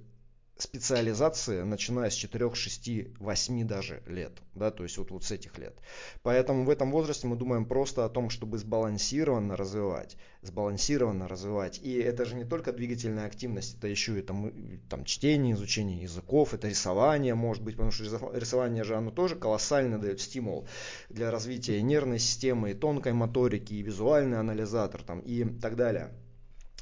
специализации, 0.57 1.63
начиная 1.63 2.09
с 2.09 2.13
4, 2.13 2.53
6, 2.53 3.17
8 3.19 3.67
даже 3.67 4.03
лет, 4.05 4.33
да, 4.53 4.71
то 4.71 4.83
есть 4.83 4.97
вот, 4.97 5.11
вот 5.11 5.23
с 5.23 5.31
этих 5.31 5.57
лет. 5.57 5.77
Поэтому 6.21 6.65
в 6.65 6.69
этом 6.69 6.91
возрасте 6.91 7.27
мы 7.27 7.35
думаем 7.35 7.65
просто 7.65 8.05
о 8.05 8.09
том, 8.09 8.29
чтобы 8.29 8.57
сбалансированно 8.57 9.55
развивать, 9.55 10.17
сбалансированно 10.41 11.27
развивать. 11.27 11.79
И 11.81 11.93
это 11.95 12.25
же 12.25 12.35
не 12.35 12.45
только 12.45 12.73
двигательная 12.73 13.25
активность, 13.25 13.77
это 13.77 13.87
еще 13.87 14.19
и 14.19 14.21
там, 14.21 14.51
там 14.89 15.03
чтение, 15.05 15.55
изучение 15.55 16.03
языков, 16.03 16.53
это 16.53 16.67
рисование, 16.67 17.35
может 17.35 17.63
быть, 17.63 17.75
потому 17.75 17.91
что 17.91 18.03
рисование 18.33 18.83
же 18.83 18.95
оно 18.95 19.11
тоже 19.11 19.35
колоссально 19.35 19.99
дает 19.99 20.21
стимул 20.21 20.67
для 21.09 21.31
развития 21.31 21.81
нервной 21.81 22.19
системы, 22.19 22.71
и 22.71 22.75
тонкой 22.75 23.13
моторики, 23.13 23.73
и 23.73 23.81
визуальный 23.81 24.39
анализатор 24.39 25.01
там, 25.03 25.19
и 25.19 25.43
так 25.43 25.75
далее. 25.75 26.11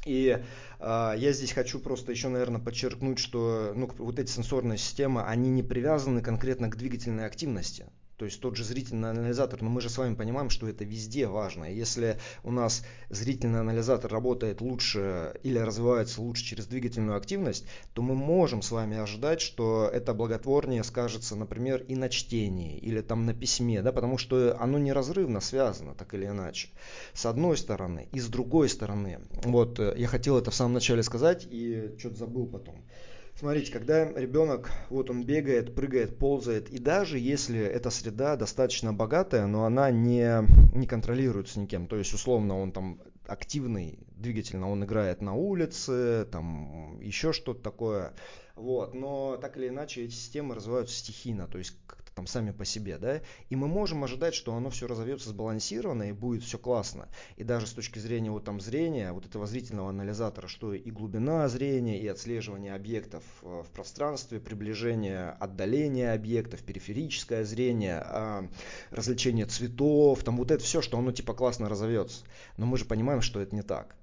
И 0.09 0.43
э, 0.79 1.13
я 1.17 1.31
здесь 1.33 1.51
хочу 1.51 1.79
просто 1.79 2.11
еще, 2.11 2.29
наверное, 2.29 2.59
подчеркнуть, 2.59 3.19
что 3.19 3.73
ну, 3.75 3.87
вот 3.99 4.17
эти 4.17 4.31
сенсорные 4.31 4.79
системы, 4.79 5.21
они 5.21 5.51
не 5.51 5.61
привязаны 5.61 6.23
конкретно 6.23 6.67
к 6.67 6.77
двигательной 6.77 7.27
активности. 7.27 7.85
То 8.19 8.25
есть 8.25 8.41
тот 8.41 8.57
же 8.57 8.65
зрительный 8.65 9.11
анализатор, 9.11 9.61
но 9.61 9.69
мы 9.69 9.79
же 9.79 9.89
с 9.89 9.97
вами 9.97 10.13
понимаем, 10.13 10.49
что 10.49 10.67
это 10.67 10.83
везде 10.83 11.25
важно. 11.27 11.63
Если 11.63 12.19
у 12.43 12.51
нас 12.51 12.83
зрительный 13.09 13.61
анализатор 13.61 14.11
работает 14.11 14.59
лучше 14.59 15.39
или 15.41 15.57
развивается 15.57 16.21
лучше 16.21 16.43
через 16.43 16.67
двигательную 16.67 17.17
активность, 17.17 17.65
то 17.93 18.01
мы 18.01 18.15
можем 18.15 18.61
с 18.61 18.71
вами 18.71 18.97
ожидать, 18.97 19.39
что 19.39 19.89
это 19.91 20.13
благотворнее 20.13 20.83
скажется, 20.83 21.37
например, 21.37 21.81
и 21.87 21.95
на 21.95 22.09
чтении, 22.09 22.77
или 22.79 22.99
там 22.99 23.25
на 23.25 23.33
письме, 23.33 23.81
да, 23.81 23.93
потому 23.93 24.17
что 24.17 24.57
оно 24.59 24.77
неразрывно 24.79 25.39
связано, 25.39 25.95
так 25.95 26.13
или 26.13 26.25
иначе. 26.25 26.67
С 27.13 27.25
одной 27.25 27.55
стороны. 27.55 28.09
И 28.11 28.19
с 28.19 28.27
другой 28.27 28.67
стороны. 28.67 29.19
Вот 29.45 29.79
э, 29.79 29.93
я 29.97 30.07
хотел 30.07 30.37
это 30.37 30.51
в 30.51 30.55
самом 30.55 30.73
начале 30.73 31.03
сказать 31.03 31.47
и 31.49 31.95
что-то 31.97 32.17
забыл 32.17 32.47
потом. 32.47 32.83
Смотрите, 33.39 33.71
когда 33.71 34.11
ребенок, 34.11 34.69
вот 34.89 35.09
он 35.09 35.23
бегает, 35.23 35.73
прыгает, 35.73 36.19
ползает, 36.19 36.69
и 36.71 36.77
даже 36.77 37.17
если 37.17 37.57
эта 37.57 37.89
среда 37.89 38.35
достаточно 38.35 38.91
богатая, 38.91 39.47
но 39.47 39.63
она 39.63 39.89
не, 39.91 40.45
не 40.75 40.85
контролируется 40.85 41.61
никем, 41.61 41.87
то 41.87 41.95
есть 41.95 42.13
условно 42.13 42.59
он 42.59 42.73
там 42.73 42.99
активный 43.25 43.97
двигательно, 44.17 44.69
он 44.69 44.83
играет 44.83 45.21
на 45.21 45.35
улице, 45.35 46.27
там 46.29 46.99
еще 46.99 47.31
что-то 47.31 47.61
такое, 47.61 48.13
вот, 48.57 48.93
но 48.93 49.37
так 49.37 49.55
или 49.55 49.69
иначе 49.69 50.03
эти 50.03 50.11
системы 50.11 50.53
развиваются 50.53 50.97
стихийно, 50.97 51.47
то 51.47 51.59
есть 51.59 51.77
там 52.19 52.27
сами 52.27 52.51
по 52.51 52.65
себе, 52.65 52.97
да, 52.97 53.21
и 53.49 53.55
мы 53.55 53.69
можем 53.69 54.03
ожидать, 54.03 54.35
что 54.35 54.53
оно 54.53 54.69
все 54.69 54.87
разовьется 54.87 55.29
сбалансированно 55.29 56.09
и 56.09 56.11
будет 56.11 56.43
все 56.43 56.57
классно. 56.57 57.07
И 57.37 57.45
даже 57.45 57.65
с 57.65 57.71
точки 57.71 57.97
зрения 57.97 58.29
вот 58.29 58.43
там 58.43 58.59
зрения, 58.59 59.13
вот 59.13 59.25
этого 59.25 59.47
зрительного 59.47 59.89
анализатора, 59.89 60.49
что 60.49 60.73
и 60.73 60.91
глубина 60.91 61.47
зрения, 61.47 61.97
и 61.97 62.07
отслеживание 62.07 62.75
объектов 62.75 63.23
э, 63.41 63.63
в 63.65 63.69
пространстве, 63.71 64.41
приближение, 64.41 65.29
отдаление 65.29 66.11
объектов, 66.11 66.61
периферическое 66.61 67.45
зрение, 67.45 68.01
а, 68.03 68.45
развлечение 68.91 69.45
цветов, 69.45 70.21
там 70.25 70.35
вот 70.35 70.51
это 70.51 70.61
все, 70.61 70.81
что 70.81 70.97
оно 70.97 71.13
типа 71.13 71.33
классно 71.33 71.69
разовьется. 71.69 72.25
Но 72.57 72.65
мы 72.65 72.77
же 72.77 72.83
понимаем, 72.83 73.21
что 73.21 73.39
это 73.39 73.55
не 73.55 73.61
так 73.61 73.95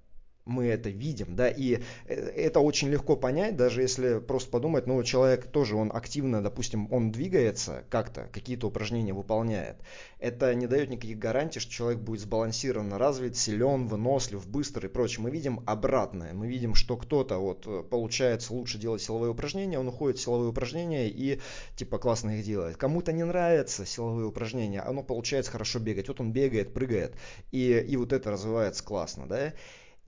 мы 0.47 0.66
это 0.66 0.88
видим, 0.88 1.34
да, 1.34 1.49
и 1.49 1.80
э, 2.07 2.14
это 2.14 2.61
очень 2.61 2.88
легко 2.88 3.16
понять, 3.16 3.57
даже 3.57 3.82
если 3.82 4.20
просто 4.20 4.51
подумать, 4.51 4.86
ну, 4.86 5.03
человек 5.03 5.47
тоже, 5.47 5.76
он 5.76 5.90
активно, 5.92 6.42
допустим, 6.42 6.90
он 6.92 7.11
двигается 7.11 7.84
как-то, 7.90 8.28
какие-то 8.32 8.68
упражнения 8.68 9.12
выполняет. 9.12 9.76
Это 10.18 10.55
не 10.55 10.66
дает 10.66 10.88
никаких 10.88 11.18
гарантий, 11.18 11.61
что 11.61 11.72
человек 11.72 12.01
будет 12.01 12.20
сбалансированно 12.20 12.97
развит, 12.97 13.36
силен, 13.36 13.88
вынослив, 13.88 14.47
быстр 14.47 14.86
и 14.86 14.88
прочее. 14.88 15.22
Мы 15.24 15.30
видим 15.30 15.62
обратное, 15.66 16.32
мы 16.32 16.47
видим, 16.47 16.74
что 16.74 16.97
кто-то 16.97 17.38
вот 17.38 17.66
э, 17.66 17.82
получается 17.82 18.55
лучше 18.55 18.78
делать 18.78 19.03
силовые 19.03 19.32
упражнения, 19.32 19.80
он 19.80 19.88
уходит 19.88 20.18
в 20.18 20.22
силовые 20.22 20.51
упражнения 20.51 21.09
и 21.09 21.40
типа 21.74 21.99
классно 21.99 22.38
их 22.38 22.44
делает. 22.44 22.76
Кому-то 22.76 23.12
не 23.12 23.24
нравятся 23.24 23.84
силовые 23.84 24.28
упражнения, 24.28 24.80
оно 24.80 25.03
получается 25.03 25.51
хорошо 25.51 25.80
бегать, 25.80 26.07
вот 26.07 26.20
он 26.20 26.32
бегает, 26.32 26.72
прыгает, 26.72 27.16
и, 27.51 27.84
и 27.86 27.97
вот 27.97 28.12
это 28.12 28.30
развивается 28.30 28.84
классно, 28.84 29.26
да, 29.26 29.53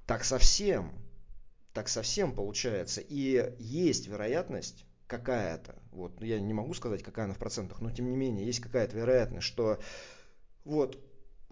так 0.09 0.25
совсем, 0.25 0.91
так 1.75 1.91
совсем 1.91 2.35
получается. 2.35 3.03
И 3.03 3.55
есть 3.59 4.09
вероятность 4.09 4.87
какая-то, 5.07 5.75
вот, 5.93 6.23
я 6.23 6.41
не 6.41 6.55
могу 6.55 6.73
сказать, 6.73 7.03
какая 7.03 7.27
она 7.27 7.35
в 7.35 7.39
процентах, 7.39 7.83
но 7.83 7.91
тем 7.91 8.09
не 8.09 8.17
менее, 8.17 8.47
есть 8.47 8.61
какая-то 8.61 8.97
вероятность, 8.97 9.47
что 9.47 9.79
вот 10.65 10.99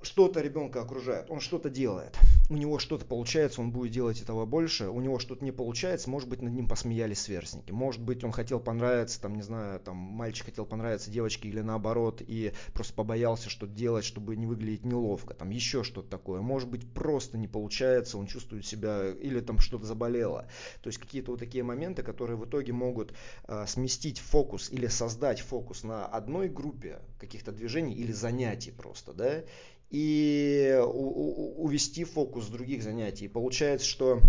что-то 0.03 0.40
ребенка 0.40 0.82
окружает, 0.82 1.30
он 1.30 1.40
что-то 1.40 1.70
делает, 1.70 2.16
у 2.51 2.57
него 2.57 2.78
что-то 2.78 3.05
получается, 3.05 3.61
он 3.61 3.70
будет 3.70 3.92
делать 3.92 4.20
этого 4.20 4.44
больше, 4.44 4.88
у 4.88 5.01
него 5.01 5.18
что-то 5.18 5.44
не 5.44 5.53
получается, 5.53 6.11
может 6.11 6.28
быть, 6.28 6.42
над 6.42 6.53
ним 6.53 6.68
посмеялись 6.68 7.20
сверстники, 7.20 7.72
может 7.72 8.03
быть, 8.03 8.22
он 8.22 8.32
хотел 8.32 8.61
понравиться, 8.61 9.20
там, 9.20 9.34
не 9.34 9.42
знаю, 9.42 9.80
там, 9.80 9.97
мальчик 9.97 10.47
хотел 10.47 10.66
понравиться 10.66 11.11
девочке 11.11 11.49
или 11.49 11.61
наоборот, 11.61 12.22
и 12.26 12.53
просто 12.74 12.94
побоялся 12.94 13.49
что-то 13.49 13.72
делать, 13.72 14.05
чтобы 14.05 14.36
не 14.36 14.47
выглядеть 14.47 14.84
неловко, 14.84 15.34
там, 15.34 15.51
еще 15.51 15.82
что-то 15.82 16.09
такое, 16.09 16.40
может 16.40 16.68
быть, 16.68 16.92
просто 16.92 17.38
не 17.38 17.49
получается, 17.49 18.18
он 18.18 18.26
чувствует 18.26 18.66
себя, 18.66 19.11
или 19.11 19.40
там 19.40 19.59
что-то 19.59 19.86
заболело, 19.86 20.47
то 20.82 20.88
есть 20.88 20.99
какие-то 20.99 21.32
вот 21.32 21.40
такие 21.40 21.64
моменты, 21.64 22.03
которые 22.03 22.36
в 22.36 22.44
итоге 22.44 22.72
могут 22.72 23.14
э, 23.49 23.64
сместить 23.66 24.18
фокус 24.18 24.70
или 24.70 24.88
создать 24.88 25.40
фокус 25.40 25.84
на 25.84 26.07
одной 26.07 26.49
группе 26.49 27.01
каких-то 27.18 27.51
движений 27.51 27.94
или 27.94 28.12
занятий 28.12 28.70
просто, 28.70 29.12
да, 29.12 29.42
и 29.91 30.78
увести 30.82 32.05
фокус 32.05 32.47
с 32.47 32.49
других 32.49 32.82
занятий. 32.82 33.28
Получается, 33.28 33.87
что 33.87 34.20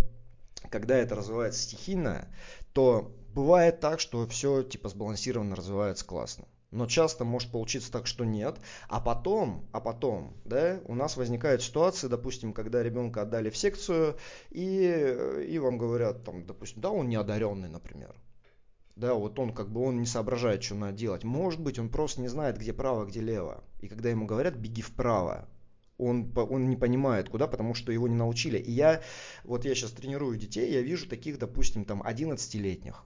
когда 0.69 0.97
это 0.97 1.15
развивается 1.15 1.61
стихийно, 1.61 2.27
то 2.73 3.11
бывает 3.33 3.79
так, 3.79 3.99
что 3.99 4.27
все 4.27 4.63
типа 4.63 4.89
сбалансированно 4.89 5.55
развивается 5.55 6.05
классно. 6.05 6.45
Но 6.71 6.85
часто 6.85 7.23
может 7.23 7.51
получиться 7.51 7.91
так, 7.91 8.07
что 8.07 8.25
нет. 8.25 8.57
А 8.89 8.99
потом, 8.99 9.65
а 9.71 9.79
потом, 9.79 10.33
да, 10.43 10.81
у 10.85 10.95
нас 10.95 11.15
возникают 11.15 11.63
ситуации, 11.63 12.07
допустим, 12.07 12.51
когда 12.51 12.83
ребенка 12.83 13.21
отдали 13.21 13.49
в 13.49 13.55
секцию, 13.57 14.17
и, 14.49 15.45
и 15.47 15.59
вам 15.59 15.77
говорят, 15.77 16.25
там, 16.25 16.45
допустим, 16.45 16.81
да, 16.81 16.91
он 16.91 17.07
неодаренный, 17.07 17.69
например. 17.69 18.13
Да, 18.97 19.13
вот 19.13 19.37
он 19.37 19.53
как 19.53 19.69
бы 19.69 19.83
он 19.83 19.99
не 19.99 20.07
соображает, 20.07 20.63
что 20.63 20.73
надо 20.73 20.97
делать. 20.97 21.23
Может 21.23 21.61
быть, 21.61 21.77
он 21.77 21.87
просто 21.87 22.19
не 22.19 22.29
знает, 22.29 22.57
где 22.57 22.73
право, 22.73 23.05
где 23.05 23.21
лево. 23.21 23.63
И 23.79 23.87
когда 23.87 24.09
ему 24.09 24.25
говорят, 24.25 24.55
беги 24.55 24.81
вправо, 24.81 25.47
он, 25.99 26.33
он 26.35 26.67
не 26.67 26.75
понимает 26.75 27.29
куда, 27.29 27.45
потому 27.45 27.75
что 27.75 27.91
его 27.91 28.07
не 28.07 28.15
научили. 28.15 28.57
И 28.57 28.71
я, 28.71 29.03
вот 29.43 29.65
я 29.65 29.75
сейчас 29.75 29.91
тренирую 29.91 30.35
детей, 30.35 30.73
я 30.73 30.81
вижу 30.81 31.07
таких, 31.07 31.37
допустим, 31.37 31.85
там 31.85 32.01
11-летних, 32.01 33.03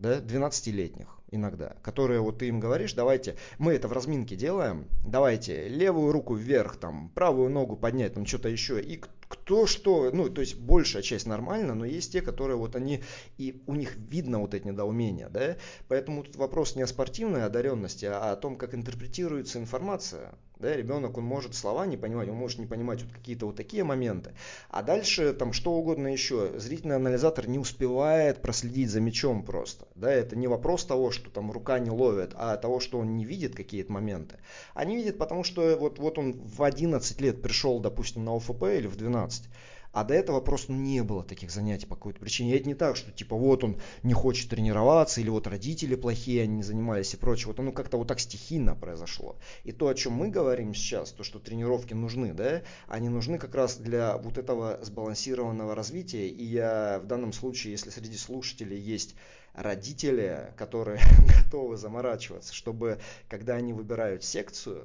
да, 0.00 0.18
12-летних 0.18 1.20
иногда, 1.30 1.76
которые 1.82 2.18
вот 2.18 2.38
ты 2.38 2.48
им 2.48 2.58
говоришь, 2.58 2.92
давайте, 2.92 3.36
мы 3.58 3.74
это 3.74 3.86
в 3.86 3.92
разминке 3.92 4.34
делаем, 4.34 4.88
давайте 5.06 5.68
левую 5.68 6.10
руку 6.10 6.34
вверх, 6.34 6.78
там, 6.78 7.10
правую 7.10 7.48
ногу 7.50 7.76
поднять, 7.76 8.14
там 8.14 8.26
что-то 8.26 8.48
еще, 8.48 8.82
и 8.82 9.00
то, 9.36 9.66
что, 9.66 10.10
ну, 10.12 10.28
то 10.28 10.40
есть 10.40 10.58
большая 10.58 11.02
часть 11.02 11.26
нормально, 11.26 11.74
но 11.74 11.84
есть 11.84 12.12
те, 12.12 12.22
которые 12.22 12.56
вот 12.56 12.76
они, 12.76 13.02
и 13.38 13.62
у 13.66 13.74
них 13.74 13.96
видно 13.96 14.40
вот 14.40 14.54
эти 14.54 14.66
недоумения, 14.66 15.28
да, 15.28 15.56
поэтому 15.88 16.24
тут 16.24 16.36
вопрос 16.36 16.76
не 16.76 16.82
о 16.82 16.86
спортивной 16.86 17.44
одаренности, 17.44 18.06
а 18.06 18.32
о 18.32 18.36
том, 18.36 18.56
как 18.56 18.74
интерпретируется 18.74 19.58
информация, 19.58 20.34
да, 20.60 20.76
ребенок, 20.76 21.16
он 21.16 21.24
может 21.24 21.54
слова 21.54 21.86
не 21.86 21.96
понимать, 21.96 22.28
он 22.28 22.36
может 22.36 22.58
не 22.58 22.66
понимать 22.66 23.02
вот 23.02 23.12
какие-то 23.12 23.46
вот 23.46 23.56
такие 23.56 23.82
моменты. 23.82 24.32
А 24.68 24.82
дальше 24.82 25.32
там 25.32 25.52
что 25.52 25.72
угодно 25.72 26.08
еще. 26.08 26.52
Зрительный 26.58 26.96
анализатор 26.96 27.48
не 27.48 27.58
успевает 27.58 28.42
проследить 28.42 28.90
за 28.90 29.00
мячом 29.00 29.42
просто. 29.42 29.86
Да, 29.94 30.12
это 30.12 30.36
не 30.36 30.46
вопрос 30.46 30.84
того, 30.84 31.10
что 31.10 31.30
там 31.30 31.50
рука 31.50 31.78
не 31.78 31.90
ловит, 31.90 32.32
а 32.34 32.56
того, 32.56 32.78
что 32.80 32.98
он 32.98 33.16
не 33.16 33.24
видит 33.24 33.56
какие-то 33.56 33.90
моменты. 33.90 34.36
А 34.74 34.84
не 34.84 34.96
видит, 34.96 35.18
потому 35.18 35.44
что 35.44 35.76
вот, 35.76 35.98
вот 35.98 36.18
он 36.18 36.32
в 36.32 36.62
11 36.62 37.20
лет 37.20 37.40
пришел, 37.42 37.80
допустим, 37.80 38.24
на 38.24 38.36
ОФП 38.36 38.64
или 38.64 38.86
в 38.86 38.96
12. 38.96 39.44
А 39.92 40.04
до 40.04 40.14
этого 40.14 40.40
просто 40.40 40.72
не 40.72 41.02
было 41.02 41.24
таких 41.24 41.50
занятий 41.50 41.86
по 41.86 41.96
какой-то 41.96 42.20
причине. 42.20 42.52
И 42.52 42.56
это 42.56 42.68
не 42.68 42.74
так, 42.74 42.96
что 42.96 43.10
типа 43.10 43.36
вот 43.36 43.64
он 43.64 43.80
не 44.02 44.14
хочет 44.14 44.50
тренироваться, 44.50 45.20
или 45.20 45.28
вот 45.28 45.46
родители 45.46 45.96
плохие, 45.96 46.42
они 46.42 46.56
не 46.56 46.62
занимались 46.62 47.12
и 47.14 47.16
прочее. 47.16 47.48
Вот 47.48 47.58
оно 47.58 47.72
как-то 47.72 47.96
вот 47.96 48.06
так 48.06 48.20
стихийно 48.20 48.76
произошло. 48.76 49.36
И 49.64 49.72
то, 49.72 49.88
о 49.88 49.94
чем 49.94 50.12
мы 50.12 50.28
говорим 50.28 50.74
сейчас, 50.74 51.10
то, 51.10 51.24
что 51.24 51.40
тренировки 51.40 51.94
нужны, 51.94 52.32
да, 52.32 52.62
они 52.86 53.08
нужны 53.08 53.38
как 53.38 53.54
раз 53.54 53.76
для 53.76 54.16
вот 54.16 54.38
этого 54.38 54.78
сбалансированного 54.82 55.74
развития. 55.74 56.28
И 56.28 56.44
я 56.44 57.00
в 57.02 57.06
данном 57.06 57.32
случае, 57.32 57.72
если 57.72 57.90
среди 57.90 58.16
слушателей 58.16 58.78
есть 58.78 59.16
родители, 59.54 60.52
которые 60.56 61.00
готовы 61.44 61.76
заморачиваться, 61.76 62.54
чтобы 62.54 63.00
когда 63.28 63.54
они 63.54 63.72
выбирают 63.72 64.22
секцию, 64.22 64.84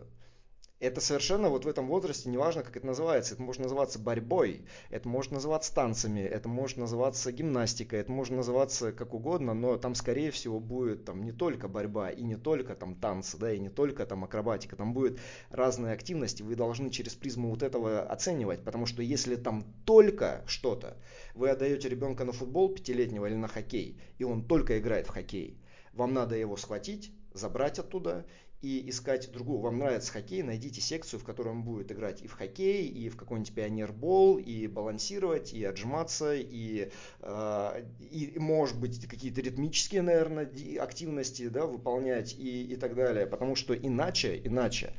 это 0.86 1.02
совершенно 1.02 1.50
вот 1.50 1.66
в 1.66 1.68
этом 1.68 1.88
возрасте, 1.88 2.30
неважно, 2.30 2.64
как 2.64 2.78
это 2.78 2.86
называется, 2.86 3.34
это 3.34 3.44
может 3.44 3.62
называться 3.62 4.00
борьбой, 4.00 4.66
это 4.90 5.08
может 5.10 5.32
называться 5.32 5.74
танцами, 5.74 6.22
это 6.22 6.48
может 6.48 6.78
называться 6.78 7.32
гимнастикой, 7.32 8.00
это 8.00 8.12
может 8.12 8.34
называться 8.34 8.92
как 8.92 9.14
угодно, 9.14 9.54
но 9.54 9.78
там, 9.78 9.96
скорее 9.96 10.32
всего, 10.32 10.60
будет 10.60 11.06
там 11.06 11.24
не 11.24 11.32
только 11.32 11.68
борьба 11.68 12.10
и 12.10 12.24
не 12.24 12.36
только 12.36 12.76
там 12.76 12.96
танцы, 12.96 13.38
да, 13.38 13.52
и 13.52 13.60
не 13.60 13.70
только 13.70 14.06
там 14.06 14.24
акробатика, 14.24 14.76
там 14.76 14.94
будет 14.94 15.20
разные 15.50 15.94
активности, 15.94 16.44
вы 16.44 16.56
должны 16.56 16.90
через 16.90 17.16
призму 17.16 17.50
вот 17.50 17.64
этого 17.64 18.02
оценивать, 18.04 18.64
потому 18.64 18.86
что 18.86 19.02
если 19.02 19.36
там 19.36 19.66
только 19.86 20.44
что-то, 20.46 20.98
вы 21.34 21.50
отдаете 21.50 21.90
ребенка 21.90 22.24
на 22.24 22.32
футбол 22.32 22.70
пятилетнего 22.70 23.26
или 23.26 23.36
на 23.36 23.48
хоккей, 23.48 24.00
и 24.18 24.24
он 24.24 24.46
только 24.46 24.80
играет 24.80 25.08
в 25.08 25.12
хоккей, 25.12 25.60
вам 25.94 26.14
надо 26.14 26.36
его 26.36 26.58
схватить, 26.58 27.12
забрать 27.34 27.80
оттуда 27.80 28.26
и 28.66 28.90
искать 28.90 29.32
другую. 29.32 29.60
Вам 29.60 29.78
нравится 29.78 30.12
хоккей, 30.12 30.42
найдите 30.42 30.82
секцию, 30.82 31.20
в 31.20 31.24
которой 31.24 31.50
он 31.50 31.62
будет 31.62 31.92
играть 31.92 32.24
и 32.24 32.28
в 32.28 32.34
хоккей, 32.34 32.88
и 32.88 33.10
в 33.10 33.16
какой-нибудь 33.16 33.54
пионербол, 33.54 34.40
и 34.40 34.66
балансировать, 34.66 35.54
и 35.54 35.64
отжиматься, 35.64 36.34
и, 36.34 36.90
э, 37.22 37.84
и 38.00 38.34
может 38.40 38.80
быть 38.80 39.08
какие-то 39.08 39.42
ритмические, 39.42 40.02
наверное, 40.02 40.50
активности 40.80 41.48
да, 41.48 41.68
выполнять 41.68 42.34
и, 42.34 42.64
и 42.74 42.76
так 42.76 42.96
далее. 42.96 43.28
Потому 43.28 43.56
что 43.56 43.76
иначе, 43.76 44.42
иначе 44.44 44.94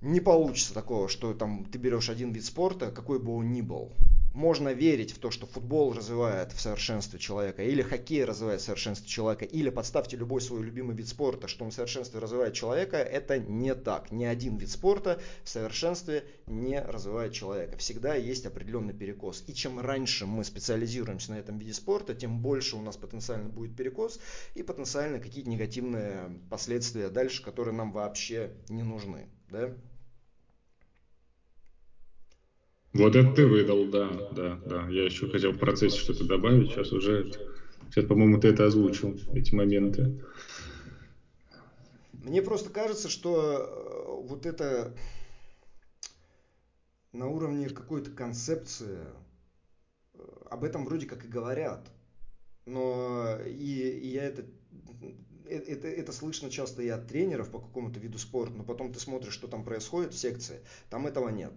не 0.00 0.20
получится 0.20 0.74
такого, 0.74 1.08
что 1.08 1.34
там 1.34 1.64
ты 1.64 1.78
берешь 1.78 2.10
один 2.10 2.32
вид 2.32 2.44
спорта, 2.44 2.90
какой 2.90 3.18
бы 3.18 3.34
он 3.34 3.52
ни 3.52 3.62
был, 3.62 3.92
можно 4.36 4.74
верить 4.74 5.12
в 5.12 5.18
то, 5.18 5.30
что 5.30 5.46
футбол 5.46 5.94
развивает 5.94 6.52
в 6.52 6.60
совершенстве 6.60 7.18
человека, 7.18 7.62
или 7.62 7.80
хоккей 7.80 8.22
развивает 8.22 8.60
в 8.60 8.64
совершенстве 8.64 9.08
человека, 9.08 9.46
или 9.46 9.70
подставьте 9.70 10.18
любой 10.18 10.42
свой 10.42 10.62
любимый 10.62 10.94
вид 10.94 11.08
спорта, 11.08 11.48
что 11.48 11.64
он 11.64 11.70
в 11.70 11.74
совершенстве 11.74 12.20
развивает 12.20 12.52
человека, 12.52 12.98
это 12.98 13.38
не 13.38 13.74
так. 13.74 14.12
Ни 14.12 14.26
один 14.26 14.58
вид 14.58 14.70
спорта 14.70 15.18
в 15.42 15.48
совершенстве 15.48 16.26
не 16.46 16.78
развивает 16.82 17.32
человека. 17.32 17.78
Всегда 17.78 18.14
есть 18.14 18.44
определенный 18.44 18.92
перекос. 18.92 19.42
И 19.46 19.54
чем 19.54 19.80
раньше 19.80 20.26
мы 20.26 20.44
специализируемся 20.44 21.32
на 21.32 21.38
этом 21.38 21.58
виде 21.58 21.72
спорта, 21.72 22.14
тем 22.14 22.42
больше 22.42 22.76
у 22.76 22.82
нас 22.82 22.98
потенциально 22.98 23.48
будет 23.48 23.74
перекос 23.74 24.20
и 24.54 24.62
потенциально 24.62 25.18
какие-то 25.18 25.48
негативные 25.48 26.38
последствия 26.50 27.08
дальше, 27.08 27.42
которые 27.42 27.74
нам 27.74 27.90
вообще 27.90 28.52
не 28.68 28.82
нужны. 28.82 29.28
Да? 29.50 29.72
Вот 32.92 33.14
это 33.14 33.30
ты 33.32 33.46
выдал, 33.46 33.86
да, 33.86 34.08
да, 34.32 34.58
да. 34.64 34.88
Я 34.88 35.04
еще 35.04 35.28
хотел 35.30 35.52
в 35.52 35.58
процессе 35.58 35.98
что-то 35.98 36.24
добавить, 36.24 36.70
сейчас 36.70 36.92
уже, 36.92 37.30
сейчас, 37.90 38.06
по-моему, 38.06 38.40
ты 38.40 38.48
это 38.48 38.64
озвучил, 38.64 39.20
эти 39.34 39.54
моменты. 39.54 40.18
Мне 42.12 42.42
просто 42.42 42.70
кажется, 42.70 43.08
что 43.08 43.58
э, 43.58 44.26
вот 44.26 44.46
это 44.46 44.96
на 47.12 47.28
уровне 47.28 47.68
какой-то 47.68 48.10
концепции, 48.10 48.98
э, 50.14 50.18
об 50.50 50.64
этом 50.64 50.86
вроде 50.86 51.06
как 51.06 51.24
и 51.24 51.28
говорят, 51.28 51.88
но 52.64 53.38
и, 53.46 53.90
и 53.90 54.08
я 54.08 54.24
это 54.24 54.42
э, 54.42 54.46
это, 55.48 55.88
это 55.88 56.12
слышно 56.12 56.50
часто 56.50 56.82
и 56.82 56.88
от 56.88 57.06
тренеров 57.06 57.50
по 57.50 57.58
какому-то 57.58 57.98
виду 58.00 58.18
спорта, 58.18 58.54
но 58.54 58.64
потом 58.64 58.92
ты 58.92 59.00
смотришь, 59.00 59.34
что 59.34 59.48
там 59.48 59.64
происходит 59.64 60.14
в 60.14 60.18
секции, 60.18 60.60
там 60.90 61.06
этого 61.06 61.28
нет. 61.28 61.52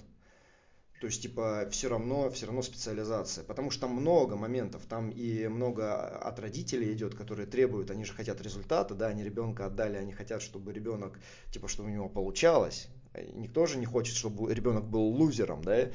То 0.99 1.07
есть, 1.07 1.21
типа, 1.21 1.67
все 1.71 1.87
равно, 1.87 2.29
все 2.29 2.45
равно 2.45 2.61
специализация. 2.61 3.45
Потому 3.45 3.71
что 3.71 3.81
там 3.81 3.91
много 3.91 4.35
моментов, 4.35 4.83
там 4.85 5.09
и 5.09 5.47
много 5.47 5.95
от 5.95 6.39
родителей 6.39 6.91
идет, 6.91 7.15
которые 7.15 7.47
требуют, 7.47 7.89
они 7.89 8.03
же 8.03 8.13
хотят 8.13 8.41
результата, 8.41 8.93
да, 8.95 9.07
они 9.07 9.23
ребенка 9.23 9.67
отдали, 9.67 9.95
они 9.95 10.11
хотят, 10.11 10.41
чтобы 10.41 10.73
ребенок, 10.73 11.17
типа, 11.51 11.69
чтобы 11.69 11.89
у 11.89 11.93
него 11.93 12.09
получалось. 12.09 12.89
Никто 13.33 13.65
же 13.65 13.77
не 13.77 13.85
хочет, 13.85 14.15
чтобы 14.15 14.53
ребенок 14.53 14.85
был 14.85 15.03
лузером, 15.03 15.63
да, 15.63 15.89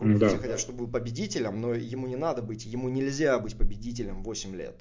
да. 0.00 0.28
Все 0.28 0.38
хотят, 0.38 0.60
чтобы 0.60 0.80
был 0.80 0.88
победителем, 0.88 1.60
но 1.60 1.72
ему 1.72 2.06
не 2.06 2.16
надо 2.16 2.42
быть, 2.42 2.66
ему 2.66 2.88
нельзя 2.90 3.38
быть 3.38 3.56
победителем 3.56 4.22
8 4.22 4.54
лет 4.54 4.76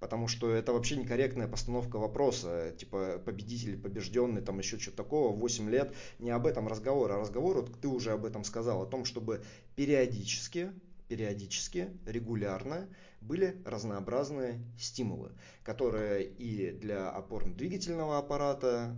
потому 0.00 0.26
что 0.26 0.50
это 0.52 0.72
вообще 0.72 0.96
некорректная 0.96 1.46
постановка 1.46 1.98
вопроса, 1.98 2.74
типа 2.76 3.20
победитель, 3.24 3.78
побежденный, 3.78 4.40
там 4.40 4.58
еще 4.58 4.78
что-то 4.78 4.96
такого, 4.96 5.36
8 5.36 5.70
лет, 5.70 5.94
не 6.18 6.30
об 6.30 6.46
этом 6.46 6.66
разговор, 6.66 7.12
а 7.12 7.18
разговор, 7.18 7.60
вот 7.60 7.80
ты 7.80 7.86
уже 7.86 8.12
об 8.12 8.24
этом 8.24 8.42
сказал, 8.42 8.82
о 8.82 8.86
том, 8.86 9.04
чтобы 9.04 9.44
периодически, 9.76 10.72
периодически, 11.08 11.90
регулярно 12.06 12.88
были 13.20 13.60
разнообразные 13.66 14.60
стимулы, 14.78 15.32
которые 15.62 16.26
и 16.26 16.70
для 16.70 17.10
опорно-двигательного 17.10 18.18
аппарата, 18.18 18.96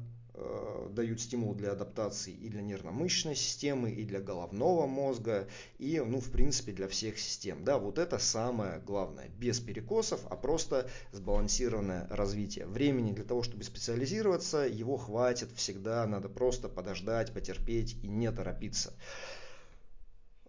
дают 0.91 1.21
стимул 1.21 1.55
для 1.55 1.73
адаптации 1.73 2.33
и 2.33 2.49
для 2.49 2.63
нервно-мышечной 2.63 3.35
системы, 3.35 3.91
и 3.91 4.05
для 4.05 4.21
головного 4.21 4.87
мозга, 4.87 5.49
и, 5.79 6.01
ну, 6.01 6.21
в 6.21 6.31
принципе, 6.31 6.73
для 6.73 6.89
всех 6.89 7.19
систем. 7.19 7.65
Да, 7.65 7.79
вот 7.79 7.99
это 7.99 8.19
самое 8.19 8.81
главное. 8.81 9.29
Без 9.39 9.61
перекосов, 9.61 10.21
а 10.31 10.37
просто 10.37 10.89
сбалансированное 11.13 12.07
развитие. 12.11 12.67
Времени 12.67 13.13
для 13.13 13.25
того, 13.25 13.43
чтобы 13.43 13.65
специализироваться, 13.65 14.59
его 14.59 14.97
хватит 14.97 15.51
всегда. 15.57 16.07
Надо 16.07 16.29
просто 16.29 16.69
подождать, 16.69 17.33
потерпеть 17.33 17.97
и 18.03 18.09
не 18.09 18.31
торопиться. 18.31 18.93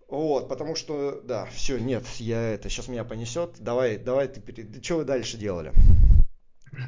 Вот, 0.07 0.47
потому 0.47 0.75
что, 0.75 1.21
да, 1.23 1.45
все, 1.47 1.79
нет, 1.79 2.05
я 2.19 2.39
это, 2.39 2.69
сейчас 2.69 2.87
меня 2.87 3.03
понесет. 3.03 3.55
Давай, 3.59 3.97
давай 3.97 4.27
ты, 4.27 4.83
что 4.83 4.97
вы 4.97 5.05
дальше 5.05 5.37
делали? 5.37 5.71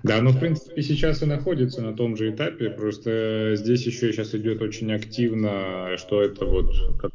Да, 0.04 0.22
ну, 0.22 0.32
в 0.32 0.40
принципе, 0.40 0.82
сейчас 0.82 1.22
и 1.22 1.26
находится 1.26 1.82
на 1.82 1.94
том 1.94 2.16
же 2.16 2.32
этапе, 2.32 2.70
просто 2.70 3.54
здесь 3.56 3.86
еще 3.86 4.12
сейчас 4.12 4.34
идет 4.36 4.62
очень 4.62 4.92
активно, 4.92 5.96
что 5.98 6.22
это 6.22 6.46
вот 6.46 6.72
как 7.00 7.12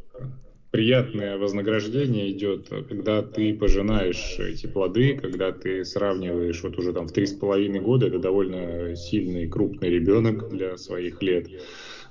приятное 0.70 1.36
вознаграждение 1.36 2.30
идет, 2.30 2.68
когда 2.68 3.22
ты 3.22 3.54
пожинаешь 3.54 4.36
эти 4.38 4.66
плоды, 4.66 5.18
когда 5.20 5.50
ты 5.50 5.84
сравниваешь 5.84 6.62
вот 6.62 6.78
уже 6.78 6.92
там 6.92 7.08
в 7.08 7.12
три 7.12 7.26
с 7.26 7.32
половиной 7.32 7.80
года, 7.80 8.06
это 8.06 8.18
довольно 8.20 8.94
сильный, 8.94 9.48
крупный 9.48 9.90
ребенок 9.90 10.48
для 10.48 10.76
своих 10.76 11.20
лет, 11.22 11.48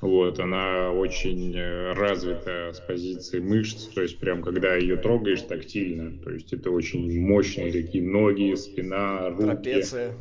вот, 0.01 0.39
она 0.39 0.91
очень 0.91 1.53
э, 1.55 1.91
развита 1.93 2.71
с 2.73 2.79
позиции 2.79 3.39
мышц, 3.39 3.85
то 3.87 4.01
есть 4.01 4.17
прям 4.19 4.41
когда 4.41 4.75
ее 4.75 4.95
трогаешь 4.95 5.41
тактильно, 5.41 6.17
то 6.23 6.31
есть 6.31 6.53
это 6.53 6.71
очень 6.71 7.19
мощные 7.19 7.71
такие 7.71 8.03
ноги, 8.03 8.55
спина, 8.55 9.29
руки. 9.29 9.43
Трапеция. 9.43 10.13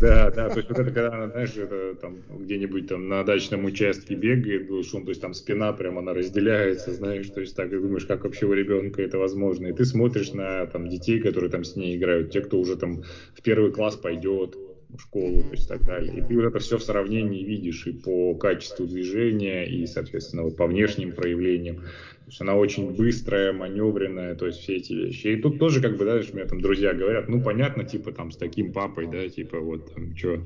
Да, 0.00 0.30
да, 0.30 0.50
то 0.50 0.58
есть 0.58 0.68
вот 0.68 0.78
это 0.78 0.90
когда 0.90 1.14
она, 1.14 1.28
знаешь, 1.28 1.56
это 1.56 1.94
там 1.94 2.18
где-нибудь 2.28 2.88
там 2.88 3.08
на 3.08 3.24
дачном 3.24 3.64
участке 3.64 4.14
бегает, 4.14 4.68
шум, 4.84 5.04
то 5.04 5.10
есть 5.10 5.22
там 5.22 5.32
спина 5.32 5.72
прям 5.72 5.98
она 5.98 6.12
разделяется, 6.12 6.92
знаешь, 6.92 7.28
то 7.28 7.40
есть 7.40 7.56
так 7.56 7.72
и 7.72 7.78
думаешь, 7.78 8.04
как 8.04 8.24
вообще 8.24 8.44
у 8.44 8.52
ребенка 8.52 9.00
это 9.00 9.18
возможно, 9.18 9.68
и 9.68 9.72
ты 9.72 9.86
смотришь 9.86 10.32
на 10.32 10.66
там 10.66 10.88
детей, 10.88 11.20
которые 11.20 11.50
там 11.50 11.64
с 11.64 11.74
ней 11.74 11.96
играют, 11.96 12.32
те, 12.32 12.42
кто 12.42 12.58
уже 12.58 12.76
там 12.76 13.02
в 13.34 13.42
первый 13.42 13.72
класс 13.72 13.96
пойдет, 13.96 14.56
школу, 14.98 15.42
то 15.42 15.52
есть 15.52 15.68
так 15.68 15.84
далее. 15.84 16.16
И 16.16 16.20
ты 16.22 16.36
вот 16.36 16.44
это 16.44 16.58
все 16.58 16.78
в 16.78 16.82
сравнении 16.82 17.42
видишь 17.42 17.86
и 17.86 17.92
по 17.92 18.34
качеству 18.34 18.86
движения, 18.86 19.64
и, 19.64 19.86
соответственно, 19.86 20.42
вот 20.42 20.56
по 20.56 20.66
внешним 20.66 21.12
проявлениям. 21.12 21.76
То 21.76 22.28
есть 22.28 22.40
она 22.40 22.54
очень 22.54 22.94
быстрая, 22.94 23.52
маневренная, 23.52 24.34
то 24.34 24.46
есть 24.46 24.60
все 24.60 24.76
эти 24.76 24.92
вещи. 24.92 25.28
И 25.28 25.36
тут 25.36 25.58
тоже, 25.58 25.80
как 25.80 25.96
бы, 25.96 26.04
да, 26.04 26.14
у 26.14 26.36
меня 26.36 26.46
там 26.46 26.60
друзья 26.60 26.92
говорят, 26.94 27.28
ну, 27.28 27.42
понятно, 27.42 27.84
типа, 27.84 28.12
там, 28.12 28.30
с 28.30 28.36
таким 28.36 28.72
папой, 28.72 29.06
да, 29.06 29.28
типа, 29.28 29.58
вот, 29.60 29.92
там, 29.94 30.16
что, 30.16 30.40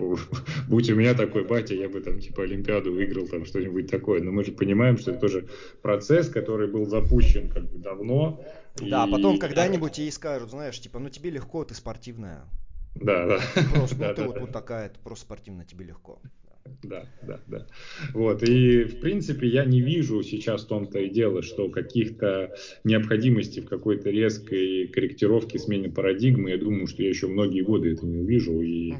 будь 0.68 0.90
у 0.90 0.94
меня 0.94 1.14
такой 1.14 1.44
батя, 1.44 1.74
я 1.74 1.88
бы 1.88 2.00
там 2.00 2.20
типа 2.20 2.42
Олимпиаду 2.42 2.92
выиграл, 2.92 3.26
там 3.26 3.44
что-нибудь 3.44 3.90
такое. 3.90 4.22
Но 4.22 4.30
мы 4.30 4.44
же 4.44 4.52
понимаем, 4.52 4.98
что 4.98 5.12
это 5.12 5.20
тоже 5.20 5.48
процесс, 5.82 6.28
который 6.28 6.68
был 6.68 6.86
запущен 6.86 7.48
как 7.48 7.64
бы 7.70 7.78
давно. 7.78 8.42
Да, 8.76 9.06
и... 9.06 9.10
потом 9.10 9.38
когда-нибудь 9.38 9.98
ей 9.98 10.10
скажут, 10.10 10.50
знаешь, 10.50 10.80
типа, 10.80 10.98
ну 10.98 11.10
тебе 11.10 11.30
легко, 11.30 11.64
ты 11.64 11.74
спортивная. 11.74 12.44
Да, 12.94 13.26
да. 13.26 13.40
Просто, 13.74 13.94
ну 13.94 13.98
да, 14.00 14.14
ты 14.14 14.20
да, 14.20 14.26
вот, 14.26 14.34
да. 14.34 14.40
вот 14.40 14.52
такая, 14.52 14.88
ты 14.88 14.98
просто 15.02 15.24
спортивная, 15.24 15.64
тебе 15.64 15.84
легко. 15.86 16.20
Да, 16.82 17.06
да, 17.22 17.40
да. 17.46 17.66
Вот, 18.12 18.42
и 18.42 18.84
в 18.84 19.00
принципе 19.00 19.48
я 19.48 19.64
не 19.64 19.80
вижу 19.80 20.22
сейчас 20.22 20.64
в 20.64 20.68
том-то 20.68 20.98
и 21.00 21.08
дело, 21.08 21.42
что 21.42 21.68
каких-то 21.68 22.54
необходимостей 22.84 23.60
в 23.62 23.68
какой-то 23.68 24.10
резкой 24.10 24.86
корректировке, 24.86 25.58
смене 25.58 25.88
парадигмы, 25.88 26.50
я 26.50 26.58
думаю, 26.58 26.86
что 26.86 27.02
я 27.02 27.08
еще 27.08 27.26
многие 27.26 27.62
годы 27.62 27.92
это 27.92 28.06
не 28.06 28.18
увижу, 28.18 28.60
и 28.60 28.92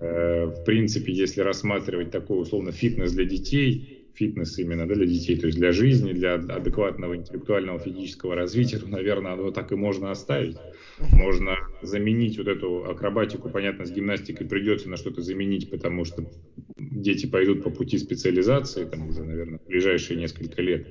uh-huh. 0.00 0.46
в 0.54 0.64
принципе, 0.64 1.12
если 1.12 1.40
рассматривать 1.42 2.10
такой 2.10 2.40
условно 2.40 2.72
фитнес 2.72 3.12
для 3.12 3.24
детей, 3.24 4.01
фитнес 4.14 4.58
именно 4.58 4.86
да, 4.86 4.94
для 4.94 5.06
детей, 5.06 5.36
то 5.38 5.46
есть 5.46 5.58
для 5.58 5.72
жизни, 5.72 6.12
для 6.12 6.34
адекватного 6.34 7.16
интеллектуального 7.16 7.78
физического 7.78 8.34
развития, 8.34 8.78
то, 8.78 8.88
наверное, 8.88 9.32
оно 9.32 9.50
так 9.50 9.72
и 9.72 9.74
можно 9.74 10.10
оставить. 10.10 10.56
Можно 10.98 11.56
заменить 11.80 12.38
вот 12.38 12.48
эту 12.48 12.84
акробатику, 12.84 13.50
понятно, 13.50 13.86
с 13.86 13.90
гимнастикой 13.90 14.46
придется 14.46 14.88
на 14.88 14.96
что-то 14.96 15.22
заменить, 15.22 15.70
потому 15.70 16.04
что 16.04 16.24
дети 16.76 17.26
пойдут 17.26 17.62
по 17.62 17.70
пути 17.70 17.98
специализации, 17.98 18.84
там 18.84 19.08
уже, 19.08 19.24
наверное, 19.24 19.58
в 19.58 19.66
ближайшие 19.66 20.18
несколько 20.18 20.62
лет 20.62 20.88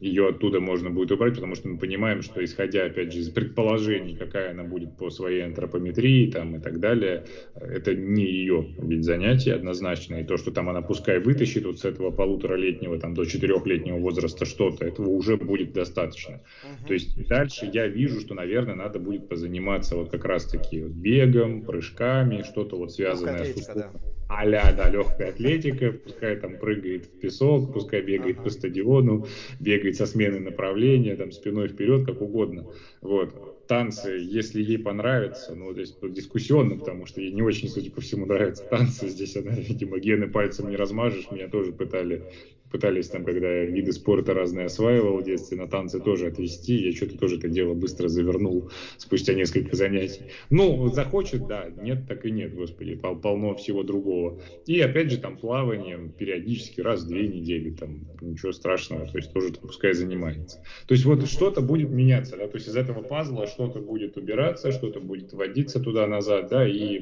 ее 0.00 0.28
оттуда 0.28 0.60
можно 0.60 0.90
будет 0.90 1.12
убрать, 1.12 1.34
потому 1.34 1.54
что 1.54 1.68
мы 1.68 1.78
понимаем, 1.78 2.22
что 2.22 2.44
исходя, 2.44 2.84
опять 2.84 3.12
же, 3.12 3.20
из 3.20 3.30
предположений, 3.30 4.16
какая 4.16 4.50
она 4.50 4.62
будет 4.62 4.96
по 4.96 5.10
своей 5.10 5.42
антропометрии 5.42 6.30
там, 6.30 6.56
и 6.56 6.60
так 6.60 6.80
далее, 6.80 7.24
это 7.54 7.94
не 7.94 8.24
ее 8.24 8.74
вид 8.78 9.04
занятий 9.04 9.50
однозначно. 9.50 10.16
И 10.16 10.24
то, 10.24 10.36
что 10.36 10.50
там 10.50 10.68
она 10.68 10.82
пускай 10.82 11.18
вытащит 11.18 11.64
вот 11.64 11.78
с 11.78 11.84
этого 11.84 12.10
полуторалетнего 12.10 12.98
там, 12.98 13.14
до 13.14 13.24
четырехлетнего 13.24 13.98
возраста 13.98 14.44
что-то, 14.44 14.84
этого 14.84 15.08
уже 15.08 15.36
будет 15.36 15.72
достаточно. 15.72 16.42
То 16.86 16.92
есть 16.92 17.26
дальше 17.28 17.70
я 17.72 17.86
вижу, 17.86 18.20
что, 18.20 18.34
наверное, 18.34 18.74
надо 18.74 18.98
будет 18.98 19.28
позаниматься 19.28 19.96
вот 19.96 20.10
как 20.10 20.24
раз-таки 20.24 20.82
вот 20.82 20.92
бегом, 20.92 21.62
прыжками, 21.62 22.42
что-то 22.42 22.76
вот 22.76 22.92
связанное 22.92 23.40
атлетика, 23.40 23.72
с 23.72 23.74
да. 23.74 23.90
А-ля, 24.28 24.72
да, 24.72 24.88
легкая 24.90 25.30
атлетика, 25.30 25.92
пускай 25.92 26.36
там 26.36 26.58
прыгает 26.58 27.06
в 27.06 27.20
песок, 27.20 27.72
пускай 27.72 28.02
бегает 28.02 28.36
ага. 28.36 28.44
по 28.44 28.50
стадиону, 28.50 29.26
бегает 29.60 29.96
со 29.96 30.06
смены 30.06 30.40
направления, 30.40 31.16
там 31.16 31.32
спиной 31.32 31.68
вперед, 31.68 32.04
как 32.04 32.20
угодно. 32.20 32.66
Вот. 33.00 33.55
Танцы, 33.68 34.10
если 34.22 34.62
ей 34.62 34.78
понравится, 34.78 35.54
ну, 35.54 35.72
здесь 35.72 35.96
дискуссионно, 36.00 36.76
потому 36.76 37.06
что 37.06 37.20
ей 37.20 37.32
не 37.32 37.42
очень, 37.42 37.68
судя 37.68 37.90
по 37.90 38.00
всему, 38.00 38.26
нравятся 38.26 38.64
танцы. 38.64 39.08
Здесь 39.08 39.36
она, 39.36 39.52
видимо, 39.52 39.98
гены 39.98 40.28
пальцем 40.28 40.70
не 40.70 40.76
размажешь. 40.76 41.30
Меня 41.30 41.48
тоже 41.48 41.72
пытали, 41.72 42.22
пытались 42.70 43.08
там, 43.08 43.24
когда 43.24 43.48
я 43.48 43.64
виды 43.64 43.92
спорта 43.92 44.34
разные 44.34 44.66
осваивал 44.66 45.18
в 45.18 45.24
детстве, 45.24 45.56
на 45.56 45.66
танцы 45.66 46.00
тоже 46.00 46.26
отвести. 46.26 46.74
Я 46.74 46.92
что-то 46.92 47.18
тоже 47.18 47.38
это 47.38 47.48
дело 47.48 47.74
быстро 47.74 48.08
завернул 48.08 48.70
спустя 48.98 49.34
несколько 49.34 49.74
занятий. 49.76 50.22
Ну, 50.50 50.88
захочет, 50.88 51.46
да, 51.46 51.68
нет, 51.82 52.06
так 52.06 52.24
и 52.24 52.30
нет, 52.30 52.54
господи, 52.54 52.94
пол 52.94 53.16
полно 53.16 53.54
всего 53.54 53.82
другого. 53.82 54.40
И 54.66 54.80
опять 54.80 55.10
же, 55.10 55.18
там 55.18 55.36
плаванием 55.36 56.10
периодически 56.10 56.80
раз 56.80 57.02
в 57.02 57.08
две 57.08 57.28
недели, 57.28 57.70
там 57.70 58.06
ничего 58.20 58.52
страшного, 58.52 59.06
то 59.06 59.18
есть 59.18 59.32
тоже 59.32 59.52
пускай 59.54 59.92
занимается. 59.92 60.62
То 60.86 60.94
есть 60.94 61.04
вот 61.04 61.26
что-то 61.28 61.60
будет 61.60 61.90
меняться, 61.90 62.36
да, 62.36 62.46
то 62.46 62.56
есть 62.56 62.68
из 62.68 62.76
этого 62.76 63.02
пазла 63.02 63.46
что-то 63.56 63.80
будет 63.80 64.18
убираться, 64.18 64.70
что-то 64.70 65.00
будет 65.00 65.32
вводиться 65.32 65.80
туда-назад, 65.80 66.48
да, 66.48 66.68
и 66.68 67.00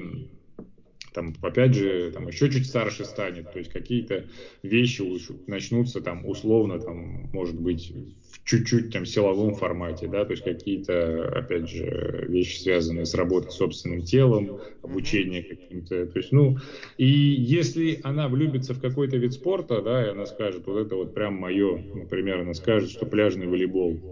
там, 1.12 1.32
опять 1.42 1.74
же, 1.74 2.10
там 2.12 2.28
еще 2.28 2.50
чуть 2.50 2.66
старше 2.66 3.04
станет, 3.04 3.50
то 3.52 3.58
есть 3.58 3.70
какие-то 3.72 4.28
вещи 4.62 5.02
начнутся 5.48 6.00
там 6.00 6.24
условно, 6.26 6.78
там, 6.80 7.28
может 7.32 7.58
быть, 7.58 7.92
в 8.30 8.44
чуть-чуть 8.44 8.92
там 8.92 9.04
силовом 9.04 9.54
формате, 9.54 10.06
да, 10.06 10.24
то 10.24 10.32
есть 10.32 10.44
какие-то, 10.44 11.28
опять 11.28 11.68
же, 11.68 12.26
вещи, 12.28 12.60
связанные 12.60 13.04
с 13.04 13.14
работой 13.14 13.50
с 13.50 13.54
собственным 13.56 14.02
телом, 14.02 14.58
обучение 14.82 15.42
каким-то, 15.42 16.06
то 16.06 16.18
есть, 16.18 16.32
ну, 16.32 16.56
и 16.98 17.06
если 17.06 18.00
она 18.04 18.28
влюбится 18.28 18.74
в 18.74 18.80
какой-то 18.80 19.16
вид 19.16 19.32
спорта, 19.32 19.82
да, 19.82 20.04
и 20.06 20.10
она 20.10 20.26
скажет, 20.26 20.66
вот 20.66 20.78
это 20.78 20.94
вот 20.96 21.14
прям 21.14 21.34
мое, 21.34 21.84
например, 21.94 22.40
она 22.40 22.54
скажет, 22.54 22.90
что 22.90 23.06
пляжный 23.06 23.46
волейбол, 23.48 24.04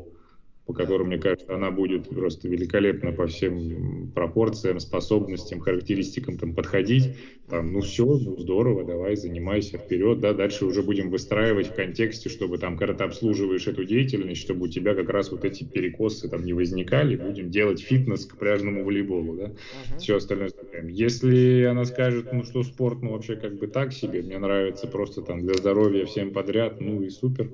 по 0.67 0.73
которым, 0.73 1.09
мне 1.09 1.19
кажется, 1.19 1.55
она 1.55 1.71
будет 1.71 2.09
просто 2.09 2.49
великолепно 2.49 3.13
по 3.13 3.27
всем 3.27 4.13
пропорциям, 4.15 4.79
способностям, 4.79 5.61
характеристикам 5.61 6.39
там 6.39 6.55
подходить. 6.55 7.17
Там, 7.49 7.73
ну 7.73 7.81
все, 7.81 8.07
ну 8.07 8.39
здорово, 8.39 8.85
давай, 8.85 9.17
занимайся 9.17 9.77
вперед, 9.77 10.21
да, 10.21 10.33
дальше 10.33 10.65
уже 10.65 10.83
будем 10.83 11.11
выстраивать 11.11 11.67
в 11.67 11.75
контексте, 11.75 12.29
чтобы 12.29 12.59
там, 12.59 12.79
когда 12.79 12.95
ты 12.95 13.05
обслуживаешь 13.05 13.67
эту 13.67 13.85
деятельность, 13.85 14.41
чтобы 14.41 14.67
у 14.67 14.69
тебя 14.69 14.95
как 14.95 15.11
раз 15.11 15.33
вот 15.33 15.45
эти 15.45 15.65
перекосы 15.65 16.29
там 16.29 16.45
не 16.45 16.53
возникали, 16.53 17.17
будем 17.17 17.51
делать 17.51 17.81
фитнес 17.81 18.25
к 18.25 18.39
пляжному 18.39 18.85
волейболу, 18.85 19.37
да, 19.37 19.45
uh-huh. 19.45 19.99
все 19.99 20.17
остальное. 20.17 20.51
Если 20.85 21.65
она 21.65 21.85
скажет, 21.85 22.33
ну 22.33 22.45
что 22.45 22.63
спорт, 22.63 23.03
ну 23.03 23.13
вообще 23.13 23.37
как 23.37 23.59
бы 23.59 23.67
так 23.67 23.93
себе, 23.93 24.23
мне 24.23 24.39
нравится 24.39 24.87
просто 24.87 25.23
там 25.23 25.41
для 25.43 25.55
здоровья 25.55 26.07
всем 26.07 26.33
подряд, 26.33 26.81
ну 26.81 27.03
и 27.03 27.11
супер, 27.11 27.51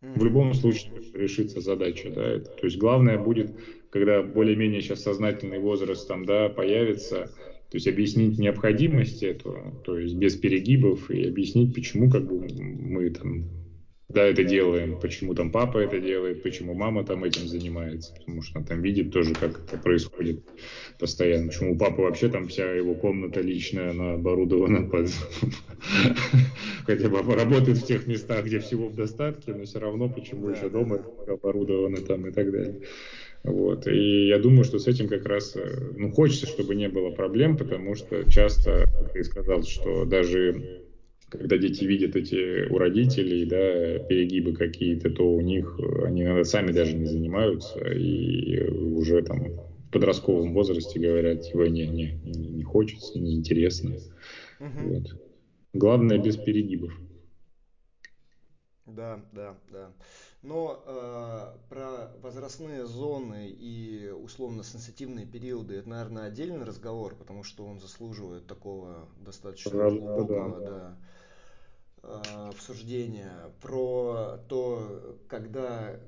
в 0.00 0.24
любом 0.24 0.54
случае 0.54 1.02
решится 1.14 1.60
задача, 1.60 2.10
да, 2.10 2.40
то 2.40 2.66
есть 2.66 2.78
главное 2.78 3.18
будет, 3.18 3.56
когда 3.90 4.22
более-менее 4.22 4.80
сейчас 4.80 5.02
сознательный 5.02 5.58
возраст 5.58 6.06
там, 6.06 6.24
да, 6.24 6.48
появится, 6.48 7.34
то 7.70 7.76
есть 7.76 7.88
объяснить 7.88 8.38
необходимость 8.38 9.22
этого, 9.22 9.80
то 9.84 9.98
есть 9.98 10.14
без 10.14 10.36
перегибов 10.36 11.10
и 11.10 11.24
объяснить, 11.24 11.74
почему 11.74 12.10
как 12.10 12.26
бы 12.26 12.46
мы 12.48 13.10
там 13.10 13.50
да, 14.08 14.22
это 14.24 14.44
делаем, 14.44 15.00
почему 15.00 15.34
там 15.34 15.50
папа 15.50 15.78
это 15.78 15.98
делает, 15.98 16.42
почему 16.42 16.74
мама 16.74 17.04
там 17.04 17.24
этим 17.24 17.48
занимается, 17.48 18.14
потому 18.14 18.40
что 18.40 18.58
она 18.58 18.66
там 18.66 18.80
видит 18.80 19.12
тоже, 19.12 19.34
как 19.34 19.64
это 19.64 19.78
происходит 19.78 20.44
постоянно, 21.00 21.48
почему 21.48 21.72
у 21.72 21.76
папы 21.76 22.02
вообще 22.02 22.28
там 22.28 22.46
вся 22.46 22.70
его 22.70 22.94
комната 22.94 23.40
личная, 23.40 23.90
она 23.90 24.14
оборудована 24.14 24.88
под... 24.88 25.08
Хотя 26.86 27.08
папа 27.08 27.34
работает 27.34 27.78
в 27.78 27.86
тех 27.86 28.06
местах, 28.06 28.44
где 28.44 28.60
всего 28.60 28.88
в 28.88 28.94
достатке, 28.94 29.52
но 29.52 29.64
все 29.64 29.80
равно 29.80 30.08
почему 30.08 30.50
еще 30.50 30.68
дома 30.68 31.02
оборудовано 31.26 31.96
там 31.96 32.28
и 32.28 32.30
так 32.30 32.52
далее. 32.52 32.82
Вот. 33.42 33.88
И 33.88 34.28
я 34.28 34.38
думаю, 34.38 34.64
что 34.64 34.78
с 34.78 34.86
этим 34.86 35.08
как 35.08 35.26
раз, 35.26 35.56
э, 35.56 35.90
ну, 35.96 36.10
хочется, 36.10 36.46
чтобы 36.46 36.74
не 36.74 36.88
было 36.88 37.10
проблем, 37.10 37.56
потому 37.56 37.94
что 37.94 38.28
часто, 38.30 38.86
как 38.98 39.12
ты 39.12 39.22
сказал, 39.24 39.62
что 39.62 40.04
даже 40.04 40.85
когда 41.28 41.56
дети 41.58 41.84
видят 41.84 42.14
эти 42.16 42.68
у 42.68 42.78
родителей, 42.78 43.44
да, 43.46 43.98
перегибы 44.06 44.54
какие-то, 44.54 45.10
то 45.10 45.28
у 45.28 45.40
них 45.40 45.78
они 46.04 46.22
иногда 46.22 46.44
сами 46.44 46.72
даже 46.72 46.96
не 46.96 47.06
занимаются 47.06 47.80
и 47.92 48.68
уже 48.68 49.22
там 49.22 49.40
в 49.40 49.90
подростковом 49.90 50.52
возрасте 50.52 51.00
говорят, 51.00 51.42
типа, 51.42 51.68
не, 51.68 51.86
не, 51.86 52.12
не 52.24 52.62
хочется, 52.62 53.18
не 53.18 53.34
интересно. 53.34 53.96
Угу. 54.60 54.88
Вот. 54.88 55.04
Главное 55.72 56.18
без 56.18 56.36
перегибов. 56.36 56.92
Да, 58.86 59.20
да, 59.32 59.56
да. 59.72 59.92
Но 60.42 60.82
э, 60.84 61.56
про 61.68 62.12
возрастные 62.22 62.86
зоны 62.86 63.48
и 63.48 64.10
условно-сенситивные 64.10 65.26
периоды 65.26 65.76
это, 65.76 65.88
наверное, 65.88 66.26
отдельный 66.26 66.64
разговор, 66.64 67.16
потому 67.16 67.42
что 67.42 67.64
он 67.66 67.80
заслуживает 67.80 68.46
такого 68.46 69.08
достаточно 69.18 69.70
глубокого, 69.90 70.60
да. 70.60 70.70
да 70.70 70.96
Э, 72.06 72.50
обсуждения 72.50 73.32
про 73.60 74.38
то, 74.48 75.18
когда 75.28 75.98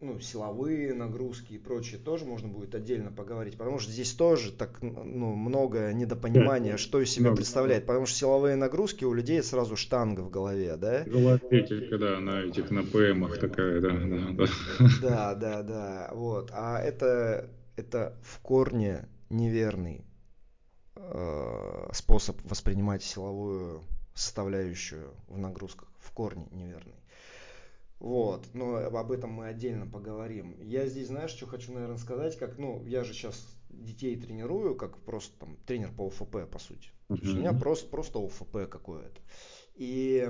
ну, 0.00 0.20
силовые 0.20 0.94
нагрузки 0.94 1.54
и 1.54 1.58
прочее 1.58 1.98
тоже 1.98 2.24
можно 2.24 2.48
будет 2.48 2.74
отдельно 2.74 3.10
поговорить, 3.10 3.56
потому 3.56 3.78
что 3.78 3.90
здесь 3.90 4.12
тоже 4.12 4.52
так 4.52 4.82
ну, 4.82 5.34
много 5.34 5.92
недопонимания, 5.92 6.76
что 6.76 7.00
из 7.00 7.10
себя 7.10 7.32
представляет, 7.32 7.86
потому 7.86 8.06
что 8.06 8.18
силовые 8.18 8.56
нагрузки 8.56 9.04
у 9.04 9.12
людей 9.12 9.42
сразу 9.42 9.76
штанга 9.76 10.20
в 10.20 10.30
голове, 10.30 10.76
да? 10.76 11.04
Голоатлетика, 11.04 11.98
да, 11.98 12.20
на 12.20 12.42
этих 12.42 12.70
на 12.70 12.82
ПМах 12.82 13.38
такая, 13.38 13.80
да, 13.80 13.90
да, 13.90 14.30
да. 14.32 14.46
Да, 15.02 15.34
да, 15.34 15.62
да, 15.62 16.10
вот, 16.12 16.50
а 16.52 16.80
это, 16.80 17.50
это 17.76 18.14
в 18.22 18.40
корне 18.40 19.08
неверный 19.30 20.04
э, 20.96 21.88
способ 21.92 22.36
воспринимать 22.44 23.02
силовую 23.02 23.82
составляющую 24.14 25.10
в 25.28 25.38
нагрузках 25.38 25.88
в 25.98 26.10
корне 26.12 26.46
неверный. 26.52 26.94
Вот, 27.98 28.46
но 28.52 28.76
об 28.76 29.10
этом 29.10 29.30
мы 29.30 29.48
отдельно 29.48 29.86
поговорим. 29.86 30.56
Я 30.60 30.86
здесь, 30.86 31.06
знаешь, 31.06 31.30
что 31.30 31.46
хочу, 31.46 31.72
наверное, 31.72 31.96
сказать, 31.96 32.36
как, 32.38 32.58
ну, 32.58 32.84
я 32.84 33.04
же 33.04 33.14
сейчас 33.14 33.42
детей 33.70 34.16
тренирую, 34.20 34.74
как 34.74 34.98
просто 34.98 35.38
там 35.38 35.56
тренер 35.66 35.92
по 35.96 36.08
ОФП, 36.08 36.50
по 36.50 36.58
сути. 36.58 36.90
Uh-huh. 37.08 37.16
То 37.16 37.22
есть 37.22 37.34
у 37.34 37.38
меня 37.38 37.52
просто, 37.52 37.88
просто 37.88 38.18
ОФП 38.18 38.68
какое-то. 38.68 39.20
И 39.76 40.28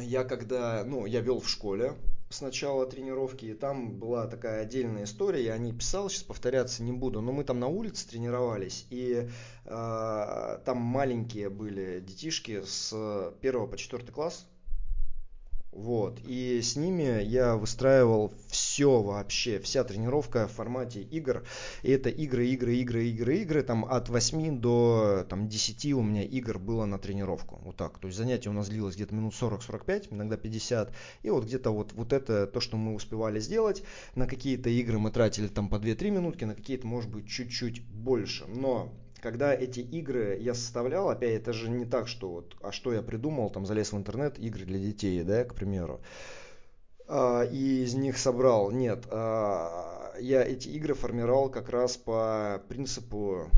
я 0.00 0.24
когда, 0.24 0.84
ну, 0.84 1.06
я 1.06 1.20
вел 1.20 1.40
в 1.40 1.48
школе, 1.48 1.94
с 2.30 2.40
начала 2.40 2.86
тренировки, 2.86 3.46
и 3.46 3.54
там 3.54 3.98
была 3.98 4.26
такая 4.28 4.62
отдельная 4.62 5.04
история, 5.04 5.44
я 5.44 5.54
о 5.54 5.58
ней 5.58 5.72
писал, 5.72 6.08
сейчас 6.08 6.22
повторяться 6.22 6.82
не 6.84 6.92
буду, 6.92 7.20
но 7.20 7.32
мы 7.32 7.42
там 7.42 7.58
на 7.58 7.66
улице 7.66 8.08
тренировались, 8.08 8.86
и 8.90 9.28
э, 9.64 10.58
там 10.64 10.78
маленькие 10.78 11.50
были 11.50 11.98
детишки 11.98 12.62
с 12.64 13.34
первого 13.40 13.66
по 13.66 13.76
четвертый 13.76 14.12
класс, 14.12 14.46
вот. 15.72 16.20
И 16.26 16.60
с 16.60 16.74
ними 16.74 17.22
я 17.22 17.54
выстраивал 17.54 18.34
все 18.48 19.00
вообще, 19.00 19.60
вся 19.60 19.84
тренировка 19.84 20.48
в 20.48 20.52
формате 20.52 21.02
игр. 21.02 21.44
И 21.82 21.90
это 21.90 22.08
игры, 22.08 22.48
игры, 22.48 22.74
игры, 22.76 23.04
игры, 23.04 23.36
игры. 23.38 23.62
Там 23.62 23.84
от 23.84 24.08
8 24.08 24.60
до 24.60 25.24
там, 25.28 25.48
10 25.48 25.92
у 25.92 26.02
меня 26.02 26.24
игр 26.24 26.58
было 26.58 26.86
на 26.86 26.98
тренировку. 26.98 27.60
Вот 27.64 27.76
так. 27.76 27.98
То 27.98 28.08
есть 28.08 28.18
занятие 28.18 28.50
у 28.50 28.52
нас 28.52 28.68
длилось 28.68 28.96
где-то 28.96 29.14
минут 29.14 29.32
40-45, 29.40 30.08
иногда 30.10 30.36
50. 30.36 30.92
И 31.22 31.30
вот 31.30 31.44
где-то 31.44 31.70
вот, 31.70 31.92
вот 31.92 32.12
это 32.12 32.48
то, 32.48 32.58
что 32.60 32.76
мы 32.76 32.94
успевали 32.94 33.38
сделать. 33.38 33.84
На 34.16 34.26
какие-то 34.26 34.70
игры 34.70 34.98
мы 34.98 35.12
тратили 35.12 35.46
там 35.46 35.68
по 35.68 35.76
2-3 35.76 36.10
минутки, 36.10 36.44
на 36.44 36.56
какие-то 36.56 36.86
может 36.86 37.10
быть 37.10 37.28
чуть-чуть 37.28 37.84
больше. 37.84 38.44
Но 38.48 38.92
когда 39.20 39.54
эти 39.54 39.80
игры 39.80 40.38
я 40.40 40.54
составлял, 40.54 41.08
опять 41.10 41.40
это 41.40 41.52
же 41.52 41.70
не 41.70 41.84
так, 41.84 42.08
что 42.08 42.30
вот, 42.30 42.56
а 42.62 42.72
что 42.72 42.92
я 42.92 43.02
придумал, 43.02 43.50
там 43.50 43.66
залез 43.66 43.92
в 43.92 43.96
интернет, 43.96 44.38
игры 44.38 44.64
для 44.64 44.78
детей, 44.78 45.22
да, 45.22 45.44
к 45.44 45.54
примеру, 45.54 46.00
а, 47.06 47.42
и 47.42 47.82
из 47.82 47.94
них 47.94 48.18
собрал. 48.18 48.70
Нет, 48.70 49.06
а, 49.10 50.14
я 50.18 50.42
эти 50.42 50.68
игры 50.68 50.94
формировал 50.94 51.50
как 51.50 51.68
раз 51.68 51.96
по 51.96 52.62
принципу 52.68 53.50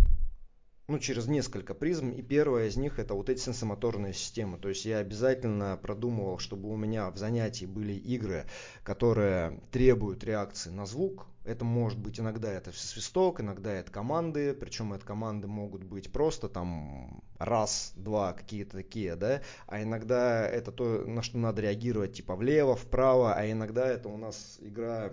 ну, 0.89 0.99
через 0.99 1.27
несколько 1.27 1.75
призм, 1.75 2.11
и 2.11 2.23
первая 2.23 2.69
из 2.69 2.77
них 2.77 2.99
это 2.99 3.15
вот 3.15 3.31
эти 3.31 3.41
сенсомоторные 3.41 4.13
системы. 4.13 4.59
То 4.59 4.69
есть 4.69 4.85
я 4.85 4.99
обязательно 4.99 5.79
продумывал, 5.81 6.39
чтобы 6.39 6.69
у 6.69 6.77
меня 6.77 7.11
в 7.11 7.17
занятии 7.17 7.67
были 7.67 7.93
игры, 7.93 8.47
которые 8.83 9.61
требуют 9.71 10.25
реакции 10.25 10.71
на 10.71 10.85
звук, 10.85 11.27
это 11.45 11.64
может 11.64 11.99
быть 11.99 12.20
иногда 12.20 12.53
это 12.53 12.72
свисток, 12.72 13.40
иногда 13.40 13.72
это 13.72 13.90
команды, 13.90 14.55
причем 14.55 14.93
это 14.93 15.05
команды 15.05 15.49
могут 15.49 15.82
быть 15.84 16.12
просто 16.12 16.49
там 16.49 17.22
раз, 17.38 17.93
два 17.97 18.32
какие-то 18.32 18.76
такие, 18.76 19.16
да, 19.16 19.43
а 19.66 19.82
иногда 19.82 20.47
это 20.47 20.70
то, 20.70 21.05
на 21.07 21.22
что 21.22 21.38
надо 21.38 21.62
реагировать 21.62 22.14
типа 22.14 22.36
влево, 22.36 22.76
вправо, 22.76 23.34
а 23.34 23.51
иногда 23.51 23.88
это 23.88 24.09
у 24.09 24.16
нас 24.16 24.59
игра, 24.61 25.11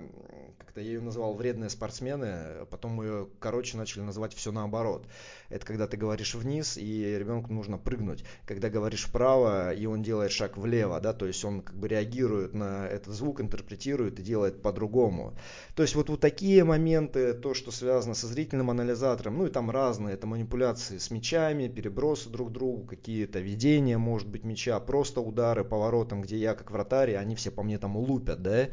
как-то 0.57 0.81
я 0.81 0.87
ее 0.87 1.01
назвал 1.01 1.33
вредные 1.33 1.69
спортсмены, 1.69 2.65
потом 2.69 3.01
ее, 3.01 3.27
короче, 3.39 3.77
начали 3.77 4.01
называть 4.01 4.33
все 4.33 4.51
наоборот. 4.51 5.07
Это 5.49 5.65
когда 5.65 5.87
ты 5.87 5.97
говоришь 5.97 6.35
вниз, 6.35 6.77
и 6.77 7.17
ребенку 7.17 7.51
нужно 7.51 7.77
прыгнуть. 7.79 8.23
Когда 8.45 8.69
говоришь 8.69 9.05
вправо, 9.05 9.73
и 9.73 9.85
он 9.87 10.03
делает 10.03 10.31
шаг 10.31 10.57
влево, 10.57 10.99
да, 10.99 11.13
то 11.13 11.25
есть 11.25 11.43
он 11.43 11.61
как 11.61 11.75
бы 11.75 11.87
реагирует 11.87 12.53
на 12.53 12.85
этот 12.87 13.15
звук, 13.15 13.41
интерпретирует 13.41 14.19
и 14.19 14.23
делает 14.23 14.61
по-другому. 14.61 15.33
То 15.75 15.81
есть 15.81 15.95
вот, 15.95 16.09
вот 16.09 16.18
такие 16.19 16.63
моменты, 16.63 17.33
то, 17.33 17.53
что 17.53 17.71
связано 17.71 18.13
со 18.13 18.27
зрительным 18.27 18.69
анализатором, 18.69 19.37
ну 19.37 19.47
и 19.47 19.49
там 19.49 19.71
разные, 19.71 20.13
это 20.13 20.27
манипуляции 20.27 20.97
с 20.97 21.11
мячами, 21.11 21.67
перебросы 21.67 22.29
друг 22.29 22.51
другу, 22.51 22.85
какие-то 22.85 23.39
ведения, 23.39 23.97
может 23.97 24.27
быть, 24.27 24.43
мяча, 24.43 24.79
просто 24.79 25.21
удары 25.21 25.63
поворотом, 25.63 26.21
где 26.21 26.37
я 26.37 26.53
как 26.53 26.71
вратарь, 26.71 27.15
они 27.15 27.35
все 27.35 27.51
по 27.51 27.63
мне 27.63 27.77
там 27.77 27.97
лупят, 27.97 28.41
да, 28.41 28.69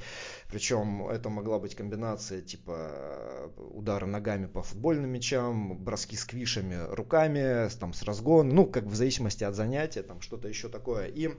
причем 0.51 1.07
это 1.09 1.28
могла 1.28 1.59
быть 1.59 1.74
комбинация 1.74 2.40
типа 2.42 3.53
удара 3.57 4.07
ногами 4.07 4.47
по 4.47 4.62
футбольным 4.62 5.11
мячам, 5.11 5.76
броски 5.78 6.16
с 6.16 6.24
квишами 6.24 6.78
руками, 6.90 7.68
там 7.78 7.92
с 7.92 8.03
разгон, 8.03 8.49
ну, 8.51 8.66
как 8.66 8.84
в 8.84 8.94
зависимости 8.94 9.44
от 9.44 9.55
занятия, 9.55 10.03
там 10.03 10.20
что-то 10.20 10.49
еще 10.49 10.68
такое. 10.68 11.07
И 11.07 11.30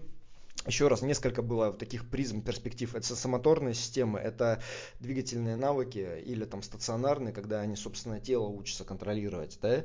еще 0.67 0.87
раз, 0.87 1.01
несколько 1.01 1.41
было 1.41 1.73
таких 1.73 2.09
призм 2.09 2.41
перспектив. 2.41 2.93
Это 2.93 3.05
сенсомоторные 3.05 3.73
системы, 3.73 4.19
это 4.19 4.61
двигательные 4.99 5.55
навыки 5.55 6.21
или 6.25 6.45
там 6.45 6.61
стационарные, 6.61 7.33
когда 7.33 7.61
они, 7.61 7.75
собственно, 7.75 8.19
тело 8.19 8.47
учатся 8.47 8.83
контролировать, 8.83 9.57
да? 9.61 9.83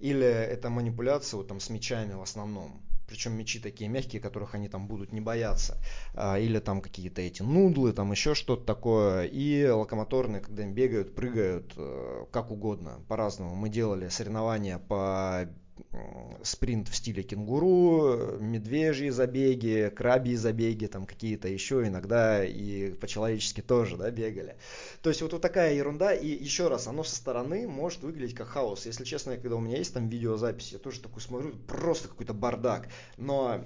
Или 0.00 0.26
это 0.26 0.70
манипуляция 0.70 1.38
вот, 1.38 1.48
там, 1.48 1.60
с 1.60 1.70
мечами 1.70 2.14
в 2.14 2.22
основном. 2.22 2.82
Причем 3.06 3.34
мечи 3.34 3.60
такие 3.60 3.90
мягкие, 3.90 4.22
которых 4.22 4.54
они 4.54 4.70
там 4.70 4.88
будут 4.88 5.12
не 5.12 5.20
бояться. 5.20 5.76
А, 6.14 6.38
или 6.38 6.58
там 6.60 6.80
какие-то 6.80 7.20
эти 7.20 7.42
нудлы, 7.42 7.92
там 7.92 8.10
еще 8.10 8.34
что-то 8.34 8.64
такое. 8.64 9.24
И 9.24 9.66
локомоторные, 9.68 10.40
когда 10.40 10.62
они 10.62 10.72
бегают, 10.72 11.14
прыгают, 11.14 11.74
э, 11.76 12.24
как 12.30 12.50
угодно, 12.50 13.04
по-разному. 13.08 13.54
Мы 13.54 13.68
делали 13.68 14.08
соревнования 14.08 14.78
по 14.78 15.46
спринт 16.42 16.88
в 16.88 16.96
стиле 16.96 17.22
кенгуру, 17.22 18.38
медвежьи 18.40 19.10
забеги, 19.10 19.92
крабьи 19.94 20.36
забеги, 20.36 20.86
там 20.86 21.06
какие-то 21.06 21.48
еще 21.48 21.86
иногда 21.86 22.44
и 22.44 22.92
по-человечески 22.92 23.60
тоже, 23.60 23.96
да, 23.96 24.10
бегали. 24.10 24.56
То 25.02 25.10
есть 25.10 25.22
вот, 25.22 25.32
вот 25.32 25.42
такая 25.42 25.74
ерунда, 25.74 26.14
и 26.14 26.28
еще 26.28 26.68
раз, 26.68 26.86
оно 26.86 27.04
со 27.04 27.16
стороны 27.16 27.68
может 27.68 28.02
выглядеть 28.02 28.34
как 28.34 28.48
хаос. 28.48 28.86
Если 28.86 29.04
честно, 29.04 29.36
когда 29.36 29.56
у 29.56 29.60
меня 29.60 29.76
есть 29.76 29.94
там 29.94 30.08
видеозапись, 30.08 30.72
я 30.72 30.78
тоже 30.78 31.00
такой 31.00 31.20
смотрю, 31.20 31.52
просто 31.66 32.08
какой-то 32.08 32.34
бардак. 32.34 32.88
Но 33.16 33.64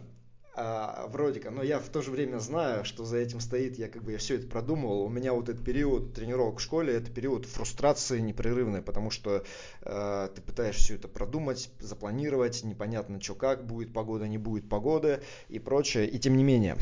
а, 0.58 1.06
вроде 1.08 1.40
как, 1.40 1.52
но 1.52 1.62
я 1.62 1.78
в 1.78 1.88
то 1.90 2.00
же 2.00 2.10
время 2.10 2.38
знаю, 2.38 2.86
что 2.86 3.04
за 3.04 3.18
этим 3.18 3.40
стоит, 3.40 3.78
я 3.78 3.88
как 3.88 4.02
бы 4.02 4.12
я 4.12 4.18
все 4.18 4.36
это 4.36 4.46
продумывал. 4.46 5.02
У 5.02 5.10
меня 5.10 5.34
вот 5.34 5.50
этот 5.50 5.62
период 5.62 6.14
тренировок 6.14 6.60
в 6.60 6.62
школе, 6.62 6.94
это 6.94 7.10
период 7.10 7.44
фрустрации 7.44 8.20
непрерывной, 8.20 8.80
потому 8.80 9.10
что 9.10 9.44
э, 9.82 10.28
ты 10.34 10.40
пытаешься 10.40 10.82
все 10.82 10.94
это 10.94 11.08
продумать, 11.08 11.70
запланировать, 11.78 12.64
непонятно, 12.64 13.20
что 13.20 13.34
как, 13.34 13.66
будет 13.66 13.92
погода, 13.92 14.26
не 14.28 14.38
будет 14.38 14.66
погоды 14.66 15.20
и 15.50 15.58
прочее, 15.58 16.08
и 16.08 16.18
тем 16.18 16.38
не 16.38 16.44
менее. 16.44 16.76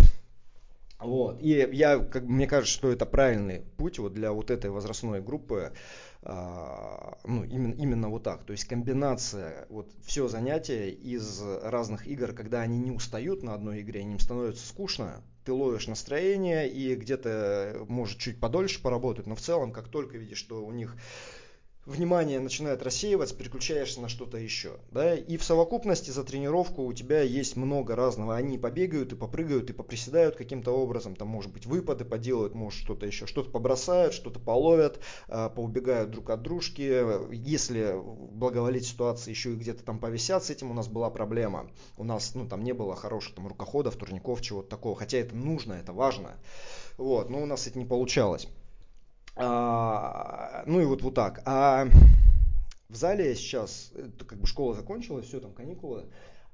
Вот. 1.00 1.42
И 1.42 1.68
я, 1.72 1.98
как 1.98 2.22
мне 2.22 2.46
кажется, 2.46 2.72
что 2.72 2.92
это 2.92 3.06
правильный 3.06 3.62
путь 3.76 3.98
вот 3.98 4.14
для 4.14 4.32
вот 4.32 4.50
этой 4.50 4.70
возрастной 4.70 5.20
группы, 5.20 5.72
ну, 6.26 7.44
именно, 7.44 7.74
именно 7.74 8.08
вот 8.08 8.22
так. 8.22 8.44
То 8.44 8.52
есть 8.52 8.64
комбинация, 8.64 9.66
вот 9.68 9.90
все 10.04 10.26
занятие 10.28 10.90
из 10.90 11.42
разных 11.62 12.06
игр, 12.06 12.32
когда 12.32 12.62
они 12.62 12.78
не 12.78 12.90
устают 12.90 13.42
на 13.42 13.54
одной 13.54 13.82
игре, 13.82 14.02
им 14.02 14.18
становится 14.18 14.66
скучно, 14.66 15.22
ты 15.44 15.52
ловишь 15.52 15.86
настроение 15.86 16.68
и 16.68 16.94
где-то 16.94 17.84
может 17.88 18.18
чуть 18.18 18.40
подольше 18.40 18.80
поработать, 18.80 19.26
но 19.26 19.34
в 19.34 19.40
целом, 19.40 19.72
как 19.72 19.88
только 19.88 20.16
видишь, 20.16 20.38
что 20.38 20.64
у 20.64 20.72
них 20.72 20.96
внимание 21.86 22.40
начинает 22.40 22.82
рассеиваться, 22.82 23.34
переключаешься 23.34 24.00
на 24.00 24.08
что-то 24.08 24.38
еще. 24.38 24.78
Да? 24.90 25.14
И 25.14 25.36
в 25.36 25.44
совокупности 25.44 26.10
за 26.10 26.24
тренировку 26.24 26.84
у 26.84 26.92
тебя 26.92 27.22
есть 27.22 27.56
много 27.56 27.94
разного. 27.94 28.36
Они 28.36 28.58
побегают 28.58 29.12
и 29.12 29.16
попрыгают 29.16 29.70
и 29.70 29.72
поприседают 29.72 30.36
каким-то 30.36 30.72
образом. 30.72 31.14
Там 31.16 31.28
может 31.28 31.52
быть 31.52 31.66
выпады 31.66 32.04
поделают, 32.04 32.54
может 32.54 32.80
что-то 32.80 33.06
еще. 33.06 33.26
Что-то 33.26 33.50
побросают, 33.50 34.14
что-то 34.14 34.40
половят, 34.40 34.98
а, 35.28 35.50
поубегают 35.50 36.10
друг 36.10 36.30
от 36.30 36.42
дружки. 36.42 37.04
Если 37.32 37.94
благоволить 38.32 38.86
ситуации 38.86 39.30
еще 39.30 39.52
и 39.52 39.56
где-то 39.56 39.84
там 39.84 39.98
повисят, 39.98 40.44
с 40.44 40.50
этим 40.50 40.70
у 40.70 40.74
нас 40.74 40.88
была 40.88 41.10
проблема. 41.10 41.70
У 41.96 42.04
нас 42.04 42.34
ну, 42.34 42.48
там 42.48 42.64
не 42.64 42.72
было 42.72 42.96
хороших 42.96 43.34
там 43.34 43.46
рукоходов, 43.46 43.96
турников, 43.96 44.40
чего-то 44.40 44.68
такого. 44.68 44.96
Хотя 44.96 45.18
это 45.18 45.36
нужно, 45.36 45.74
это 45.74 45.92
важно. 45.92 46.34
Вот, 46.96 47.28
но 47.28 47.42
у 47.42 47.46
нас 47.46 47.66
это 47.66 47.78
не 47.78 47.84
получалось. 47.84 48.48
А, 49.36 50.62
ну 50.66 50.80
и 50.80 50.84
вот, 50.84 51.02
вот 51.02 51.14
так. 51.14 51.42
А 51.44 51.86
в 52.88 52.96
зале 52.96 53.34
сейчас, 53.34 53.92
как 54.26 54.38
бы 54.38 54.46
школа 54.46 54.74
закончилась, 54.74 55.26
все, 55.26 55.40
там 55.40 55.52
каникулы. 55.52 56.06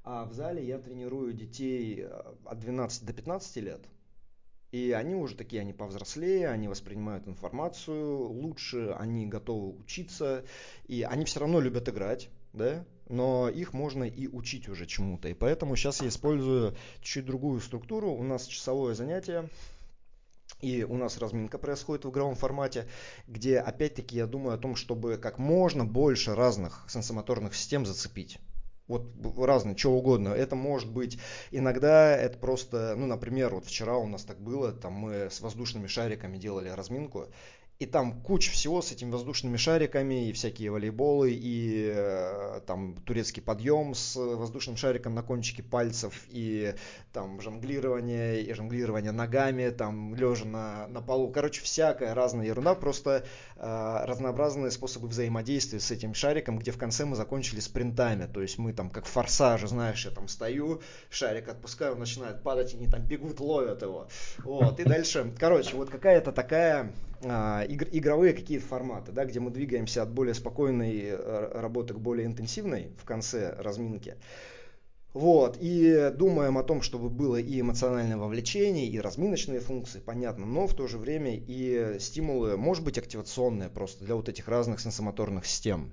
А 0.03 0.25
в 0.25 0.33
зале 0.33 0.65
я 0.65 0.79
тренирую 0.79 1.33
детей 1.33 2.01
э, 2.01 2.23
от 2.45 2.59
12 2.59 3.05
до 3.05 3.13
15 3.13 3.55
лет. 3.57 3.81
И 4.71 4.91
они 4.91 5.15
уже 5.15 5.35
такие, 5.35 5.61
они 5.61 5.73
повзрослее, 5.73 6.47
они 6.47 6.67
воспринимают 6.67 7.27
информацию 7.27 8.29
лучше, 8.29 8.95
они 8.97 9.27
готовы 9.27 9.77
учиться, 9.77 10.45
и 10.87 11.03
они 11.03 11.25
все 11.25 11.41
равно 11.41 11.59
любят 11.59 11.89
играть, 11.89 12.29
да, 12.53 12.85
но 13.09 13.49
их 13.49 13.73
можно 13.73 14.05
и 14.05 14.27
учить 14.27 14.69
уже 14.69 14.85
чему-то. 14.85 15.27
И 15.27 15.33
поэтому 15.33 15.75
сейчас 15.75 16.01
я 16.01 16.07
использую 16.07 16.75
чуть 17.01 17.25
другую 17.25 17.59
структуру. 17.59 18.11
У 18.11 18.23
нас 18.23 18.45
часовое 18.47 18.95
занятие, 18.95 19.49
и 20.61 20.83
у 20.83 20.97
нас 20.97 21.17
разминка 21.17 21.57
происходит 21.57 22.05
в 22.05 22.09
игровом 22.09 22.35
формате, 22.35 22.87
где 23.27 23.59
опять-таки 23.59 24.15
я 24.15 24.27
думаю 24.27 24.55
о 24.55 24.59
том, 24.59 24.75
чтобы 24.75 25.17
как 25.17 25.37
можно 25.39 25.85
больше 25.85 26.35
разных 26.35 26.85
сенсомоторных 26.87 27.55
систем 27.55 27.85
зацепить. 27.85 28.39
Вот 28.87 29.05
разные, 29.37 29.77
что 29.77 29.93
угодно. 29.93 30.29
Это 30.29 30.55
может 30.55 30.91
быть 30.91 31.17
иногда 31.51 32.15
это 32.17 32.37
просто, 32.37 32.93
ну, 32.97 33.05
например, 33.05 33.55
вот 33.55 33.65
вчера 33.65 33.97
у 33.97 34.07
нас 34.07 34.23
так 34.23 34.41
было, 34.41 34.73
там 34.73 34.93
мы 34.93 35.29
с 35.29 35.39
воздушными 35.39 35.87
шариками 35.87 36.37
делали 36.37 36.67
разминку, 36.67 37.27
и 37.81 37.87
там 37.87 38.21
куча 38.21 38.51
всего 38.51 38.83
с 38.83 38.91
этими 38.91 39.09
воздушными 39.09 39.57
шариками, 39.57 40.29
и 40.29 40.33
всякие 40.33 40.69
волейболы, 40.69 41.31
и 41.31 41.91
э, 41.91 42.61
там 42.67 42.93
турецкий 43.07 43.41
подъем 43.41 43.95
с 43.95 44.15
воздушным 44.15 44.77
шариком 44.77 45.15
на 45.15 45.23
кончике 45.23 45.63
пальцев, 45.63 46.13
и 46.29 46.75
там 47.11 47.41
жонглирование, 47.41 48.43
и 48.43 48.53
жонглирование 48.53 49.11
ногами, 49.11 49.71
там 49.71 50.13
лежа 50.13 50.45
на, 50.45 50.87
на 50.89 51.01
полу. 51.01 51.31
Короче, 51.31 51.63
всякая 51.63 52.13
разная 52.13 52.45
ерунда, 52.45 52.75
просто 52.75 53.25
э, 53.55 54.05
разнообразные 54.05 54.69
способы 54.69 55.07
взаимодействия 55.07 55.79
с 55.79 55.89
этим 55.89 56.13
шариком, 56.13 56.59
где 56.59 56.69
в 56.71 56.77
конце 56.77 57.05
мы 57.05 57.15
закончили 57.15 57.61
спринтами. 57.61 58.27
То 58.31 58.43
есть 58.43 58.59
мы 58.59 58.73
там 58.73 58.91
как 58.91 59.07
форсажи, 59.07 59.67
знаешь, 59.67 60.05
я 60.05 60.11
там 60.11 60.27
стою, 60.27 60.83
шарик 61.09 61.49
отпускаю, 61.49 61.93
он 61.93 61.99
начинает 61.99 62.43
падать, 62.43 62.75
и 62.75 62.77
они 62.77 62.85
там 62.85 63.01
бегут, 63.01 63.39
ловят 63.39 63.81
его. 63.81 64.07
Вот, 64.43 64.79
и 64.79 64.83
дальше, 64.83 65.33
короче, 65.39 65.75
вот 65.75 65.89
какая-то 65.89 66.31
такая 66.31 66.93
игр, 67.23 67.87
игровые 67.91 68.33
какие-то 68.33 68.65
форматы, 68.65 69.11
да, 69.11 69.25
где 69.25 69.39
мы 69.39 69.51
двигаемся 69.51 70.03
от 70.03 70.11
более 70.11 70.33
спокойной 70.33 71.01
э, 71.03 71.59
работы 71.59 71.93
к 71.93 71.99
более 71.99 72.25
интенсивной 72.25 72.91
в 72.97 73.05
конце 73.05 73.55
разминки. 73.57 74.15
Вот, 75.13 75.57
и 75.59 76.11
думаем 76.15 76.57
о 76.57 76.63
том, 76.63 76.81
чтобы 76.81 77.09
было 77.09 77.35
и 77.35 77.59
эмоциональное 77.59 78.15
вовлечение, 78.15 78.87
и 78.87 78.99
разминочные 78.99 79.59
функции, 79.59 79.99
понятно, 79.99 80.45
но 80.45 80.67
в 80.67 80.73
то 80.73 80.87
же 80.87 80.97
время 80.97 81.35
и 81.35 81.97
стимулы, 81.99 82.55
может 82.55 82.85
быть, 82.85 82.97
активационные 82.97 83.69
просто 83.69 84.05
для 84.05 84.15
вот 84.15 84.29
этих 84.29 84.47
разных 84.47 84.79
сенсомоторных 84.79 85.45
систем. 85.45 85.91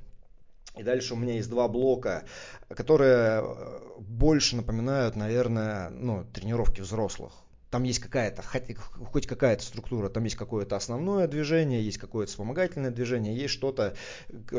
И 0.77 0.85
дальше 0.85 1.15
у 1.15 1.17
меня 1.17 1.35
есть 1.35 1.51
два 1.51 1.67
блока, 1.67 2.25
которые 2.69 3.43
э, 3.43 3.69
больше 3.99 4.55
напоминают, 4.55 5.17
наверное, 5.17 5.91
ну, 5.91 6.25
тренировки 6.33 6.81
взрослых 6.81 7.33
там 7.71 7.83
есть 7.83 7.99
какая-то, 7.99 8.43
хоть 8.43 9.27
какая-то 9.27 9.63
структура, 9.63 10.09
там 10.09 10.25
есть 10.25 10.37
какое-то 10.37 10.77
основное 10.77 11.27
движение, 11.27 11.83
есть 11.83 11.99
какое-то 11.99 12.31
вспомогательное 12.31 12.91
движение, 12.91 13.37
есть 13.37 13.53
что-то, 13.53 13.95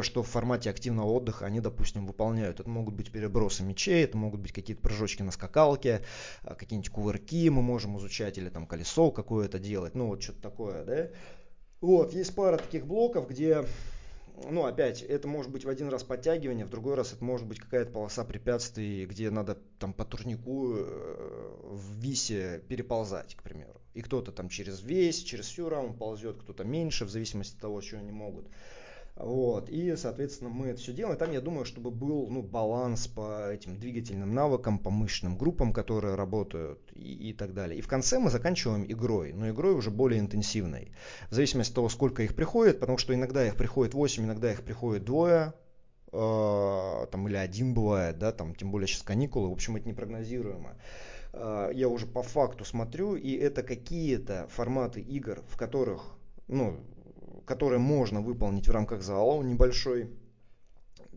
что 0.01 0.23
в 0.23 0.27
формате 0.27 0.69
активного 0.69 1.07
отдыха 1.07 1.45
они, 1.45 1.59
допустим, 1.59 2.05
выполняют. 2.05 2.59
Это 2.59 2.69
могут 2.69 2.95
быть 2.95 3.11
перебросы 3.11 3.63
мячей, 3.63 4.03
это 4.03 4.17
могут 4.17 4.41
быть 4.41 4.51
какие-то 4.51 4.81
прыжочки 4.81 5.23
на 5.23 5.31
скакалке, 5.31 6.01
а, 6.43 6.55
какие-нибудь 6.55 6.89
кувырки 6.89 7.49
мы 7.49 7.61
можем 7.61 7.97
изучать, 7.97 8.37
или 8.37 8.49
там 8.49 8.67
колесо 8.67 9.11
какое-то 9.11 9.59
делать, 9.59 9.95
ну 9.95 10.07
вот 10.07 10.21
что-то 10.21 10.41
такое, 10.41 10.83
да. 10.83 11.07
Вот, 11.81 12.13
есть 12.13 12.35
пара 12.35 12.57
таких 12.57 12.85
блоков, 12.85 13.29
где 13.29 13.65
ну, 14.49 14.65
опять, 14.65 15.01
это 15.01 15.27
может 15.27 15.51
быть 15.51 15.65
в 15.65 15.69
один 15.69 15.89
раз 15.89 16.03
подтягивание, 16.03 16.65
в 16.65 16.69
другой 16.69 16.95
раз 16.95 17.13
это 17.13 17.23
может 17.23 17.47
быть 17.47 17.59
какая-то 17.59 17.91
полоса 17.91 18.23
препятствий, 18.23 19.05
где 19.05 19.29
надо 19.29 19.57
там 19.79 19.93
по 19.93 20.05
турнику 20.05 20.75
э, 20.75 21.57
в 21.63 21.99
висе 21.99 22.61
переползать, 22.67 23.35
к 23.35 23.43
примеру. 23.43 23.81
И 23.93 24.01
кто-то 24.01 24.31
там 24.31 24.49
через 24.49 24.81
весь, 24.81 25.23
через 25.23 25.47
всю 25.47 25.69
раму 25.69 25.93
ползет, 25.93 26.37
кто-то 26.37 26.63
меньше, 26.63 27.05
в 27.05 27.09
зависимости 27.09 27.55
от 27.55 27.61
того, 27.61 27.81
что 27.81 27.97
они 27.97 28.11
могут. 28.11 28.47
Вот. 29.19 29.69
И, 29.69 29.97
соответственно, 29.97 30.49
мы 30.49 30.67
это 30.67 30.79
все 30.79 30.93
делаем. 30.93 31.17
Там, 31.17 31.33
я 31.33 31.41
думаю, 31.41 31.65
чтобы 31.65 31.91
был 31.91 32.29
ну, 32.29 32.41
баланс 32.41 33.07
по 33.07 33.51
этим 33.51 33.77
двигательным 33.77 34.33
навыкам, 34.33 34.79
по 34.79 34.89
мышечным 34.89 35.37
группам, 35.37 35.73
которые 35.73 36.15
работают 36.15 36.79
и, 36.95 37.29
и 37.29 37.33
так 37.33 37.53
далее. 37.53 37.77
И 37.77 37.81
в 37.81 37.87
конце 37.87 38.17
мы 38.17 38.29
заканчиваем 38.29 38.85
игрой, 38.89 39.33
но 39.33 39.49
игрой 39.49 39.73
уже 39.73 39.91
более 39.91 40.21
интенсивной. 40.21 40.93
В 41.29 41.35
зависимости 41.35 41.71
от 41.71 41.75
того, 41.75 41.89
сколько 41.89 42.23
их 42.23 42.33
приходит, 42.33 42.79
потому 42.79 42.97
что 42.97 43.13
иногда 43.13 43.45
их 43.45 43.57
приходит 43.57 43.93
8, 43.93 44.23
иногда 44.23 44.53
их 44.53 44.63
приходит 44.63 45.03
двое, 45.03 45.53
э, 46.13 47.07
там, 47.11 47.27
или 47.27 47.35
один 47.35 47.73
бывает, 47.73 48.19
да, 48.19 48.31
там, 48.31 48.55
тем 48.55 48.71
более 48.71 48.87
сейчас 48.87 49.01
каникулы, 49.03 49.49
в 49.49 49.51
общем, 49.51 49.75
это 49.75 49.85
непрогнозируемо 49.89 50.77
э, 51.33 51.71
я 51.73 51.89
уже 51.89 52.05
по 52.05 52.23
факту 52.23 52.63
смотрю, 52.63 53.17
и 53.17 53.33
это 53.33 53.63
какие-то 53.63 54.47
форматы 54.49 55.01
игр, 55.01 55.41
в 55.49 55.57
которых 55.57 56.15
ну, 56.47 56.79
которые 57.49 57.79
можно 57.79 58.21
выполнить 58.21 58.67
в 58.67 58.71
рамках 58.71 59.01
зала, 59.01 59.31
он 59.31 59.49
небольшой, 59.49 60.11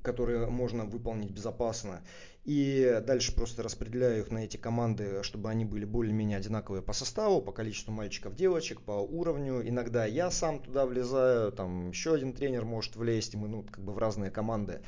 которые 0.02 0.46
можно 0.46 0.86
выполнить 0.86 1.30
безопасно. 1.30 2.00
И 2.44 3.02
дальше 3.06 3.34
просто 3.34 3.62
распределяю 3.62 4.20
их 4.20 4.30
на 4.30 4.38
эти 4.38 4.56
команды, 4.56 5.22
чтобы 5.24 5.50
они 5.50 5.66
были 5.66 5.84
более-менее 5.84 6.38
одинаковые 6.38 6.80
по 6.80 6.94
составу, 6.94 7.42
по 7.42 7.52
количеству 7.52 7.92
мальчиков, 7.92 8.34
девочек, 8.34 8.80
по 8.80 8.92
уровню. 8.92 9.60
Иногда 9.68 10.06
я 10.06 10.30
сам 10.30 10.58
туда 10.58 10.86
влезаю, 10.86 11.52
там 11.52 11.90
еще 11.90 12.14
один 12.14 12.32
тренер 12.32 12.64
может 12.64 12.96
влезть, 12.96 13.34
мы 13.34 13.48
ну, 13.48 13.64
как 13.64 13.84
бы 13.84 13.92
в 13.92 13.98
разные 13.98 14.30
команды. 14.30 14.80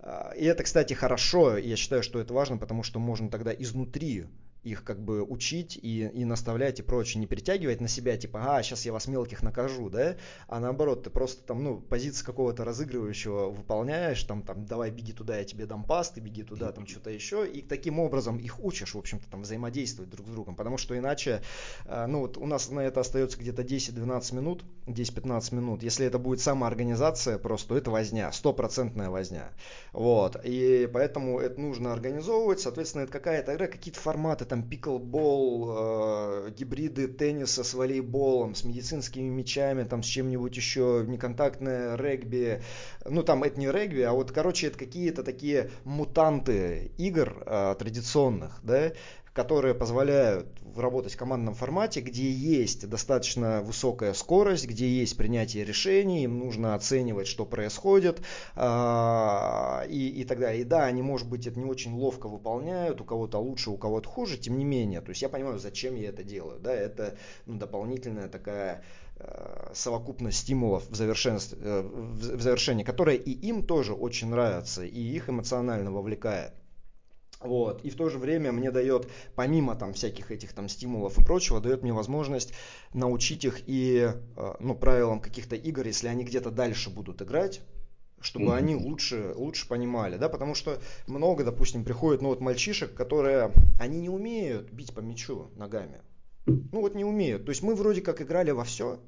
А, 0.00 0.32
и 0.36 0.44
это, 0.46 0.64
кстати, 0.64 0.94
хорошо, 0.94 1.58
я 1.58 1.76
считаю, 1.76 2.02
что 2.02 2.18
это 2.18 2.34
важно, 2.34 2.58
потому 2.58 2.82
что 2.82 2.98
можно 2.98 3.30
тогда 3.30 3.52
изнутри 3.52 4.26
их 4.62 4.84
как 4.84 5.00
бы 5.00 5.22
учить 5.22 5.78
и, 5.80 6.10
и 6.12 6.24
наставлять 6.24 6.80
и 6.80 6.82
прочее, 6.82 7.20
не 7.20 7.26
перетягивать 7.26 7.80
на 7.80 7.88
себя, 7.88 8.16
типа, 8.16 8.56
а, 8.56 8.62
сейчас 8.62 8.84
я 8.84 8.92
вас 8.92 9.06
мелких 9.06 9.42
накажу, 9.42 9.88
да, 9.88 10.16
а 10.48 10.60
наоборот, 10.60 11.04
ты 11.04 11.10
просто 11.10 11.42
там, 11.44 11.62
ну, 11.62 11.80
позицию 11.80 12.26
какого-то 12.26 12.64
разыгрывающего 12.64 13.50
выполняешь, 13.50 14.22
там, 14.24 14.42
там, 14.42 14.66
давай, 14.66 14.90
беги 14.90 15.12
туда, 15.12 15.38
я 15.38 15.44
тебе 15.44 15.66
дам 15.66 15.84
пас, 15.84 16.10
ты 16.10 16.20
беги 16.20 16.42
туда, 16.42 16.72
там, 16.72 16.86
что-то 16.86 17.10
еще, 17.10 17.48
и 17.48 17.62
таким 17.62 17.98
образом 17.98 18.38
их 18.38 18.62
учишь, 18.62 18.94
в 18.94 18.98
общем-то, 18.98 19.28
там, 19.30 19.42
взаимодействовать 19.42 20.10
друг 20.10 20.26
с 20.26 20.30
другом, 20.30 20.56
потому 20.56 20.76
что 20.76 20.96
иначе, 20.98 21.42
э, 21.84 22.06
ну, 22.06 22.20
вот 22.20 22.36
у 22.36 22.46
нас 22.46 22.68
на 22.70 22.80
это 22.80 23.00
остается 23.00 23.38
где-то 23.38 23.62
10-12 23.62 24.34
минут, 24.34 24.64
10-15 24.86 25.54
минут, 25.54 25.82
если 25.82 26.06
это 26.06 26.18
будет 26.18 26.40
самоорганизация 26.40 27.38
просто, 27.38 27.68
то 27.68 27.76
это 27.76 27.90
возня, 27.90 28.32
стопроцентная 28.32 29.10
возня, 29.10 29.50
вот, 29.92 30.36
и 30.44 30.88
поэтому 30.92 31.38
это 31.38 31.60
нужно 31.60 31.92
организовывать, 31.92 32.60
соответственно, 32.60 33.02
это 33.02 33.12
какая-то 33.12 33.54
игра, 33.54 33.66
какие-то 33.68 34.00
форматы, 34.00 34.44
там 34.48 34.62
пиклбол, 34.62 35.74
э, 35.76 36.50
гибриды 36.56 37.08
тенниса 37.08 37.64
с 37.64 37.74
волейболом, 37.74 38.54
с 38.54 38.64
медицинскими 38.64 39.28
мячами, 39.28 39.84
там 39.84 40.02
с 40.02 40.06
чем-нибудь 40.06 40.56
еще, 40.56 41.04
неконтактное 41.06 41.96
регби. 41.96 42.62
Ну, 43.04 43.22
там 43.22 43.42
это 43.42 43.60
не 43.60 43.70
регби, 43.70 44.00
а 44.00 44.12
вот, 44.12 44.32
короче, 44.32 44.68
это 44.68 44.78
какие-то 44.78 45.22
такие 45.22 45.70
мутанты 45.84 46.92
игр 46.98 47.42
э, 47.46 47.74
традиционных, 47.78 48.60
да, 48.62 48.92
которые 49.38 49.72
позволяют 49.72 50.48
работать 50.74 51.12
в 51.12 51.16
командном 51.16 51.54
формате, 51.54 52.00
где 52.00 52.28
есть 52.28 52.88
достаточно 52.88 53.62
высокая 53.62 54.12
скорость, 54.12 54.66
где 54.66 54.88
есть 54.88 55.16
принятие 55.16 55.64
решений, 55.64 56.24
им 56.24 56.40
нужно 56.40 56.74
оценивать, 56.74 57.28
что 57.28 57.46
происходит 57.46 58.20
а, 58.56 59.84
и, 59.88 60.08
и 60.08 60.24
так 60.24 60.40
далее. 60.40 60.62
И 60.62 60.64
да, 60.64 60.86
они, 60.86 61.02
может 61.02 61.28
быть, 61.28 61.46
это 61.46 61.56
не 61.56 61.66
очень 61.66 61.94
ловко 61.94 62.26
выполняют, 62.28 63.00
у 63.00 63.04
кого-то 63.04 63.38
лучше, 63.38 63.70
у 63.70 63.76
кого-то 63.76 64.08
хуже, 64.08 64.38
тем 64.38 64.58
не 64.58 64.64
менее. 64.64 65.02
То 65.02 65.10
есть 65.10 65.22
я 65.22 65.28
понимаю, 65.28 65.60
зачем 65.60 65.94
я 65.94 66.08
это 66.08 66.24
делаю. 66.24 66.58
Да, 66.58 66.74
это 66.74 67.16
ну, 67.46 67.58
дополнительная 67.58 68.26
такая 68.26 68.82
э, 69.18 69.70
совокупность 69.72 70.38
стимулов 70.38 70.82
в, 70.90 71.00
э, 71.00 71.82
в 71.82 72.42
завершении, 72.42 72.82
которая 72.82 73.14
и 73.14 73.30
им 73.30 73.64
тоже 73.64 73.92
очень 73.92 74.30
нравится, 74.30 74.84
и 74.84 75.00
их 75.00 75.30
эмоционально 75.30 75.92
вовлекает. 75.92 76.54
Вот. 77.40 77.84
И 77.84 77.90
в 77.90 77.94
то 77.94 78.08
же 78.08 78.18
время 78.18 78.50
мне 78.52 78.70
дает, 78.70 79.08
помимо 79.34 79.76
там 79.76 79.92
всяких 79.92 80.32
этих 80.32 80.52
там 80.52 80.68
стимулов 80.68 81.18
и 81.18 81.24
прочего, 81.24 81.60
дает 81.60 81.82
мне 81.82 81.92
возможность 81.92 82.52
научить 82.92 83.44
их 83.44 83.62
и 83.66 84.12
э, 84.36 84.54
ну, 84.58 84.74
правилам 84.74 85.20
каких-то 85.20 85.54
игр, 85.54 85.86
если 85.86 86.08
они 86.08 86.24
где-то 86.24 86.50
дальше 86.50 86.90
будут 86.90 87.22
играть, 87.22 87.60
чтобы 88.20 88.46
mm-hmm. 88.46 88.56
они 88.56 88.74
лучше, 88.74 89.32
лучше 89.36 89.68
понимали, 89.68 90.16
да, 90.16 90.28
потому 90.28 90.54
что 90.54 90.80
много, 91.06 91.44
допустим, 91.44 91.84
приходит, 91.84 92.22
ну 92.22 92.28
вот 92.28 92.40
мальчишек, 92.40 92.94
которые, 92.94 93.52
они 93.78 94.00
не 94.00 94.08
умеют 94.08 94.72
бить 94.72 94.92
по 94.92 95.00
мячу 95.00 95.50
ногами, 95.54 96.00
ну 96.46 96.80
вот 96.80 96.96
не 96.96 97.04
умеют, 97.04 97.44
то 97.44 97.50
есть 97.50 97.62
мы 97.62 97.76
вроде 97.76 98.00
как 98.00 98.20
играли 98.20 98.50
во 98.50 98.64
все, 98.64 98.98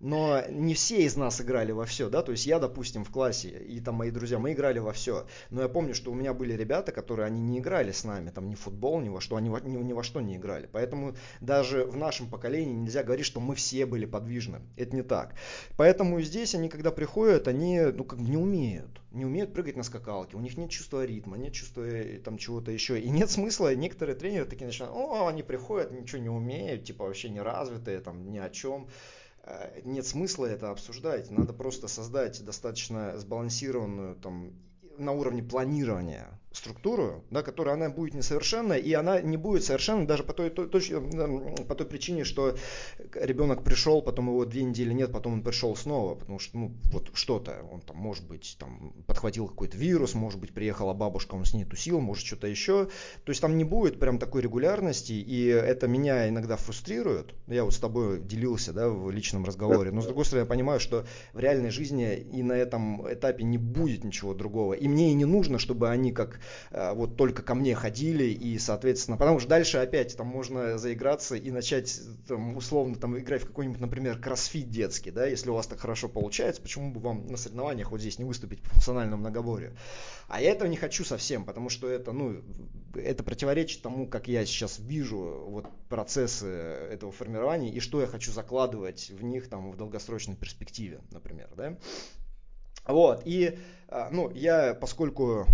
но 0.00 0.42
не 0.48 0.74
все 0.74 1.04
из 1.04 1.16
нас 1.16 1.40
играли 1.40 1.72
во 1.72 1.84
все, 1.84 2.08
да, 2.08 2.22
то 2.22 2.32
есть 2.32 2.46
я, 2.46 2.58
допустим, 2.58 3.04
в 3.04 3.10
классе, 3.10 3.48
и 3.48 3.80
там 3.80 3.96
мои 3.96 4.10
друзья, 4.10 4.38
мы 4.38 4.52
играли 4.52 4.78
во 4.78 4.92
все, 4.92 5.26
но 5.50 5.62
я 5.62 5.68
помню, 5.68 5.94
что 5.94 6.12
у 6.12 6.14
меня 6.14 6.32
были 6.32 6.52
ребята, 6.52 6.92
которые, 6.92 7.26
они 7.26 7.40
не 7.40 7.58
играли 7.58 7.90
с 7.90 8.04
нами, 8.04 8.30
там, 8.30 8.48
ни 8.48 8.54
в 8.54 8.60
футбол, 8.60 9.00
ни 9.00 9.08
во 9.08 9.20
что, 9.20 9.36
они 9.36 9.48
ни, 9.48 9.76
ни 9.76 9.92
во 9.92 10.02
что 10.02 10.20
не 10.20 10.36
играли, 10.36 10.68
поэтому 10.70 11.14
даже 11.40 11.84
в 11.84 11.96
нашем 11.96 12.28
поколении 12.28 12.74
нельзя 12.74 13.02
говорить, 13.02 13.26
что 13.26 13.40
мы 13.40 13.54
все 13.54 13.86
были 13.86 14.06
подвижны, 14.06 14.60
это 14.76 14.94
не 14.94 15.02
так, 15.02 15.34
поэтому 15.76 16.20
здесь 16.20 16.54
они, 16.54 16.68
когда 16.68 16.90
приходят, 16.90 17.48
они, 17.48 17.80
ну, 17.80 18.04
как 18.04 18.20
бы 18.20 18.28
не 18.28 18.36
умеют, 18.36 19.00
не 19.10 19.24
умеют 19.24 19.52
прыгать 19.52 19.76
на 19.76 19.82
скакалке, 19.82 20.36
у 20.36 20.40
них 20.40 20.56
нет 20.56 20.70
чувства 20.70 21.04
ритма, 21.04 21.38
нет 21.38 21.52
чувства 21.52 21.82
э, 21.82 22.18
там 22.18 22.38
чего-то 22.38 22.70
еще, 22.70 23.00
и 23.00 23.08
нет 23.08 23.30
смысла, 23.30 23.74
некоторые 23.74 24.14
тренеры 24.14 24.44
такие 24.44 24.66
начинают, 24.66 24.94
о, 24.94 25.26
они 25.26 25.42
приходят, 25.42 25.90
ничего 25.90 26.20
не 26.20 26.28
умеют, 26.28 26.84
типа 26.84 27.04
вообще 27.04 27.30
не 27.30 27.40
развитые, 27.40 28.00
там, 28.00 28.30
ни 28.30 28.38
о 28.38 28.50
чем, 28.50 28.88
нет 29.84 30.06
смысла 30.06 30.46
это 30.46 30.70
обсуждать. 30.70 31.30
Надо 31.30 31.52
просто 31.52 31.88
создать 31.88 32.44
достаточно 32.44 33.16
сбалансированную 33.18 34.16
там 34.16 34.52
на 34.98 35.12
уровне 35.12 35.42
планирования 35.42 36.28
структуру, 36.58 37.24
да, 37.30 37.42
которая 37.42 37.74
она 37.74 37.88
будет 37.88 38.14
несовершенна, 38.14 38.74
и 38.74 38.92
она 38.92 39.20
не 39.20 39.36
будет 39.36 39.64
совершенна 39.64 40.06
даже 40.06 40.22
по 40.22 40.32
той, 40.32 40.50
той, 40.50 40.68
той, 40.68 40.82
по 41.66 41.74
той 41.74 41.86
причине, 41.86 42.24
что 42.24 42.56
ребенок 43.14 43.64
пришел, 43.64 44.02
потом 44.02 44.28
его 44.28 44.44
две 44.44 44.64
недели 44.64 44.92
нет, 44.92 45.12
потом 45.12 45.34
он 45.34 45.42
пришел 45.42 45.74
снова, 45.76 46.14
потому 46.14 46.38
что, 46.38 46.58
ну, 46.58 46.72
вот 46.92 47.10
что-то, 47.14 47.64
он 47.72 47.80
там, 47.80 47.96
может 47.96 48.26
быть, 48.26 48.56
там, 48.58 48.92
подхватил 49.06 49.48
какой-то 49.48 49.76
вирус, 49.76 50.14
может 50.14 50.40
быть, 50.40 50.52
приехала 50.52 50.92
бабушка, 50.92 51.34
он 51.34 51.44
с 51.44 51.54
ней 51.54 51.64
тусил, 51.64 52.00
может, 52.00 52.26
что-то 52.26 52.46
еще. 52.46 52.86
То 53.24 53.30
есть 53.30 53.40
там 53.40 53.56
не 53.56 53.64
будет 53.64 53.98
прям 53.98 54.18
такой 54.18 54.42
регулярности, 54.42 55.12
и 55.12 55.46
это 55.46 55.88
меня 55.88 56.28
иногда 56.28 56.56
фрустрирует. 56.56 57.34
Я 57.46 57.64
вот 57.64 57.74
с 57.74 57.78
тобой 57.78 58.20
делился, 58.20 58.72
да, 58.72 58.88
в 58.88 59.10
личном 59.10 59.44
разговоре, 59.44 59.90
но 59.90 60.02
с 60.02 60.06
другой 60.06 60.24
стороны, 60.24 60.44
я 60.44 60.48
понимаю, 60.48 60.80
что 60.80 61.06
в 61.32 61.38
реальной 61.38 61.70
жизни 61.70 62.16
и 62.16 62.42
на 62.42 62.52
этом 62.52 63.10
этапе 63.12 63.44
не 63.44 63.58
будет 63.58 64.04
ничего 64.04 64.34
другого. 64.34 64.74
И 64.74 64.88
мне 64.88 65.10
и 65.10 65.14
не 65.14 65.24
нужно, 65.24 65.58
чтобы 65.58 65.88
они 65.88 66.12
как 66.12 66.40
вот 66.70 67.16
только 67.16 67.42
ко 67.42 67.54
мне 67.54 67.74
ходили, 67.74 68.24
и, 68.24 68.58
соответственно, 68.58 69.16
потому 69.16 69.40
что 69.40 69.48
дальше 69.48 69.78
опять 69.78 70.16
там 70.16 70.26
можно 70.26 70.78
заиграться 70.78 71.36
и 71.36 71.50
начать 71.50 72.00
там, 72.26 72.56
условно 72.56 72.96
там 72.96 73.18
играть 73.18 73.42
в 73.42 73.46
какой-нибудь, 73.46 73.80
например, 73.80 74.18
кроссфит 74.18 74.70
детский, 74.70 75.10
да, 75.10 75.26
если 75.26 75.50
у 75.50 75.54
вас 75.54 75.66
так 75.66 75.80
хорошо 75.80 76.08
получается, 76.08 76.62
почему 76.62 76.92
бы 76.92 77.00
вам 77.00 77.26
на 77.26 77.36
соревнованиях 77.36 77.90
вот 77.90 78.00
здесь 78.00 78.18
не 78.18 78.24
выступить 78.24 78.62
по 78.62 78.70
функциональному 78.70 79.20
многоборью? 79.20 79.76
А 80.28 80.40
я 80.42 80.52
этого 80.52 80.68
не 80.68 80.76
хочу 80.76 81.04
совсем, 81.04 81.44
потому 81.44 81.70
что 81.70 81.88
это, 81.88 82.12
ну, 82.12 82.42
это 82.94 83.22
противоречит 83.22 83.82
тому, 83.82 84.06
как 84.06 84.28
я 84.28 84.44
сейчас 84.44 84.78
вижу 84.78 85.46
вот 85.48 85.66
процессы 85.88 86.46
этого 86.46 87.12
формирования 87.12 87.70
и 87.70 87.80
что 87.80 88.00
я 88.00 88.06
хочу 88.06 88.32
закладывать 88.32 89.10
в 89.10 89.22
них 89.22 89.48
там 89.48 89.70
в 89.70 89.76
долгосрочной 89.76 90.36
перспективе, 90.36 91.00
например, 91.10 91.48
да. 91.56 91.76
Вот, 92.86 93.22
и, 93.24 93.58
а, 93.88 94.08
ну, 94.10 94.30
я, 94.30 94.74
поскольку 94.74 95.46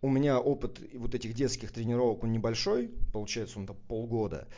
у 0.00 0.08
меня 0.08 0.38
опыт 0.38 0.80
вот 0.94 1.14
этих 1.14 1.34
детских 1.34 1.72
тренировок, 1.72 2.24
он 2.24 2.32
небольшой, 2.32 2.90
получается, 3.12 3.58
он 3.58 3.66
там 3.66 3.76
полгода, 3.88 4.48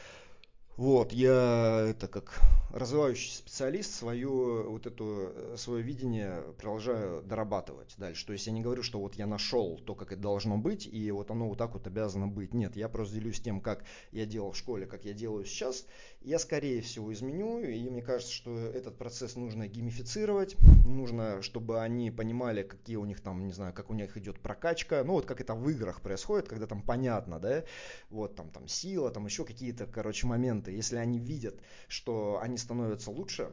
вот, 0.77 1.13
я 1.13 1.87
это 1.89 2.09
как 2.09 2.41
развивающий 2.73 3.33
специалист 3.33 3.93
свою 3.93 4.71
вот 4.71 4.87
эту 4.87 5.33
э, 5.35 5.55
свое 5.57 5.83
видение 5.83 6.43
продолжаю 6.57 7.23
дорабатывать 7.23 7.95
дальше. 7.99 8.27
То 8.27 8.33
есть 8.33 8.47
я 8.47 8.53
не 8.53 8.61
говорю, 8.61 8.83
что 8.83 9.01
вот 9.01 9.17
я 9.17 9.27
нашел 9.27 9.79
то, 9.85 9.95
как 9.95 10.13
это 10.13 10.23
должно 10.23 10.57
быть, 10.57 10.87
и 10.87 11.11
вот 11.11 11.31
оно 11.31 11.49
вот 11.49 11.59
так 11.59 11.75
вот 11.75 11.87
обязано 11.87 12.29
быть. 12.29 12.55
Нет, 12.55 12.77
я 12.77 12.89
просто 12.89 13.17
делюсь 13.17 13.41
тем, 13.41 13.61
как 13.61 13.85
я 14.13 14.25
делал 14.25 14.53
в 14.53 14.57
школе, 14.57 14.87
как 14.87 15.05
я 15.05 15.13
делаю 15.13 15.45
сейчас. 15.45 15.85
Я 16.21 16.39
скорее 16.39 16.81
всего 16.81 17.13
изменю, 17.13 17.61
и 17.61 17.89
мне 17.89 18.03
кажется, 18.03 18.33
что 18.33 18.57
этот 18.57 18.97
процесс 18.97 19.37
нужно 19.37 19.67
геймифицировать, 19.67 20.57
нужно, 20.87 21.43
чтобы 21.43 21.81
они 21.81 22.11
понимали, 22.11 22.63
какие 22.63 22.97
у 22.97 23.05
них 23.05 23.21
там, 23.21 23.47
не 23.47 23.53
знаю, 23.53 23.73
как 23.73 23.91
у 23.91 23.95
них 23.95 24.17
идет 24.17 24.39
прокачка, 24.39 25.03
ну 25.03 25.15
вот 25.15 25.27
как 25.27 25.41
это 25.41 25.55
в 25.55 25.69
играх 25.71 26.03
происходит, 26.03 26.49
когда 26.49 26.67
там 26.67 26.83
понятно, 26.83 27.41
да, 27.41 27.65
вот 28.11 28.37
там, 28.37 28.51
там 28.51 28.69
сила, 28.69 29.11
там 29.11 29.27
еще 29.27 29.45
какие-то, 29.45 29.87
короче, 29.87 30.27
моменты. 30.27 30.60
Если 30.69 30.97
они 30.97 31.19
видят, 31.19 31.61
что 31.89 32.39
они 32.43 32.57
становятся 32.57 33.11
лучше. 33.11 33.51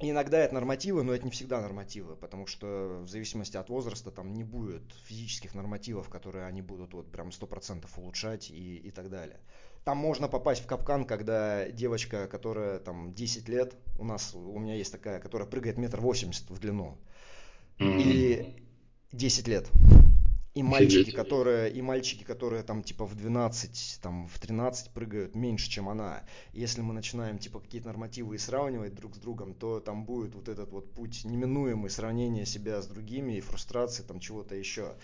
иногда 0.00 0.38
это 0.38 0.54
нормативы, 0.54 1.02
но 1.02 1.12
это 1.12 1.24
не 1.24 1.30
всегда 1.30 1.60
нормативы, 1.60 2.16
потому 2.16 2.46
что 2.46 3.02
в 3.04 3.08
зависимости 3.08 3.56
от 3.56 3.68
возраста 3.68 4.10
там 4.10 4.32
не 4.32 4.44
будет 4.44 4.82
физических 5.04 5.54
нормативов, 5.54 6.08
которые 6.08 6.46
они 6.46 6.62
будут 6.62 6.94
вот 6.94 7.10
прям 7.10 7.28
100% 7.28 7.86
улучшать 7.96 8.50
и, 8.50 8.76
и 8.76 8.90
так 8.90 9.10
далее. 9.10 9.38
Там 9.84 9.98
можно 9.98 10.28
попасть 10.28 10.62
в 10.62 10.66
капкан, 10.66 11.04
когда 11.04 11.68
девочка, 11.68 12.28
которая 12.28 12.78
там 12.78 13.12
10 13.14 13.48
лет, 13.48 13.74
у 13.98 14.04
нас, 14.04 14.34
у 14.34 14.58
меня 14.58 14.76
есть 14.76 14.92
такая, 14.92 15.18
которая 15.18 15.48
прыгает 15.48 15.76
метр 15.76 16.00
восемьдесят 16.00 16.48
в 16.50 16.58
длину, 16.58 16.98
mm-hmm. 17.78 18.02
и 18.02 18.62
10 19.12 19.48
лет. 19.48 19.70
И 20.54 20.62
мальчики, 20.62 21.12
которые, 21.12 21.72
и 21.72 21.80
мальчики, 21.80 22.24
которые 22.24 22.62
там 22.62 22.82
типа 22.82 23.06
в 23.06 23.14
12, 23.14 24.00
там 24.02 24.28
в 24.28 24.38
13 24.38 24.90
прыгают 24.90 25.34
меньше, 25.34 25.70
чем 25.70 25.88
она. 25.88 26.24
Если 26.52 26.82
мы 26.82 26.92
начинаем 26.92 27.38
типа 27.38 27.60
какие-то 27.60 27.88
нормативы 27.88 28.34
и 28.34 28.38
сравнивать 28.38 28.94
друг 28.94 29.14
с 29.14 29.18
другом, 29.18 29.54
то 29.54 29.80
там 29.80 30.04
будет 30.04 30.34
вот 30.34 30.48
этот 30.48 30.70
вот 30.70 30.92
путь 30.92 31.24
неминуемый 31.24 31.88
сравнения 31.88 32.44
себя 32.44 32.82
с 32.82 32.86
другими 32.86 33.38
и 33.38 33.40
фрустрации 33.40 34.02
там 34.02 34.20
чего-то 34.20 34.54
еще. 34.54 34.94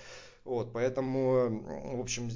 Вот, 0.49 0.73
поэтому, 0.73 1.63
в 1.99 2.01
общем, 2.01 2.31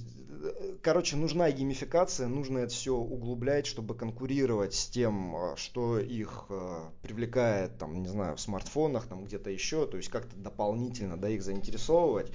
короче, 0.82 1.16
нужна 1.16 1.50
геймификация, 1.50 2.28
нужно 2.28 2.58
это 2.58 2.74
все 2.74 2.94
углублять, 2.94 3.66
чтобы 3.66 3.94
конкурировать 3.94 4.74
с 4.74 4.86
тем, 4.86 5.34
а, 5.34 5.56
что 5.56 5.98
их 5.98 6.44
а, 6.50 6.90
привлекает, 7.00 7.78
там, 7.78 8.02
не 8.02 8.08
знаю, 8.08 8.36
в 8.36 8.40
смартфонах, 8.40 9.06
там 9.06 9.24
где-то 9.24 9.48
еще, 9.48 9.86
то 9.86 9.96
есть 9.96 10.10
как-то 10.10 10.36
дополнительно, 10.36 11.16
да, 11.16 11.30
их 11.30 11.42
заинтересовывать. 11.42 12.30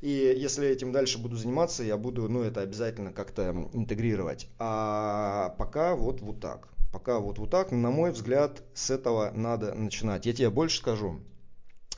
И 0.00 0.08
если 0.08 0.66
этим 0.66 0.92
дальше 0.92 1.18
буду 1.18 1.36
заниматься, 1.36 1.82
я 1.82 1.98
буду, 1.98 2.26
ну, 2.30 2.40
это 2.40 2.62
обязательно 2.62 3.12
как-то 3.12 3.50
интегрировать. 3.74 4.48
А 4.58 5.54
пока 5.58 5.94
вот, 5.94 6.22
вот 6.22 6.40
так. 6.40 6.68
Пока 6.90 7.18
вот, 7.18 7.38
вот 7.38 7.50
так, 7.50 7.70
на 7.70 7.90
мой 7.90 8.12
взгляд, 8.12 8.62
с 8.72 8.88
этого 8.88 9.30
надо 9.34 9.74
начинать. 9.74 10.24
Я 10.24 10.32
тебе 10.32 10.48
больше 10.48 10.78
скажу 10.78 11.20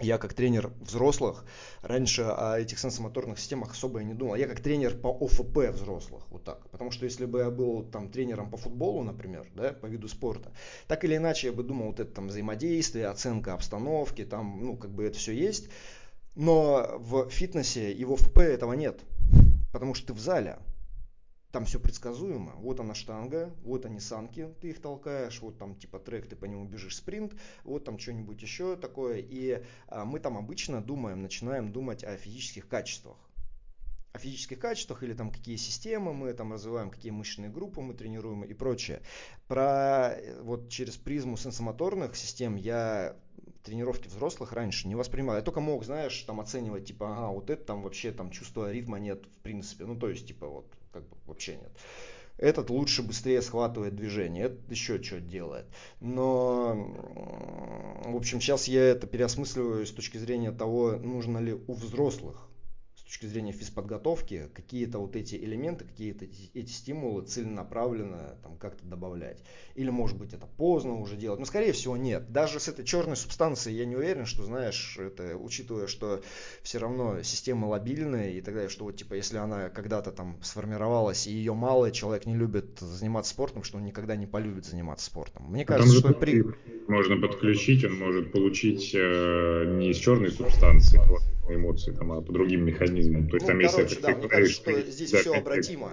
я 0.01 0.19
как 0.19 0.35
тренер 0.35 0.73
взрослых 0.81 1.45
раньше 1.83 2.23
о 2.23 2.59
этих 2.59 2.79
сенсомоторных 2.79 3.39
системах 3.39 3.73
особо 3.73 4.01
и 4.01 4.05
не 4.05 4.15
думал. 4.15 4.35
Я 4.35 4.49
как 4.49 4.61
тренер 4.61 4.97
по 4.97 5.09
ОФП 5.09 5.73
взрослых, 5.73 6.25
вот 6.31 6.45
так. 6.45 6.69
Потому 6.71 6.91
что 6.91 7.05
если 7.05 7.27
бы 7.27 7.41
я 7.41 7.51
был 7.51 7.85
там 7.85 8.11
тренером 8.11 8.51
по 8.51 8.57
футболу, 8.57 9.03
например, 9.03 9.47
да, 9.55 9.73
по 9.73 9.87
виду 9.87 10.09
спорта, 10.09 10.53
так 10.87 11.05
или 11.05 11.17
иначе 11.17 11.49
я 11.49 11.53
бы 11.53 11.63
думал, 11.63 11.89
вот 11.89 12.01
это 12.01 12.13
там 12.13 12.29
взаимодействие, 12.29 13.07
оценка 13.07 13.55
обстановки, 13.55 14.25
там, 14.25 14.61
ну, 14.65 14.77
как 14.77 14.91
бы 14.91 15.05
это 15.05 15.19
все 15.19 15.33
есть. 15.33 15.69
Но 16.35 16.97
в 16.99 17.29
фитнесе 17.29 17.93
и 17.93 18.05
в 18.05 18.13
ОФП 18.13 18.39
этого 18.39 18.73
нет. 18.73 19.01
Потому 19.73 19.95
что 19.95 20.09
ты 20.09 20.13
в 20.15 20.21
зале, 20.21 20.59
там 21.53 21.65
все 21.65 21.81
предсказуемо. 21.81 22.53
Вот 22.57 22.81
она 22.81 22.95
штанга, 22.95 23.53
вот 23.63 23.85
они 23.87 24.01
санки, 24.01 24.55
ты 24.61 24.71
их 24.71 24.81
толкаешь, 24.81 25.41
вот 25.41 25.59
там 25.59 25.75
типа 25.75 25.99
трек, 25.99 26.29
ты 26.29 26.37
по 26.37 26.45
нему 26.45 26.65
бежишь 26.67 26.97
спринт, 26.97 27.35
вот 27.65 27.85
там 27.85 27.99
что-нибудь 27.99 28.41
еще 28.41 28.77
такое. 28.77 29.19
И 29.19 29.63
а, 29.89 30.05
мы 30.05 30.21
там 30.21 30.37
обычно 30.37 30.83
думаем, 30.83 31.23
начинаем 31.23 31.73
думать 31.73 32.05
о 32.05 32.17
физических 32.17 32.69
качествах 32.69 33.17
о 34.13 34.19
физических 34.19 34.59
качествах 34.59 35.03
или 35.03 35.15
там 35.15 35.31
какие 35.31 35.57
системы 35.57 36.13
мы 36.13 36.33
там 36.33 36.53
развиваем, 36.53 36.91
какие 36.91 37.13
мышечные 37.13 37.49
группы 37.49 37.81
мы 37.81 37.95
тренируем 37.95 38.43
и 38.43 38.55
прочее. 38.55 39.03
Про 39.47 40.17
вот 40.43 40.69
через 40.69 40.97
призму 40.97 41.37
сенсомоторных 41.37 42.17
систем 42.17 42.57
я 42.57 43.17
тренировки 43.63 44.09
взрослых 44.09 44.53
раньше 44.53 44.89
не 44.89 44.97
воспринимал. 44.97 45.37
Я 45.37 45.43
только 45.43 45.61
мог, 45.61 45.85
знаешь, 45.85 46.23
там 46.23 46.41
оценивать, 46.41 46.87
типа, 46.87 47.13
ага, 47.13 47.29
вот 47.29 47.51
это 47.51 47.65
там 47.65 47.83
вообще 47.83 48.11
там 48.11 48.31
чувства 48.31 48.73
ритма 48.73 48.99
нет, 48.99 49.27
в 49.27 49.43
принципе. 49.43 49.85
Ну, 49.85 49.97
то 49.97 50.09
есть, 50.09 50.27
типа, 50.27 50.49
вот, 50.49 50.67
как 50.93 51.03
бы 51.09 51.17
вообще 51.27 51.57
нет. 51.57 51.71
Этот 52.37 52.71
лучше 52.71 53.03
быстрее 53.03 53.43
схватывает 53.43 53.95
движение, 53.95 54.47
этот 54.47 54.71
еще 54.71 55.03
что 55.03 55.21
делает. 55.21 55.67
Но, 56.01 56.75
в 58.07 58.17
общем, 58.17 58.41
сейчас 58.41 58.67
я 58.67 58.83
это 58.83 59.07
переосмысливаю 59.07 59.87
с 59.87 59.91
точки 59.91 60.17
зрения 60.17 60.51
того, 60.51 60.93
нужно 60.93 61.39
ли 61.39 61.53
у 61.53 61.75
взрослых 61.75 62.50
точки 63.11 63.27
зрения 63.27 63.51
физподготовки 63.51 64.51
какие-то 64.55 65.01
вот 65.01 65.17
эти 65.17 65.35
элементы, 65.35 65.85
какие-то 65.85 66.27
эти 66.55 66.71
стимулы 66.71 67.23
целенаправленно 67.23 68.37
там 68.45 68.57
как-то 68.57 68.87
добавлять. 68.87 69.43
Или 69.75 69.91
может 69.91 70.17
быть 70.17 70.33
это 70.33 70.47
поздно 70.47 70.95
уже 70.95 71.17
делать. 71.17 71.41
Но 71.41 71.45
скорее 71.45 71.73
всего 71.73 71.97
нет. 71.97 72.31
Даже 72.31 72.61
с 72.61 72.69
этой 72.69 72.85
черной 72.85 73.17
субстанцией 73.17 73.77
я 73.77 73.85
не 73.85 73.97
уверен, 73.97 74.27
что 74.27 74.45
знаешь, 74.45 74.97
это 74.97 75.37
учитывая, 75.37 75.89
что 75.89 76.23
все 76.63 76.79
равно 76.79 77.21
система 77.25 77.67
лобильная 77.67 78.31
и 78.31 78.41
так 78.41 78.55
далее, 78.55 78.71
что 78.71 78.85
вот 78.85 78.97
типа 78.97 79.15
если 79.15 79.39
она 79.39 79.71
когда-то 79.71 80.13
там 80.13 80.39
сформировалась 80.41 81.27
и 81.27 81.33
ее 81.33 81.55
мало, 81.55 81.91
человек 81.91 82.27
не 82.27 82.37
любит 82.37 82.79
заниматься 82.79 83.33
спортом, 83.33 83.65
что 83.65 83.79
он 83.79 83.85
никогда 83.87 84.15
не 84.15 84.27
полюбит 84.29 84.67
заниматься 84.67 85.07
спортом. 85.07 85.51
Мне 85.51 85.65
кажется, 85.65 85.99
что 85.99 86.15
при... 86.15 86.45
можно 86.87 87.17
подключить, 87.17 87.85
он 87.85 87.99
может 87.99 88.31
получить 88.31 88.93
э, 88.95 89.65
не 89.79 89.91
из 89.91 89.97
черной 89.97 90.31
субстанции, 90.31 91.01
эмоции, 91.55 91.93
там, 91.93 92.13
а 92.13 92.21
по 92.21 92.33
другим 92.33 92.65
механизмам. 92.65 93.29
То 93.29 93.37
есть, 93.37 93.47
ну, 93.47 93.53
там, 93.53 93.71
короче, 93.71 93.83
если 93.83 94.03
да, 94.03 94.17
мне 94.17 94.29
кажется, 94.29 94.55
что 94.55 94.81
здесь 94.83 95.11
да, 95.11 95.19
все 95.19 95.35
обратимо. 95.35 95.93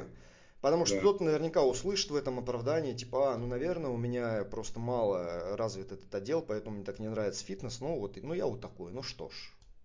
Потому 0.61 0.85
что 0.85 0.95
да. 0.95 1.01
кто-то 1.01 1.23
наверняка 1.23 1.63
услышит 1.63 2.09
в 2.09 2.15
этом 2.15 2.39
оправдании, 2.39 2.93
типа, 2.93 3.33
а, 3.33 3.37
ну, 3.37 3.45
наверное, 3.45 3.91
у 3.91 3.97
меня 3.97 4.43
просто 4.43 4.79
мало 4.79 5.55
развит 5.55 5.91
этот 5.91 6.13
отдел, 6.13 6.41
поэтому 6.41 6.77
мне 6.77 6.85
так 6.85 6.99
не 6.99 7.07
нравится 7.07 7.45
фитнес, 7.45 7.79
ну, 7.79 7.99
вот, 7.99 8.17
ну, 8.21 8.33
я 8.33 8.47
вот 8.47 8.59
такой, 8.59 8.91
ну, 8.91 9.03
что 9.03 9.29
ж, 9.29 9.33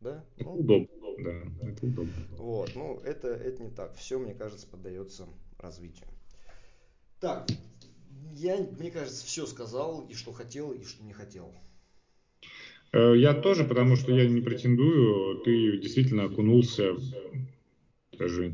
да? 0.00 0.24
Ну, 0.38 0.54
удобно, 0.54 0.88
да, 1.18 1.68
это 1.68 1.86
удобно. 1.86 2.12
Вот, 2.38 2.74
ну, 2.74 2.98
это, 3.04 3.28
это 3.28 3.62
не 3.62 3.70
так, 3.70 3.94
все, 3.96 4.18
мне 4.18 4.34
кажется, 4.34 4.66
поддается 4.66 5.28
развитию. 5.58 6.08
Так, 7.20 7.46
я, 8.32 8.56
мне 8.56 8.90
кажется, 8.90 9.26
все 9.26 9.46
сказал, 9.46 10.06
и 10.08 10.14
что 10.14 10.32
хотел, 10.32 10.72
и 10.72 10.82
что 10.84 11.04
не 11.04 11.12
хотел. 11.12 11.52
Э, 12.92 13.14
я 13.16 13.34
тоже, 13.34 13.64
потому 13.64 13.96
что 13.96 14.12
я 14.12 14.26
не 14.28 14.40
претендую. 14.40 15.38
Ты 15.42 15.78
действительно 15.78 16.24
окунулся 16.24 16.94
даже 18.18 18.52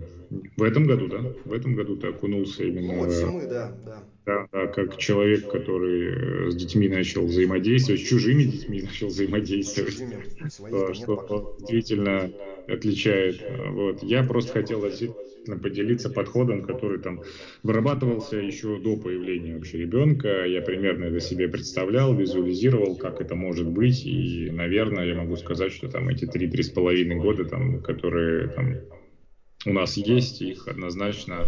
в 0.57 0.63
этом 0.63 0.87
году, 0.87 1.09
да? 1.09 1.19
В 1.45 1.53
этом 1.53 1.75
году 1.75 1.97
ты 1.97 2.09
окунулся 2.09 2.65
именно... 2.65 2.95
Ну, 2.95 2.99
вот 3.05 3.11
зимы, 3.11 3.47
да, 3.47 3.73
да. 3.85 4.05
Да, 4.27 4.47
да, 4.53 4.67
как 4.67 4.99
человек, 4.99 5.51
который 5.51 6.49
э, 6.49 6.51
с 6.51 6.55
детьми 6.55 6.87
начал 6.87 7.25
взаимодействовать, 7.25 8.03
с 8.03 8.05
чужими 8.05 8.43
детьми 8.43 8.83
начал 8.87 9.09
взаимодействовать. 9.09 9.95
Чужими, 9.95 10.49
своих 10.49 10.95
что, 10.95 11.25
что 11.25 11.57
действительно 11.61 12.31
отличает. 12.69 13.43
Вот. 13.71 14.03
Я 14.03 14.23
просто 14.25 14.53
хотел 14.53 14.85
поделиться 15.57 16.11
подходом, 16.11 16.63
который 16.63 16.99
там 16.99 17.23
вырабатывался 17.63 18.37
еще 18.37 18.79
до 18.79 18.97
появления 18.97 19.55
вообще 19.55 19.79
ребенка. 19.79 20.45
Я 20.45 20.61
примерно 20.61 21.05
это 21.05 21.21
себе 21.21 21.49
представлял, 21.49 22.15
визуализировал, 22.15 22.97
как 22.97 23.23
это 23.23 23.35
может 23.35 23.67
быть. 23.67 24.05
И, 24.05 24.51
наверное, 24.51 25.07
я 25.07 25.15
могу 25.15 25.37
сказать, 25.37 25.73
что 25.73 25.89
там 25.89 26.09
эти 26.11 26.27
три-три 26.27 26.63
с 26.63 26.69
половиной 26.69 27.17
года, 27.17 27.47
там, 27.47 27.81
которые 27.81 28.49
там, 28.49 28.75
у 29.69 29.73
нас 29.73 29.97
есть, 29.97 30.41
их 30.41 30.67
однозначно 30.69 31.47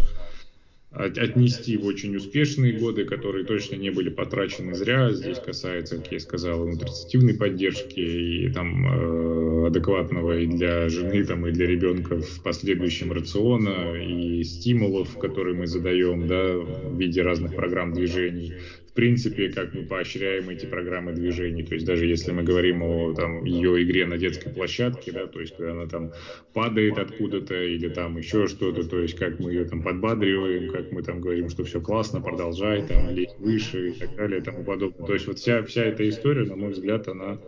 отнести 0.91 1.77
в 1.77 1.85
очень 1.85 2.15
успешные 2.17 2.73
годы, 2.73 3.05
которые 3.05 3.45
точно 3.45 3.75
не 3.75 3.91
были 3.91 4.09
потрачены 4.09 4.75
зря. 4.75 5.11
Здесь 5.13 5.39
касается, 5.39 5.97
как 5.97 6.11
я 6.11 6.19
сказал, 6.19 6.67
нутрицитивной 6.67 7.33
поддержки 7.33 7.99
и 7.99 8.51
там 8.51 8.85
э, 8.85 9.67
адекватного 9.67 10.37
и 10.37 10.47
для 10.47 10.89
жены, 10.89 11.23
там, 11.23 11.47
и 11.47 11.51
для 11.51 11.65
ребенка 11.65 12.19
в 12.19 12.43
последующем 12.43 13.13
рациона, 13.13 13.95
и 13.95 14.43
стимулов, 14.43 15.17
которые 15.17 15.55
мы 15.55 15.65
задаем 15.65 16.27
да, 16.27 16.57
в 16.57 16.97
виде 16.97 17.21
разных 17.21 17.55
программ 17.55 17.93
движений 17.93 18.53
в 18.91 18.93
принципе, 18.93 19.49
как 19.49 19.73
мы 19.73 19.83
поощряем 19.83 20.49
эти 20.49 20.65
программы 20.65 21.13
движений. 21.13 21.63
То 21.63 21.75
есть 21.75 21.87
даже 21.87 22.05
если 22.05 22.33
мы 22.33 22.43
говорим 22.43 22.83
о 22.83 23.13
там, 23.13 23.45
ее 23.45 23.81
игре 23.83 24.05
на 24.05 24.17
детской 24.17 24.51
площадке, 24.51 25.13
да, 25.13 25.27
то 25.27 25.39
есть 25.39 25.55
когда 25.55 25.71
она 25.71 25.85
там 25.87 26.11
падает 26.53 26.97
откуда-то 26.97 27.55
или 27.55 27.87
там 27.87 28.17
еще 28.17 28.47
что-то, 28.47 28.83
то 28.83 28.99
есть 28.99 29.17
как 29.17 29.39
мы 29.39 29.53
ее 29.53 29.63
там 29.63 29.81
подбадриваем, 29.81 30.69
как 30.69 30.91
мы 30.91 31.03
там 31.03 31.21
говорим, 31.21 31.47
что 31.49 31.63
все 31.63 31.79
классно, 31.79 32.19
продолжай, 32.19 32.85
там, 32.85 33.09
лезть 33.11 33.39
выше 33.39 33.91
и 33.91 33.93
так 33.93 34.13
далее 34.17 34.41
и 34.41 34.43
тому 34.43 34.65
подобное. 34.65 35.07
То 35.07 35.13
есть 35.13 35.25
вот 35.25 35.39
вся, 35.39 35.63
вся 35.63 35.85
эта 35.85 36.07
история, 36.09 36.45
на 36.45 36.57
мой 36.57 36.71
взгляд, 36.71 37.07
она 37.07 37.39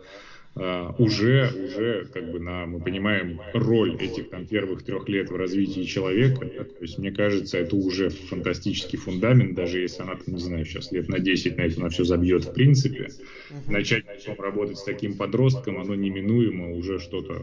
уже, 0.55 1.51
уже 1.65 2.05
как 2.13 2.31
бы 2.31 2.39
на, 2.39 2.67
мы 2.67 2.79
понимаем 2.79 3.41
роль 3.53 3.95
этих 3.95 4.29
там 4.29 4.45
первых 4.45 4.83
трех 4.83 5.09
лет 5.09 5.31
в 5.31 5.35
развитии 5.35 5.83
человека. 5.83 6.45
То 6.45 6.81
есть, 6.81 6.99
мне 6.99 7.11
кажется, 7.11 7.57
это 7.57 7.75
уже 7.75 8.09
фантастический 8.09 8.99
фундамент, 8.99 9.55
даже 9.55 9.79
если 9.79 10.03
она, 10.03 10.17
не 10.27 10.39
знаю, 10.39 10.65
сейчас 10.65 10.91
лет 10.91 11.09
на 11.09 11.19
10 11.19 11.57
на 11.57 11.61
это 11.61 11.79
на 11.79 11.89
все 11.89 12.03
забьет 12.03 12.45
в 12.45 12.53
принципе. 12.53 13.07
Uh-huh. 13.49 13.71
Начать 13.71 14.05
потом 14.05 14.39
работать 14.43 14.77
с 14.77 14.83
таким 14.83 15.17
подростком, 15.17 15.79
оно 15.79 15.95
неминуемо 15.95 16.75
уже 16.75 16.99
что-то 16.99 17.33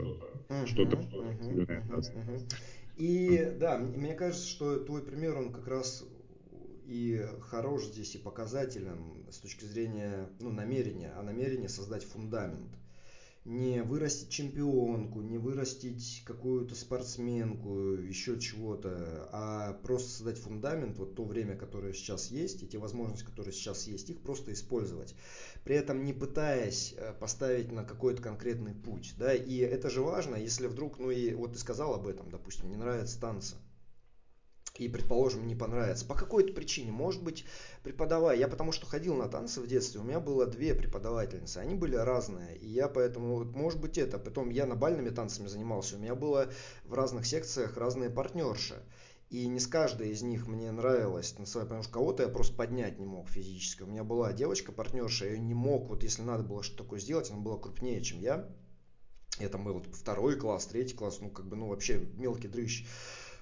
uh-huh. 0.49 0.67
что-то 0.67 0.97
uh-huh. 0.97 1.87
Uh-huh. 1.89 2.41
И 2.97 3.53
да, 3.59 3.79
мне 3.79 4.15
кажется, 4.15 4.47
что 4.47 4.77
твой 4.79 5.03
пример, 5.03 5.37
он 5.37 5.53
как 5.53 5.67
раз 5.67 6.05
и 6.87 7.25
хорош 7.41 7.85
здесь 7.85 8.15
и 8.15 8.19
показателен 8.19 8.99
с 9.31 9.39
точки 9.39 9.65
зрения 9.65 10.29
ну, 10.41 10.51
намерения, 10.51 11.13
а 11.17 11.23
намерение 11.23 11.69
создать 11.69 12.05
фундамент 12.05 12.69
не 13.45 13.83
вырастить 13.83 14.29
чемпионку, 14.29 15.23
не 15.23 15.39
вырастить 15.39 16.23
какую-то 16.27 16.75
спортсменку, 16.75 17.95
еще 17.95 18.39
чего-то, 18.39 19.29
а 19.33 19.73
просто 19.83 20.11
создать 20.11 20.39
фундамент, 20.39 20.99
вот 20.99 21.15
то 21.15 21.25
время, 21.25 21.57
которое 21.57 21.95
сейчас 21.95 22.31
есть, 22.31 22.63
и 22.63 22.69
те 22.69 22.79
возможности, 22.79 23.25
которые 23.25 23.53
сейчас 23.53 23.87
есть, 23.87 24.11
их 24.11 24.21
просто 24.21 24.53
использовать. 24.53 25.15
При 25.65 25.75
этом 25.75 26.05
не 26.05 26.13
пытаясь 26.13 26.95
э, 26.97 27.15
поставить 27.19 27.73
на 27.73 27.85
какой-то 27.85 28.23
конкретный 28.23 28.75
путь. 28.75 29.15
Да? 29.19 29.35
И 29.35 29.57
это 29.57 29.89
же 29.89 30.03
важно, 30.03 30.37
если 30.37 30.67
вдруг, 30.67 30.99
ну 30.99 31.11
и 31.11 31.33
вот 31.33 31.55
ты 31.55 31.59
сказал 31.59 31.95
об 31.95 32.07
этом, 32.07 32.31
допустим, 32.31 32.69
не 32.69 32.77
нравится 32.77 33.19
танцы 33.21 33.57
и, 34.81 34.89
предположим, 34.89 35.47
не 35.47 35.55
понравится. 35.55 36.07
По 36.07 36.15
какой-то 36.15 36.55
причине. 36.55 36.91
Может 36.91 37.23
быть, 37.23 37.45
преподавая. 37.83 38.39
Я 38.39 38.49
потому 38.49 38.73
что 38.73 38.87
ходил 38.87 39.15
на 39.15 39.29
танцы 39.29 39.61
в 39.61 39.67
детстве, 39.67 40.01
у 40.01 40.05
меня 40.05 40.21
было 40.21 40.47
две 40.47 40.75
преподавательницы. 40.75 41.59
Они 41.59 41.75
были 41.75 41.97
разные. 41.97 42.57
И 42.57 42.67
я 42.67 42.89
поэтому, 42.89 43.45
может 43.45 43.79
быть, 43.79 43.99
это. 43.99 44.19
Потом 44.19 44.49
я 44.49 44.65
на 44.65 44.77
бальными 44.77 45.11
танцами 45.11 45.49
занимался. 45.49 45.97
У 45.97 45.99
меня 45.99 46.15
было 46.15 46.51
в 46.85 46.95
разных 46.95 47.27
секциях 47.27 47.77
разные 47.77 48.09
партнерши. 48.09 48.83
И 49.29 49.47
не 49.49 49.61
с 49.61 49.67
каждой 49.67 50.11
из 50.11 50.23
них 50.23 50.49
мне 50.49 50.73
нравилось 50.73 51.31
танцевать, 51.33 51.69
потому 51.69 51.83
что 51.83 51.93
кого-то 51.93 52.23
я 52.23 52.29
просто 52.31 52.57
поднять 52.57 52.99
не 52.99 53.07
мог 53.07 53.29
физически. 53.29 53.83
У 53.83 53.87
меня 53.87 54.03
была 54.03 54.33
девочка-партнерша, 54.33 55.27
я 55.27 55.39
не 55.39 55.55
мог, 55.55 55.89
вот 55.89 56.03
если 56.03 56.23
надо 56.23 56.43
было 56.43 56.65
что-то 56.65 56.83
такое 56.83 56.99
сделать, 56.99 57.31
она 57.31 57.39
была 57.39 57.57
крупнее, 57.57 58.03
чем 58.03 58.19
я. 58.19 58.49
Я 59.39 59.49
там 59.49 59.63
был 59.63 59.85
второй 59.93 60.37
класс, 60.37 60.67
третий 60.67 60.97
класс, 60.97 61.21
ну 61.21 61.31
как 61.31 61.47
бы, 61.47 61.55
ну 61.55 61.69
вообще 61.69 62.01
мелкий 62.17 62.49
дрыщ. 62.49 62.85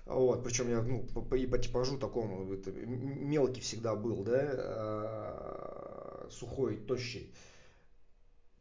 Вот, 0.09 0.43
причем 0.43 0.71
я 0.71 0.81
ну, 0.81 1.03
по, 1.03 1.35
и 1.35 1.47
по 1.47 1.59
типажу 1.59 1.99
такому 1.99 2.51
это, 2.51 2.71
мелкий 2.73 3.61
всегда 3.61 3.95
был, 3.95 4.25
да, 4.25 4.41
а, 4.55 6.29
сухой, 6.31 6.79
тощий. 6.79 7.35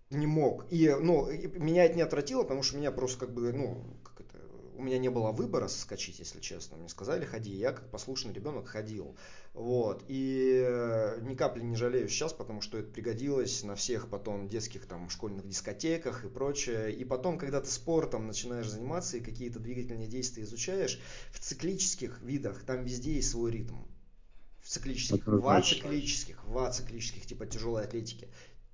Не 0.09 0.27
мог. 0.27 0.65
И, 0.71 0.93
ну, 0.99 1.29
меня 1.31 1.85
это 1.85 1.95
не 1.95 2.01
отвратило, 2.01 2.43
потому 2.43 2.63
что 2.63 2.75
меня 2.77 2.91
просто 2.91 3.19
как 3.19 3.33
бы, 3.33 3.53
ну, 3.53 3.81
как 4.03 4.25
это, 4.25 4.37
у 4.75 4.83
меня 4.83 4.97
не 4.97 5.09
было 5.09 5.31
выбора 5.31 5.69
соскочить, 5.69 6.19
если 6.19 6.41
честно. 6.41 6.75
Мне 6.77 6.89
сказали, 6.89 7.23
ходи. 7.23 7.51
Я 7.51 7.71
как 7.71 7.89
послушный 7.91 8.33
ребенок 8.33 8.67
ходил. 8.67 9.15
Вот. 9.57 10.03
И 10.07 10.63
э, 10.63 11.19
ни 11.23 11.33
капли 11.33 11.63
не 11.63 11.75
жалею 11.75 12.07
сейчас, 12.09 12.31
потому 12.31 12.61
что 12.61 12.77
это 12.77 12.91
пригодилось 12.91 13.63
на 13.63 13.73
всех 13.73 14.07
потом 14.07 14.47
детских 14.47 14.85
там 14.85 15.09
школьных 15.09 15.47
дискотеках 15.47 16.23
и 16.23 16.29
прочее. 16.29 16.93
И 16.93 17.03
потом, 17.03 17.39
когда 17.39 17.59
ты 17.59 17.67
спортом 17.67 18.27
начинаешь 18.27 18.69
заниматься 18.69 19.17
и 19.17 19.19
какие-то 19.19 19.59
двигательные 19.59 20.07
действия 20.07 20.43
изучаешь, 20.43 21.01
в 21.31 21.39
циклических 21.39 22.21
видах 22.21 22.61
там 22.65 22.83
везде 22.83 23.15
есть 23.15 23.31
свой 23.31 23.49
ритм 23.51 23.77
в 24.61 24.69
циклических, 24.69 25.25
в 25.25 25.47
ациклических, 25.49 26.45
в 26.45 26.57
ациклических, 26.59 27.25
типа 27.25 27.47
тяжелой 27.47 27.85
атлетики 27.85 28.27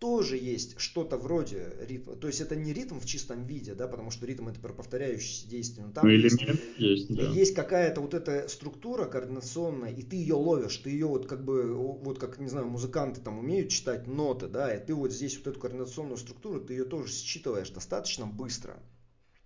тоже 0.03 0.35
есть 0.35 0.77
что-то 0.81 1.15
вроде 1.15 1.77
ритма. 1.79 2.17
То 2.17 2.27
есть 2.27 2.41
это 2.41 2.57
не 2.57 2.73
ритм 2.73 2.99
в 2.99 3.05
чистом 3.05 3.45
виде, 3.45 3.73
да, 3.73 3.87
потому 3.87 4.11
что 4.11 4.25
ритм 4.25 4.49
это 4.49 4.59
про 4.59 4.73
повторяющиеся 4.73 5.47
действия. 5.47 5.85
Но 5.85 5.93
там 5.93 6.05
ну, 6.05 6.11
есть, 6.11 6.41
есть, 6.77 7.15
да. 7.15 7.23
есть 7.29 7.55
какая-то 7.55 8.01
вот 8.01 8.13
эта 8.13 8.49
структура 8.49 9.05
координационная, 9.05 9.93
и 9.93 10.03
ты 10.03 10.17
ее 10.17 10.33
ловишь, 10.33 10.75
ты 10.75 10.89
ее 10.89 11.05
вот 11.05 11.27
как 11.27 11.45
бы, 11.45 11.73
вот 11.73 12.19
как, 12.19 12.37
не 12.37 12.49
знаю, 12.49 12.67
музыканты 12.67 13.21
там 13.21 13.39
умеют 13.39 13.69
читать 13.69 14.05
ноты, 14.05 14.47
да, 14.47 14.75
и 14.75 14.85
ты 14.85 14.93
вот 14.93 15.13
здесь 15.13 15.37
вот 15.37 15.47
эту 15.47 15.61
координационную 15.61 16.17
структуру, 16.17 16.59
ты 16.59 16.73
ее 16.73 16.83
тоже 16.83 17.09
считываешь 17.09 17.69
достаточно 17.69 18.27
быстро. 18.27 18.83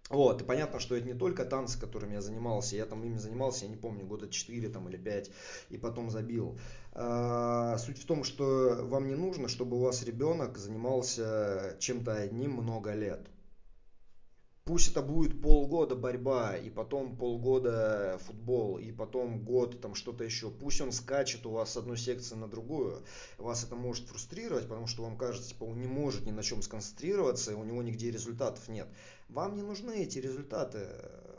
Вот, 0.09 0.41
и 0.41 0.45
понятно, 0.45 0.79
что 0.79 0.95
это 0.95 1.05
не 1.05 1.13
только 1.13 1.43
танцы, 1.43 1.77
которыми 1.77 2.13
я 2.13 2.21
занимался, 2.21 2.77
я 2.77 2.85
там 2.85 3.03
ими 3.03 3.17
занимался, 3.17 3.65
я 3.65 3.71
не 3.71 3.75
помню, 3.75 4.05
года 4.05 4.29
4 4.29 4.69
там, 4.69 4.87
или 4.87 4.97
5, 4.97 5.31
и 5.69 5.77
потом 5.77 6.09
забил. 6.09 6.57
А, 6.93 7.77
суть 7.77 7.99
в 7.99 8.05
том, 8.05 8.23
что 8.23 8.79
вам 8.83 9.07
не 9.07 9.15
нужно, 9.15 9.49
чтобы 9.49 9.75
у 9.77 9.81
вас 9.81 10.03
ребенок 10.03 10.57
занимался 10.57 11.75
чем-то 11.79 12.13
одним 12.13 12.51
много 12.51 12.93
лет. 12.93 13.27
Пусть 14.67 14.91
это 14.91 15.01
будет 15.01 15.41
полгода 15.41 15.95
борьба, 15.95 16.57
и 16.57 16.69
потом 16.69 17.15
полгода 17.15 18.19
футбол, 18.25 18.77
и 18.77 18.91
потом 18.91 19.41
год 19.45 19.79
там 19.79 19.95
что-то 19.95 20.25
еще. 20.25 20.51
Пусть 20.51 20.81
он 20.81 20.91
скачет 20.91 21.45
у 21.45 21.51
вас 21.51 21.71
с 21.71 21.77
одной 21.77 21.97
секции 21.97 22.35
на 22.35 22.49
другую. 22.49 23.01
Вас 23.37 23.63
это 23.63 23.75
может 23.75 24.09
фрустрировать, 24.09 24.67
потому 24.67 24.85
что 24.87 25.03
вам 25.03 25.17
кажется, 25.17 25.51
типа 25.51 25.63
он 25.63 25.79
не 25.79 25.87
может 25.87 26.25
ни 26.25 26.31
на 26.31 26.43
чем 26.43 26.61
сконцентрироваться, 26.61 27.53
и 27.53 27.55
у 27.55 27.63
него 27.63 27.81
нигде 27.81 28.11
результатов 28.11 28.67
нет. 28.67 28.89
Вам 29.29 29.55
не 29.55 29.61
нужны 29.61 30.03
эти 30.03 30.19
результаты. 30.19 30.85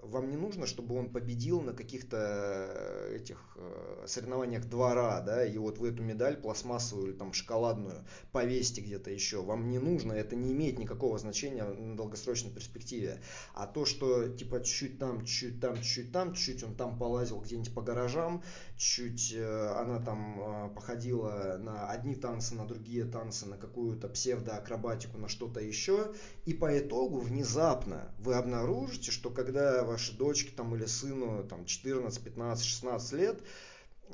Вам 0.02 0.30
не 0.30 0.36
нужно, 0.36 0.66
чтобы 0.66 0.96
он 0.96 1.10
победил 1.10 1.60
на 1.60 1.72
каких-то 1.72 2.16
э, 2.16 3.16
этих 3.16 3.56
э, 3.56 4.04
соревнованиях 4.06 4.64
двора, 4.66 5.20
да, 5.20 5.44
и 5.44 5.58
вот 5.58 5.78
вы 5.78 5.88
эту 5.88 6.02
медаль 6.02 6.36
пластмассовую 6.36 7.08
или 7.08 7.12
там 7.14 7.32
шоколадную 7.32 8.04
повесите 8.32 8.80
где-то 8.80 9.10
еще. 9.10 9.42
Вам 9.42 9.68
не 9.68 9.78
нужно, 9.78 10.12
это 10.12 10.36
не 10.36 10.52
имеет 10.52 10.78
никакого 10.78 11.18
значения 11.18 11.64
на 11.64 11.96
долгосрочной 11.96 12.50
перспективе. 12.50 13.20
А 13.54 13.66
то, 13.66 13.84
что 13.84 14.28
типа 14.28 14.60
чуть-чуть 14.60 14.98
там, 14.98 15.24
чуть 15.24 15.60
там, 15.60 15.80
чуть 15.82 16.12
там, 16.12 16.34
чуть 16.34 16.62
он 16.62 16.74
там 16.74 16.98
полазил 16.98 17.40
где-нибудь 17.40 17.74
по 17.74 17.82
гаражам, 17.82 18.42
чуть 18.78 19.32
э, 19.34 19.74
она 19.76 20.00
там 20.00 20.72
походила 20.74 21.58
на 21.58 21.90
одни 21.90 22.14
танцы, 22.14 22.54
на 22.54 22.66
другие 22.66 23.04
танцы, 23.04 23.44
на 23.46 23.58
какую-то 23.58 24.08
псевдоакробатику, 24.08 25.18
на 25.18 25.28
что-то 25.28 25.60
еще, 25.60 26.14
и 26.46 26.54
по 26.54 26.78
итогу 26.78 27.18
внезапно 27.20 28.14
вы 28.18 28.34
обнаружите, 28.34 29.10
что 29.10 29.30
когда 29.30 29.84
вашей 29.84 30.16
дочке 30.16 30.52
там, 30.56 30.74
или 30.74 30.86
сыну 30.86 31.44
там, 31.44 31.64
14, 31.64 32.22
15, 32.22 32.64
16 32.64 33.12
лет, 33.12 33.42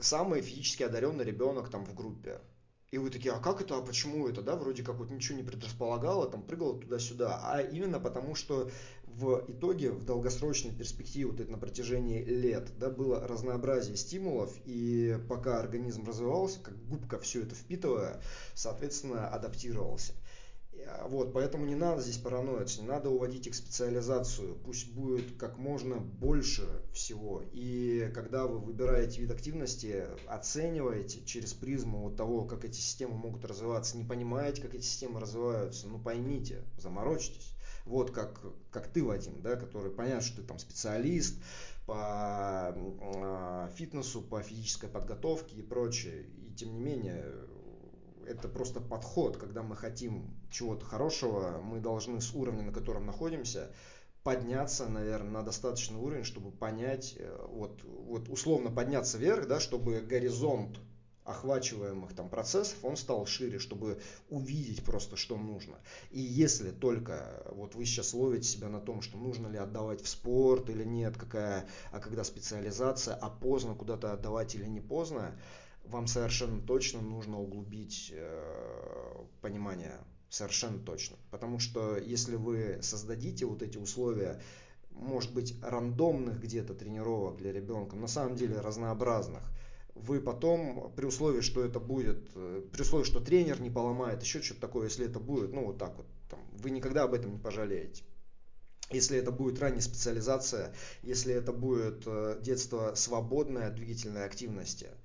самый 0.00 0.40
физически 0.40 0.82
одаренный 0.82 1.24
ребенок 1.24 1.68
там 1.68 1.84
в 1.84 1.94
группе. 1.94 2.40
И 2.90 2.98
вы 2.98 3.10
такие, 3.10 3.34
а 3.34 3.40
как 3.40 3.60
это, 3.60 3.76
а 3.76 3.82
почему 3.82 4.28
это, 4.28 4.40
да, 4.40 4.54
вроде 4.54 4.84
как 4.84 4.96
вот 4.96 5.10
ничего 5.10 5.36
не 5.36 5.42
предрасполагало, 5.42 6.30
там 6.30 6.42
прыгало 6.42 6.80
туда-сюда, 6.80 7.40
а 7.42 7.60
именно 7.60 7.98
потому, 7.98 8.36
что 8.36 8.70
в 9.16 9.44
итоге, 9.48 9.90
в 9.90 10.04
долгосрочной 10.04 10.72
перспективе, 10.72 11.26
вот 11.26 11.40
это 11.40 11.50
на 11.50 11.58
протяжении 11.58 12.22
лет, 12.24 12.68
да, 12.78 12.90
было 12.90 13.26
разнообразие 13.26 13.96
стимулов, 13.96 14.52
и 14.64 15.18
пока 15.28 15.60
организм 15.60 16.04
развивался, 16.04 16.60
как 16.60 16.76
губка 16.86 17.18
все 17.18 17.42
это 17.42 17.54
впитывая, 17.54 18.20
соответственно, 18.54 19.28
адаптировался. 19.28 20.12
Вот, 21.06 21.32
поэтому 21.32 21.66
не 21.66 21.74
надо 21.74 22.02
здесь 22.02 22.18
параноиться, 22.18 22.80
не 22.80 22.88
надо 22.88 23.10
уводить 23.10 23.46
их 23.46 23.52
в 23.54 23.56
специализацию. 23.56 24.56
Пусть 24.64 24.92
будет 24.92 25.36
как 25.36 25.58
можно 25.58 25.96
больше 25.96 26.66
всего. 26.92 27.42
И 27.52 28.10
когда 28.14 28.46
вы 28.46 28.58
выбираете 28.58 29.20
вид 29.20 29.30
активности, 29.30 30.06
оцениваете 30.26 31.24
через 31.24 31.52
призму 31.52 32.00
вот 32.00 32.16
того, 32.16 32.44
как 32.44 32.64
эти 32.64 32.76
системы 32.76 33.14
могут 33.14 33.44
развиваться. 33.44 33.96
Не 33.96 34.04
понимаете, 34.04 34.62
как 34.62 34.74
эти 34.74 34.84
системы 34.84 35.20
развиваются, 35.20 35.88
ну 35.88 35.98
поймите, 35.98 36.62
заморочьтесь. 36.78 37.54
Вот 37.84 38.10
как, 38.10 38.40
как 38.70 38.88
ты, 38.88 39.04
Вадим, 39.04 39.42
да, 39.42 39.56
который 39.56 39.90
понятно, 39.90 40.22
что 40.22 40.40
ты 40.40 40.42
там 40.46 40.58
специалист 40.58 41.36
по 41.86 42.74
э, 42.74 43.68
фитнесу, 43.76 44.22
по 44.22 44.40
физической 44.40 44.88
подготовке 44.88 45.56
и 45.56 45.62
прочее. 45.62 46.22
И 46.22 46.54
тем 46.54 46.72
не 46.72 46.80
менее, 46.80 47.30
это 48.26 48.48
просто 48.48 48.80
подход, 48.80 49.36
когда 49.36 49.62
мы 49.62 49.76
хотим 49.76 50.34
чего-то 50.50 50.84
хорошего, 50.84 51.60
мы 51.62 51.80
должны 51.80 52.20
с 52.20 52.34
уровня, 52.34 52.62
на 52.62 52.72
котором 52.72 53.06
находимся, 53.06 53.70
подняться, 54.22 54.88
наверное, 54.88 55.30
на 55.30 55.42
достаточный 55.42 55.98
уровень, 55.98 56.24
чтобы 56.24 56.50
понять, 56.50 57.14
э, 57.18 57.46
вот, 57.48 57.82
вот 57.84 58.28
условно 58.28 58.70
подняться 58.70 59.18
вверх, 59.18 59.46
да, 59.46 59.60
чтобы 59.60 60.00
горизонт 60.00 60.78
охвачиваемых 61.24 62.14
там 62.14 62.28
процессов, 62.28 62.76
он 62.82 62.96
стал 62.96 63.26
шире, 63.26 63.58
чтобы 63.58 64.00
увидеть 64.28 64.84
просто, 64.84 65.16
что 65.16 65.36
нужно. 65.36 65.78
И 66.10 66.20
если 66.20 66.70
только 66.70 67.42
вот 67.52 67.74
вы 67.74 67.86
сейчас 67.86 68.12
ловите 68.12 68.46
себя 68.46 68.68
на 68.68 68.80
том, 68.80 69.00
что 69.00 69.16
нужно 69.16 69.48
ли 69.48 69.56
отдавать 69.56 70.02
в 70.02 70.08
спорт 70.08 70.68
или 70.68 70.84
нет, 70.84 71.16
какая, 71.16 71.66
а 71.92 72.00
когда 72.00 72.24
специализация, 72.24 73.14
а 73.14 73.30
поздно 73.30 73.74
куда-то 73.74 74.12
отдавать 74.12 74.54
или 74.54 74.66
не 74.66 74.80
поздно, 74.80 75.34
вам 75.86 76.06
совершенно 76.06 76.60
точно 76.60 77.00
нужно 77.00 77.40
углубить 77.40 78.12
э, 78.14 79.14
понимание, 79.40 79.98
совершенно 80.28 80.78
точно. 80.78 81.16
Потому 81.30 81.58
что 81.58 81.96
если 81.96 82.36
вы 82.36 82.78
создадите 82.82 83.46
вот 83.46 83.62
эти 83.62 83.78
условия, 83.78 84.40
может 84.90 85.32
быть, 85.32 85.54
рандомных 85.62 86.40
где-то 86.40 86.74
тренировок 86.74 87.36
для 87.36 87.52
ребенка, 87.52 87.96
на 87.96 88.06
самом 88.06 88.36
деле 88.36 88.60
разнообразных, 88.60 89.42
вы 89.94 90.20
потом, 90.20 90.92
при 90.96 91.06
условии, 91.06 91.40
что 91.40 91.64
это 91.64 91.78
будет, 91.78 92.30
э, 92.34 92.62
при 92.72 92.82
условии, 92.82 93.04
что 93.04 93.20
тренер 93.20 93.60
не 93.60 93.70
поломает, 93.70 94.22
еще 94.22 94.42
что-то 94.42 94.62
такое, 94.62 94.84
если 94.84 95.06
это 95.06 95.20
будет, 95.20 95.52
ну 95.52 95.66
вот 95.66 95.78
так 95.78 95.96
вот, 95.96 96.06
там, 96.30 96.40
вы 96.52 96.70
никогда 96.70 97.04
об 97.04 97.14
этом 97.14 97.32
не 97.32 97.38
пожалеете. 97.38 98.02
Если 98.90 99.16
это 99.16 99.30
будет 99.30 99.60
ранняя 99.60 99.80
специализация, 99.80 100.74
если 101.02 101.32
это 101.32 101.52
будет 101.52 102.02
э, 102.06 102.38
детство 102.42 102.94
свободное 102.96 103.68
от 103.68 103.74
двигательной 103.76 104.24
активности– 104.24 104.88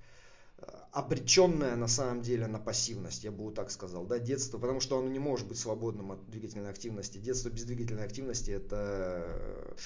обреченное 0.92 1.76
на 1.76 1.86
самом 1.86 2.22
деле 2.22 2.46
на 2.46 2.58
пассивность, 2.58 3.24
я 3.24 3.30
бы 3.30 3.44
вот 3.44 3.54
так 3.54 3.70
сказал, 3.70 4.06
да, 4.06 4.18
детство, 4.18 4.58
потому 4.58 4.80
что 4.80 4.98
оно 4.98 5.08
не 5.08 5.18
может 5.18 5.46
быть 5.46 5.58
свободным 5.58 6.12
от 6.12 6.28
двигательной 6.28 6.70
активности. 6.70 7.18
Детство 7.18 7.48
без 7.48 7.64
двигательной 7.64 8.04
активности 8.04 8.50
это, 8.50 9.76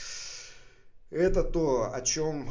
это 1.10 1.44
то, 1.44 1.92
о 1.92 2.00
чем 2.00 2.48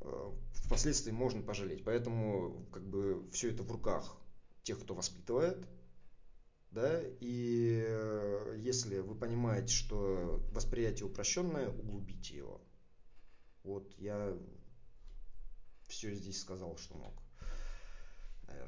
э, 0.00 0.30
впоследствии 0.52 1.10
можно 1.10 1.42
пожалеть. 1.42 1.84
Поэтому 1.84 2.66
как 2.72 2.86
бы 2.86 3.28
все 3.32 3.50
это 3.50 3.62
в 3.62 3.72
руках 3.72 4.16
тех, 4.62 4.78
кто 4.78 4.94
воспитывает, 4.94 5.66
да, 6.70 7.00
и 7.20 7.82
э, 7.86 8.56
если 8.58 8.98
вы 8.98 9.14
понимаете, 9.14 9.72
что 9.72 10.40
восприятие 10.52 11.06
упрощенное, 11.06 11.70
углубите 11.70 12.36
его. 12.36 12.60
Вот 13.64 13.92
я 13.98 14.36
все 15.88 16.14
здесь 16.14 16.40
сказал, 16.40 16.76
что 16.76 16.96
мог. 16.96 17.19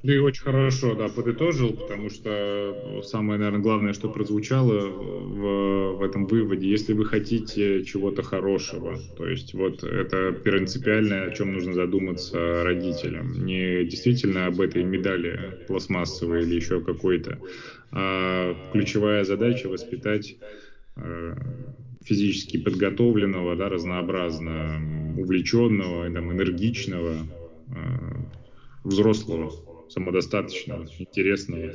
Ты 0.05 0.21
очень 0.21 0.43
хорошо, 0.43 0.95
да, 0.97 1.09
подытожил, 1.09 1.77
потому 1.77 2.11
что 2.11 3.01
самое, 3.05 3.39
наверное, 3.39 3.61
главное, 3.63 3.93
что 3.93 4.09
прозвучало 4.09 4.89
в, 4.89 5.97
в 5.99 6.03
этом 6.03 6.27
выводе, 6.27 6.69
если 6.69 6.93
вы 6.93 7.05
хотите 7.05 7.85
чего-то 7.85 8.23
хорошего, 8.25 9.07
то 9.15 9.29
есть 9.29 9.55
вот 9.55 9.85
это 9.85 10.33
принципиальное, 10.33 11.27
о 11.27 11.31
чем 11.31 11.53
нужно 11.53 11.73
задуматься 11.73 12.65
родителям. 12.65 13.45
Не 13.45 13.85
действительно 13.85 14.47
об 14.47 14.61
этой 14.61 14.83
медали 14.83 15.55
пластмассовой 15.67 16.43
или 16.43 16.57
еще 16.57 16.83
какой-то, 16.83 17.41
а 17.93 18.57
ключевая 18.71 19.23
задача 19.25 19.69
воспитать 19.69 20.37
э, 20.97 21.35
физически 22.05 22.59
подготовленного, 22.59 23.57
да, 23.57 23.69
разнообразно 23.69 24.81
увлеченного, 25.17 26.13
там, 26.13 26.33
энергичного, 26.33 27.29
э, 27.69 27.73
взрослого 28.85 29.57
самодостаточного, 29.93 30.87
интересного, 30.99 31.73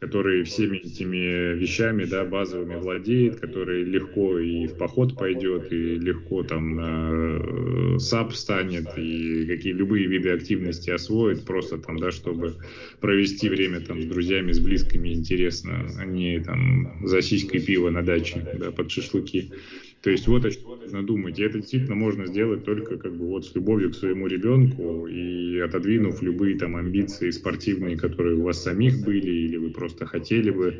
который 0.00 0.44
всеми 0.44 0.78
этими 0.78 1.54
вещами, 1.54 2.04
да, 2.04 2.24
базовыми 2.24 2.76
владеет, 2.76 3.38
который 3.38 3.84
легко 3.84 4.38
и 4.38 4.66
в 4.66 4.78
поход 4.78 5.14
пойдет, 5.14 5.70
и 5.72 5.96
легко 5.96 6.42
там 6.42 6.74
на 6.74 7.10
э, 7.12 7.98
САП 7.98 8.32
станет, 8.32 8.86
и 8.96 9.44
какие 9.46 9.74
любые 9.74 10.06
виды 10.06 10.30
активности 10.30 10.88
освоит, 10.88 11.44
просто 11.44 11.76
там, 11.76 11.98
да, 11.98 12.10
чтобы 12.10 12.56
провести 13.00 13.50
время 13.50 13.80
там 13.80 14.00
с 14.00 14.06
друзьями, 14.06 14.52
с 14.52 14.58
близкими 14.58 15.12
интересно, 15.12 15.86
а 15.98 16.06
не 16.06 16.40
там 16.40 17.06
за 17.06 17.20
сиськой 17.20 17.60
пива 17.60 17.90
на 17.90 18.02
даче, 18.02 18.46
да, 18.58 18.70
под 18.70 18.90
шашлыки. 18.90 19.52
То 20.02 20.10
есть 20.10 20.26
вот 20.26 20.44
о 20.44 20.50
чем 20.50 20.58
нужно 20.82 21.06
думать. 21.06 21.38
И 21.38 21.42
это 21.42 21.58
действительно 21.58 21.94
можно 21.94 22.26
сделать 22.26 22.62
только 22.64 22.96
как 22.98 23.14
бы 23.16 23.26
вот 23.26 23.44
с 23.44 23.54
любовью 23.54 23.90
к 23.90 23.94
своему 23.94 24.26
ребенку 24.26 25.06
и 25.06 25.58
отодвинув 25.58 26.22
любые 26.22 26.56
там 26.56 26.76
амбиции 26.76 27.30
спортивные, 27.30 27.96
которые 27.98 28.36
у 28.36 28.42
вас 28.42 28.60
самих 28.60 28.98
были, 28.98 29.30
или 29.30 29.56
вы 29.56 29.70
просто 29.70 30.06
хотели 30.06 30.50
бы 30.50 30.76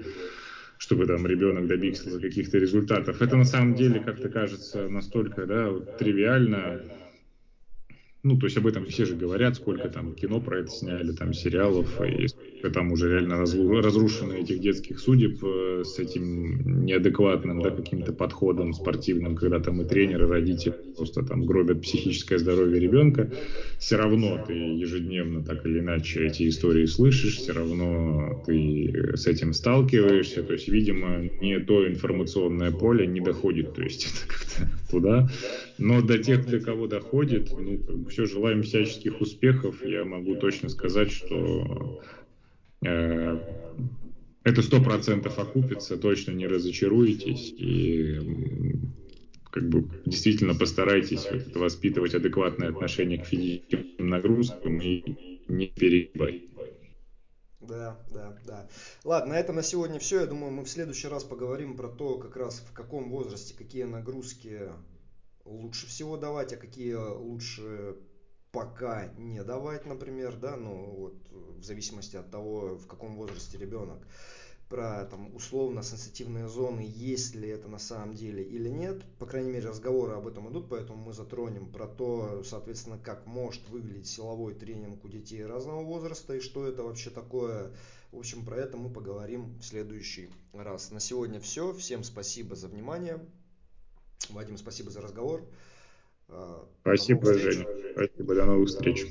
чтобы 0.78 1.06
там 1.06 1.26
ребенок 1.26 1.66
добился 1.66 2.18
каких-то 2.20 2.58
результатов. 2.58 3.20
Это 3.20 3.36
на 3.36 3.44
самом 3.44 3.74
деле, 3.74 4.00
как-то 4.00 4.30
кажется, 4.30 4.88
настолько 4.88 5.46
да, 5.46 5.70
вот, 5.70 5.84
тривиально, 5.96 6.82
ну, 8.22 8.36
то 8.36 8.46
есть 8.46 8.56
об 8.58 8.66
этом 8.66 8.84
все 8.86 9.06
же 9.06 9.16
говорят, 9.16 9.56
сколько 9.56 9.88
там 9.88 10.14
кино 10.14 10.40
про 10.40 10.60
это 10.60 10.70
сняли, 10.70 11.12
там 11.12 11.32
сериалов, 11.32 12.00
и 12.02 12.28
сколько 12.28 12.70
там 12.70 12.92
уже 12.92 13.10
реально 13.10 13.38
разрушено 13.38 14.34
этих 14.34 14.60
детских 14.60 14.98
судеб 15.00 15.42
э, 15.42 15.82
с 15.84 15.98
этим 15.98 16.84
неадекватным, 16.84 17.62
да, 17.62 17.70
каким-то 17.70 18.12
подходом 18.12 18.74
спортивным, 18.74 19.36
когда 19.36 19.58
там 19.60 19.80
и 19.80 19.86
тренеры, 19.86 20.26
и 20.26 20.28
родители 20.28 20.74
просто 20.96 21.22
там 21.22 21.46
гробят 21.46 21.80
психическое 21.80 22.38
здоровье 22.38 22.78
ребенка. 22.78 23.32
Все 23.78 23.96
равно 23.96 24.38
ты 24.46 24.52
ежедневно 24.52 25.42
так 25.42 25.64
или 25.64 25.78
иначе 25.80 26.26
эти 26.26 26.46
истории 26.48 26.84
слышишь, 26.84 27.38
все 27.38 27.52
равно 27.52 28.42
ты 28.46 29.12
с 29.14 29.26
этим 29.26 29.54
сталкиваешься, 29.54 30.42
то 30.42 30.52
есть, 30.52 30.68
видимо, 30.68 31.30
не 31.40 31.58
то 31.60 31.88
информационное 31.88 32.70
поле 32.70 33.06
не 33.06 33.20
доходит, 33.20 33.72
то 33.72 33.82
есть 33.82 34.04
это 34.06 34.28
как-то 34.28 34.90
туда. 34.90 35.28
Но 35.80 36.02
до 36.02 36.18
тех, 36.18 36.46
до 36.46 36.60
кого 36.60 36.86
доходит, 36.86 37.50
ну, 37.58 38.04
все, 38.10 38.26
желаем 38.26 38.62
всяческих 38.62 39.18
успехов. 39.22 39.82
Я 39.82 40.04
могу 40.04 40.36
точно 40.36 40.68
сказать, 40.68 41.10
что 41.10 42.02
э, 42.84 43.38
это 44.44 44.62
сто 44.62 44.82
процентов 44.82 45.38
окупится, 45.38 45.96
точно 45.96 46.32
не 46.32 46.46
разочаруетесь. 46.46 47.54
И 47.56 48.20
как 49.50 49.70
бы 49.70 49.88
действительно 50.04 50.54
постарайтесь 50.54 51.26
вот 51.30 51.56
воспитывать 51.56 52.14
адекватное 52.14 52.68
отношение 52.68 53.16
к 53.16 53.24
физическим 53.24 54.06
нагрузкам 54.06 54.82
и 54.82 55.40
не 55.48 55.66
перегибать. 55.68 56.42
Да, 57.60 57.98
да, 58.12 58.36
да. 58.46 58.68
Ладно, 59.04 59.34
на 59.34 59.40
этом 59.40 59.56
на 59.56 59.62
сегодня 59.62 59.98
все. 59.98 60.20
Я 60.20 60.26
думаю, 60.26 60.52
мы 60.52 60.64
в 60.64 60.68
следующий 60.68 61.08
раз 61.08 61.24
поговорим 61.24 61.74
про 61.74 61.88
то, 61.88 62.18
как 62.18 62.36
раз 62.36 62.62
в 62.68 62.72
каком 62.74 63.08
возрасте 63.10 63.54
какие 63.56 63.84
нагрузки 63.84 64.68
лучше 65.50 65.86
всего 65.86 66.16
давать, 66.16 66.52
а 66.52 66.56
какие 66.56 66.94
лучше 66.94 67.96
пока 68.52 69.08
не 69.18 69.42
давать, 69.44 69.86
например, 69.86 70.36
да, 70.36 70.56
ну 70.56 70.94
вот 70.96 71.14
в 71.30 71.62
зависимости 71.62 72.16
от 72.16 72.30
того, 72.30 72.76
в 72.76 72.86
каком 72.86 73.16
возрасте 73.16 73.58
ребенок 73.58 74.06
про 74.70 75.04
там 75.04 75.34
условно 75.34 75.82
сенситивные 75.82 76.48
зоны, 76.48 76.86
есть 76.88 77.34
ли 77.34 77.48
это 77.48 77.66
на 77.66 77.80
самом 77.80 78.14
деле 78.14 78.44
или 78.44 78.68
нет. 78.68 79.02
По 79.18 79.26
крайней 79.26 79.50
мере, 79.50 79.68
разговоры 79.68 80.14
об 80.14 80.28
этом 80.28 80.48
идут, 80.48 80.68
поэтому 80.70 81.06
мы 81.06 81.12
затронем 81.12 81.70
про 81.72 81.88
то, 81.88 82.44
соответственно, 82.44 82.96
как 82.96 83.26
может 83.26 83.68
выглядеть 83.68 84.06
силовой 84.06 84.54
тренинг 84.54 85.04
у 85.04 85.08
детей 85.08 85.44
разного 85.44 85.82
возраста 85.82 86.36
и 86.36 86.40
что 86.40 86.66
это 86.66 86.84
вообще 86.84 87.10
такое. 87.10 87.72
В 88.12 88.18
общем, 88.18 88.44
про 88.44 88.56
это 88.56 88.76
мы 88.76 88.90
поговорим 88.90 89.58
в 89.58 89.64
следующий 89.64 90.30
раз. 90.52 90.92
На 90.92 91.00
сегодня 91.00 91.40
все. 91.40 91.72
Всем 91.72 92.04
спасибо 92.04 92.54
за 92.54 92.68
внимание. 92.68 93.18
Вадим, 94.32 94.56
спасибо 94.56 94.90
за 94.90 95.00
разговор. 95.00 95.44
Спасибо, 96.82 97.34
Женя. 97.34 97.66
Спасибо, 97.92 98.34
до 98.34 98.44
новых 98.46 98.68
встреч. 98.68 99.06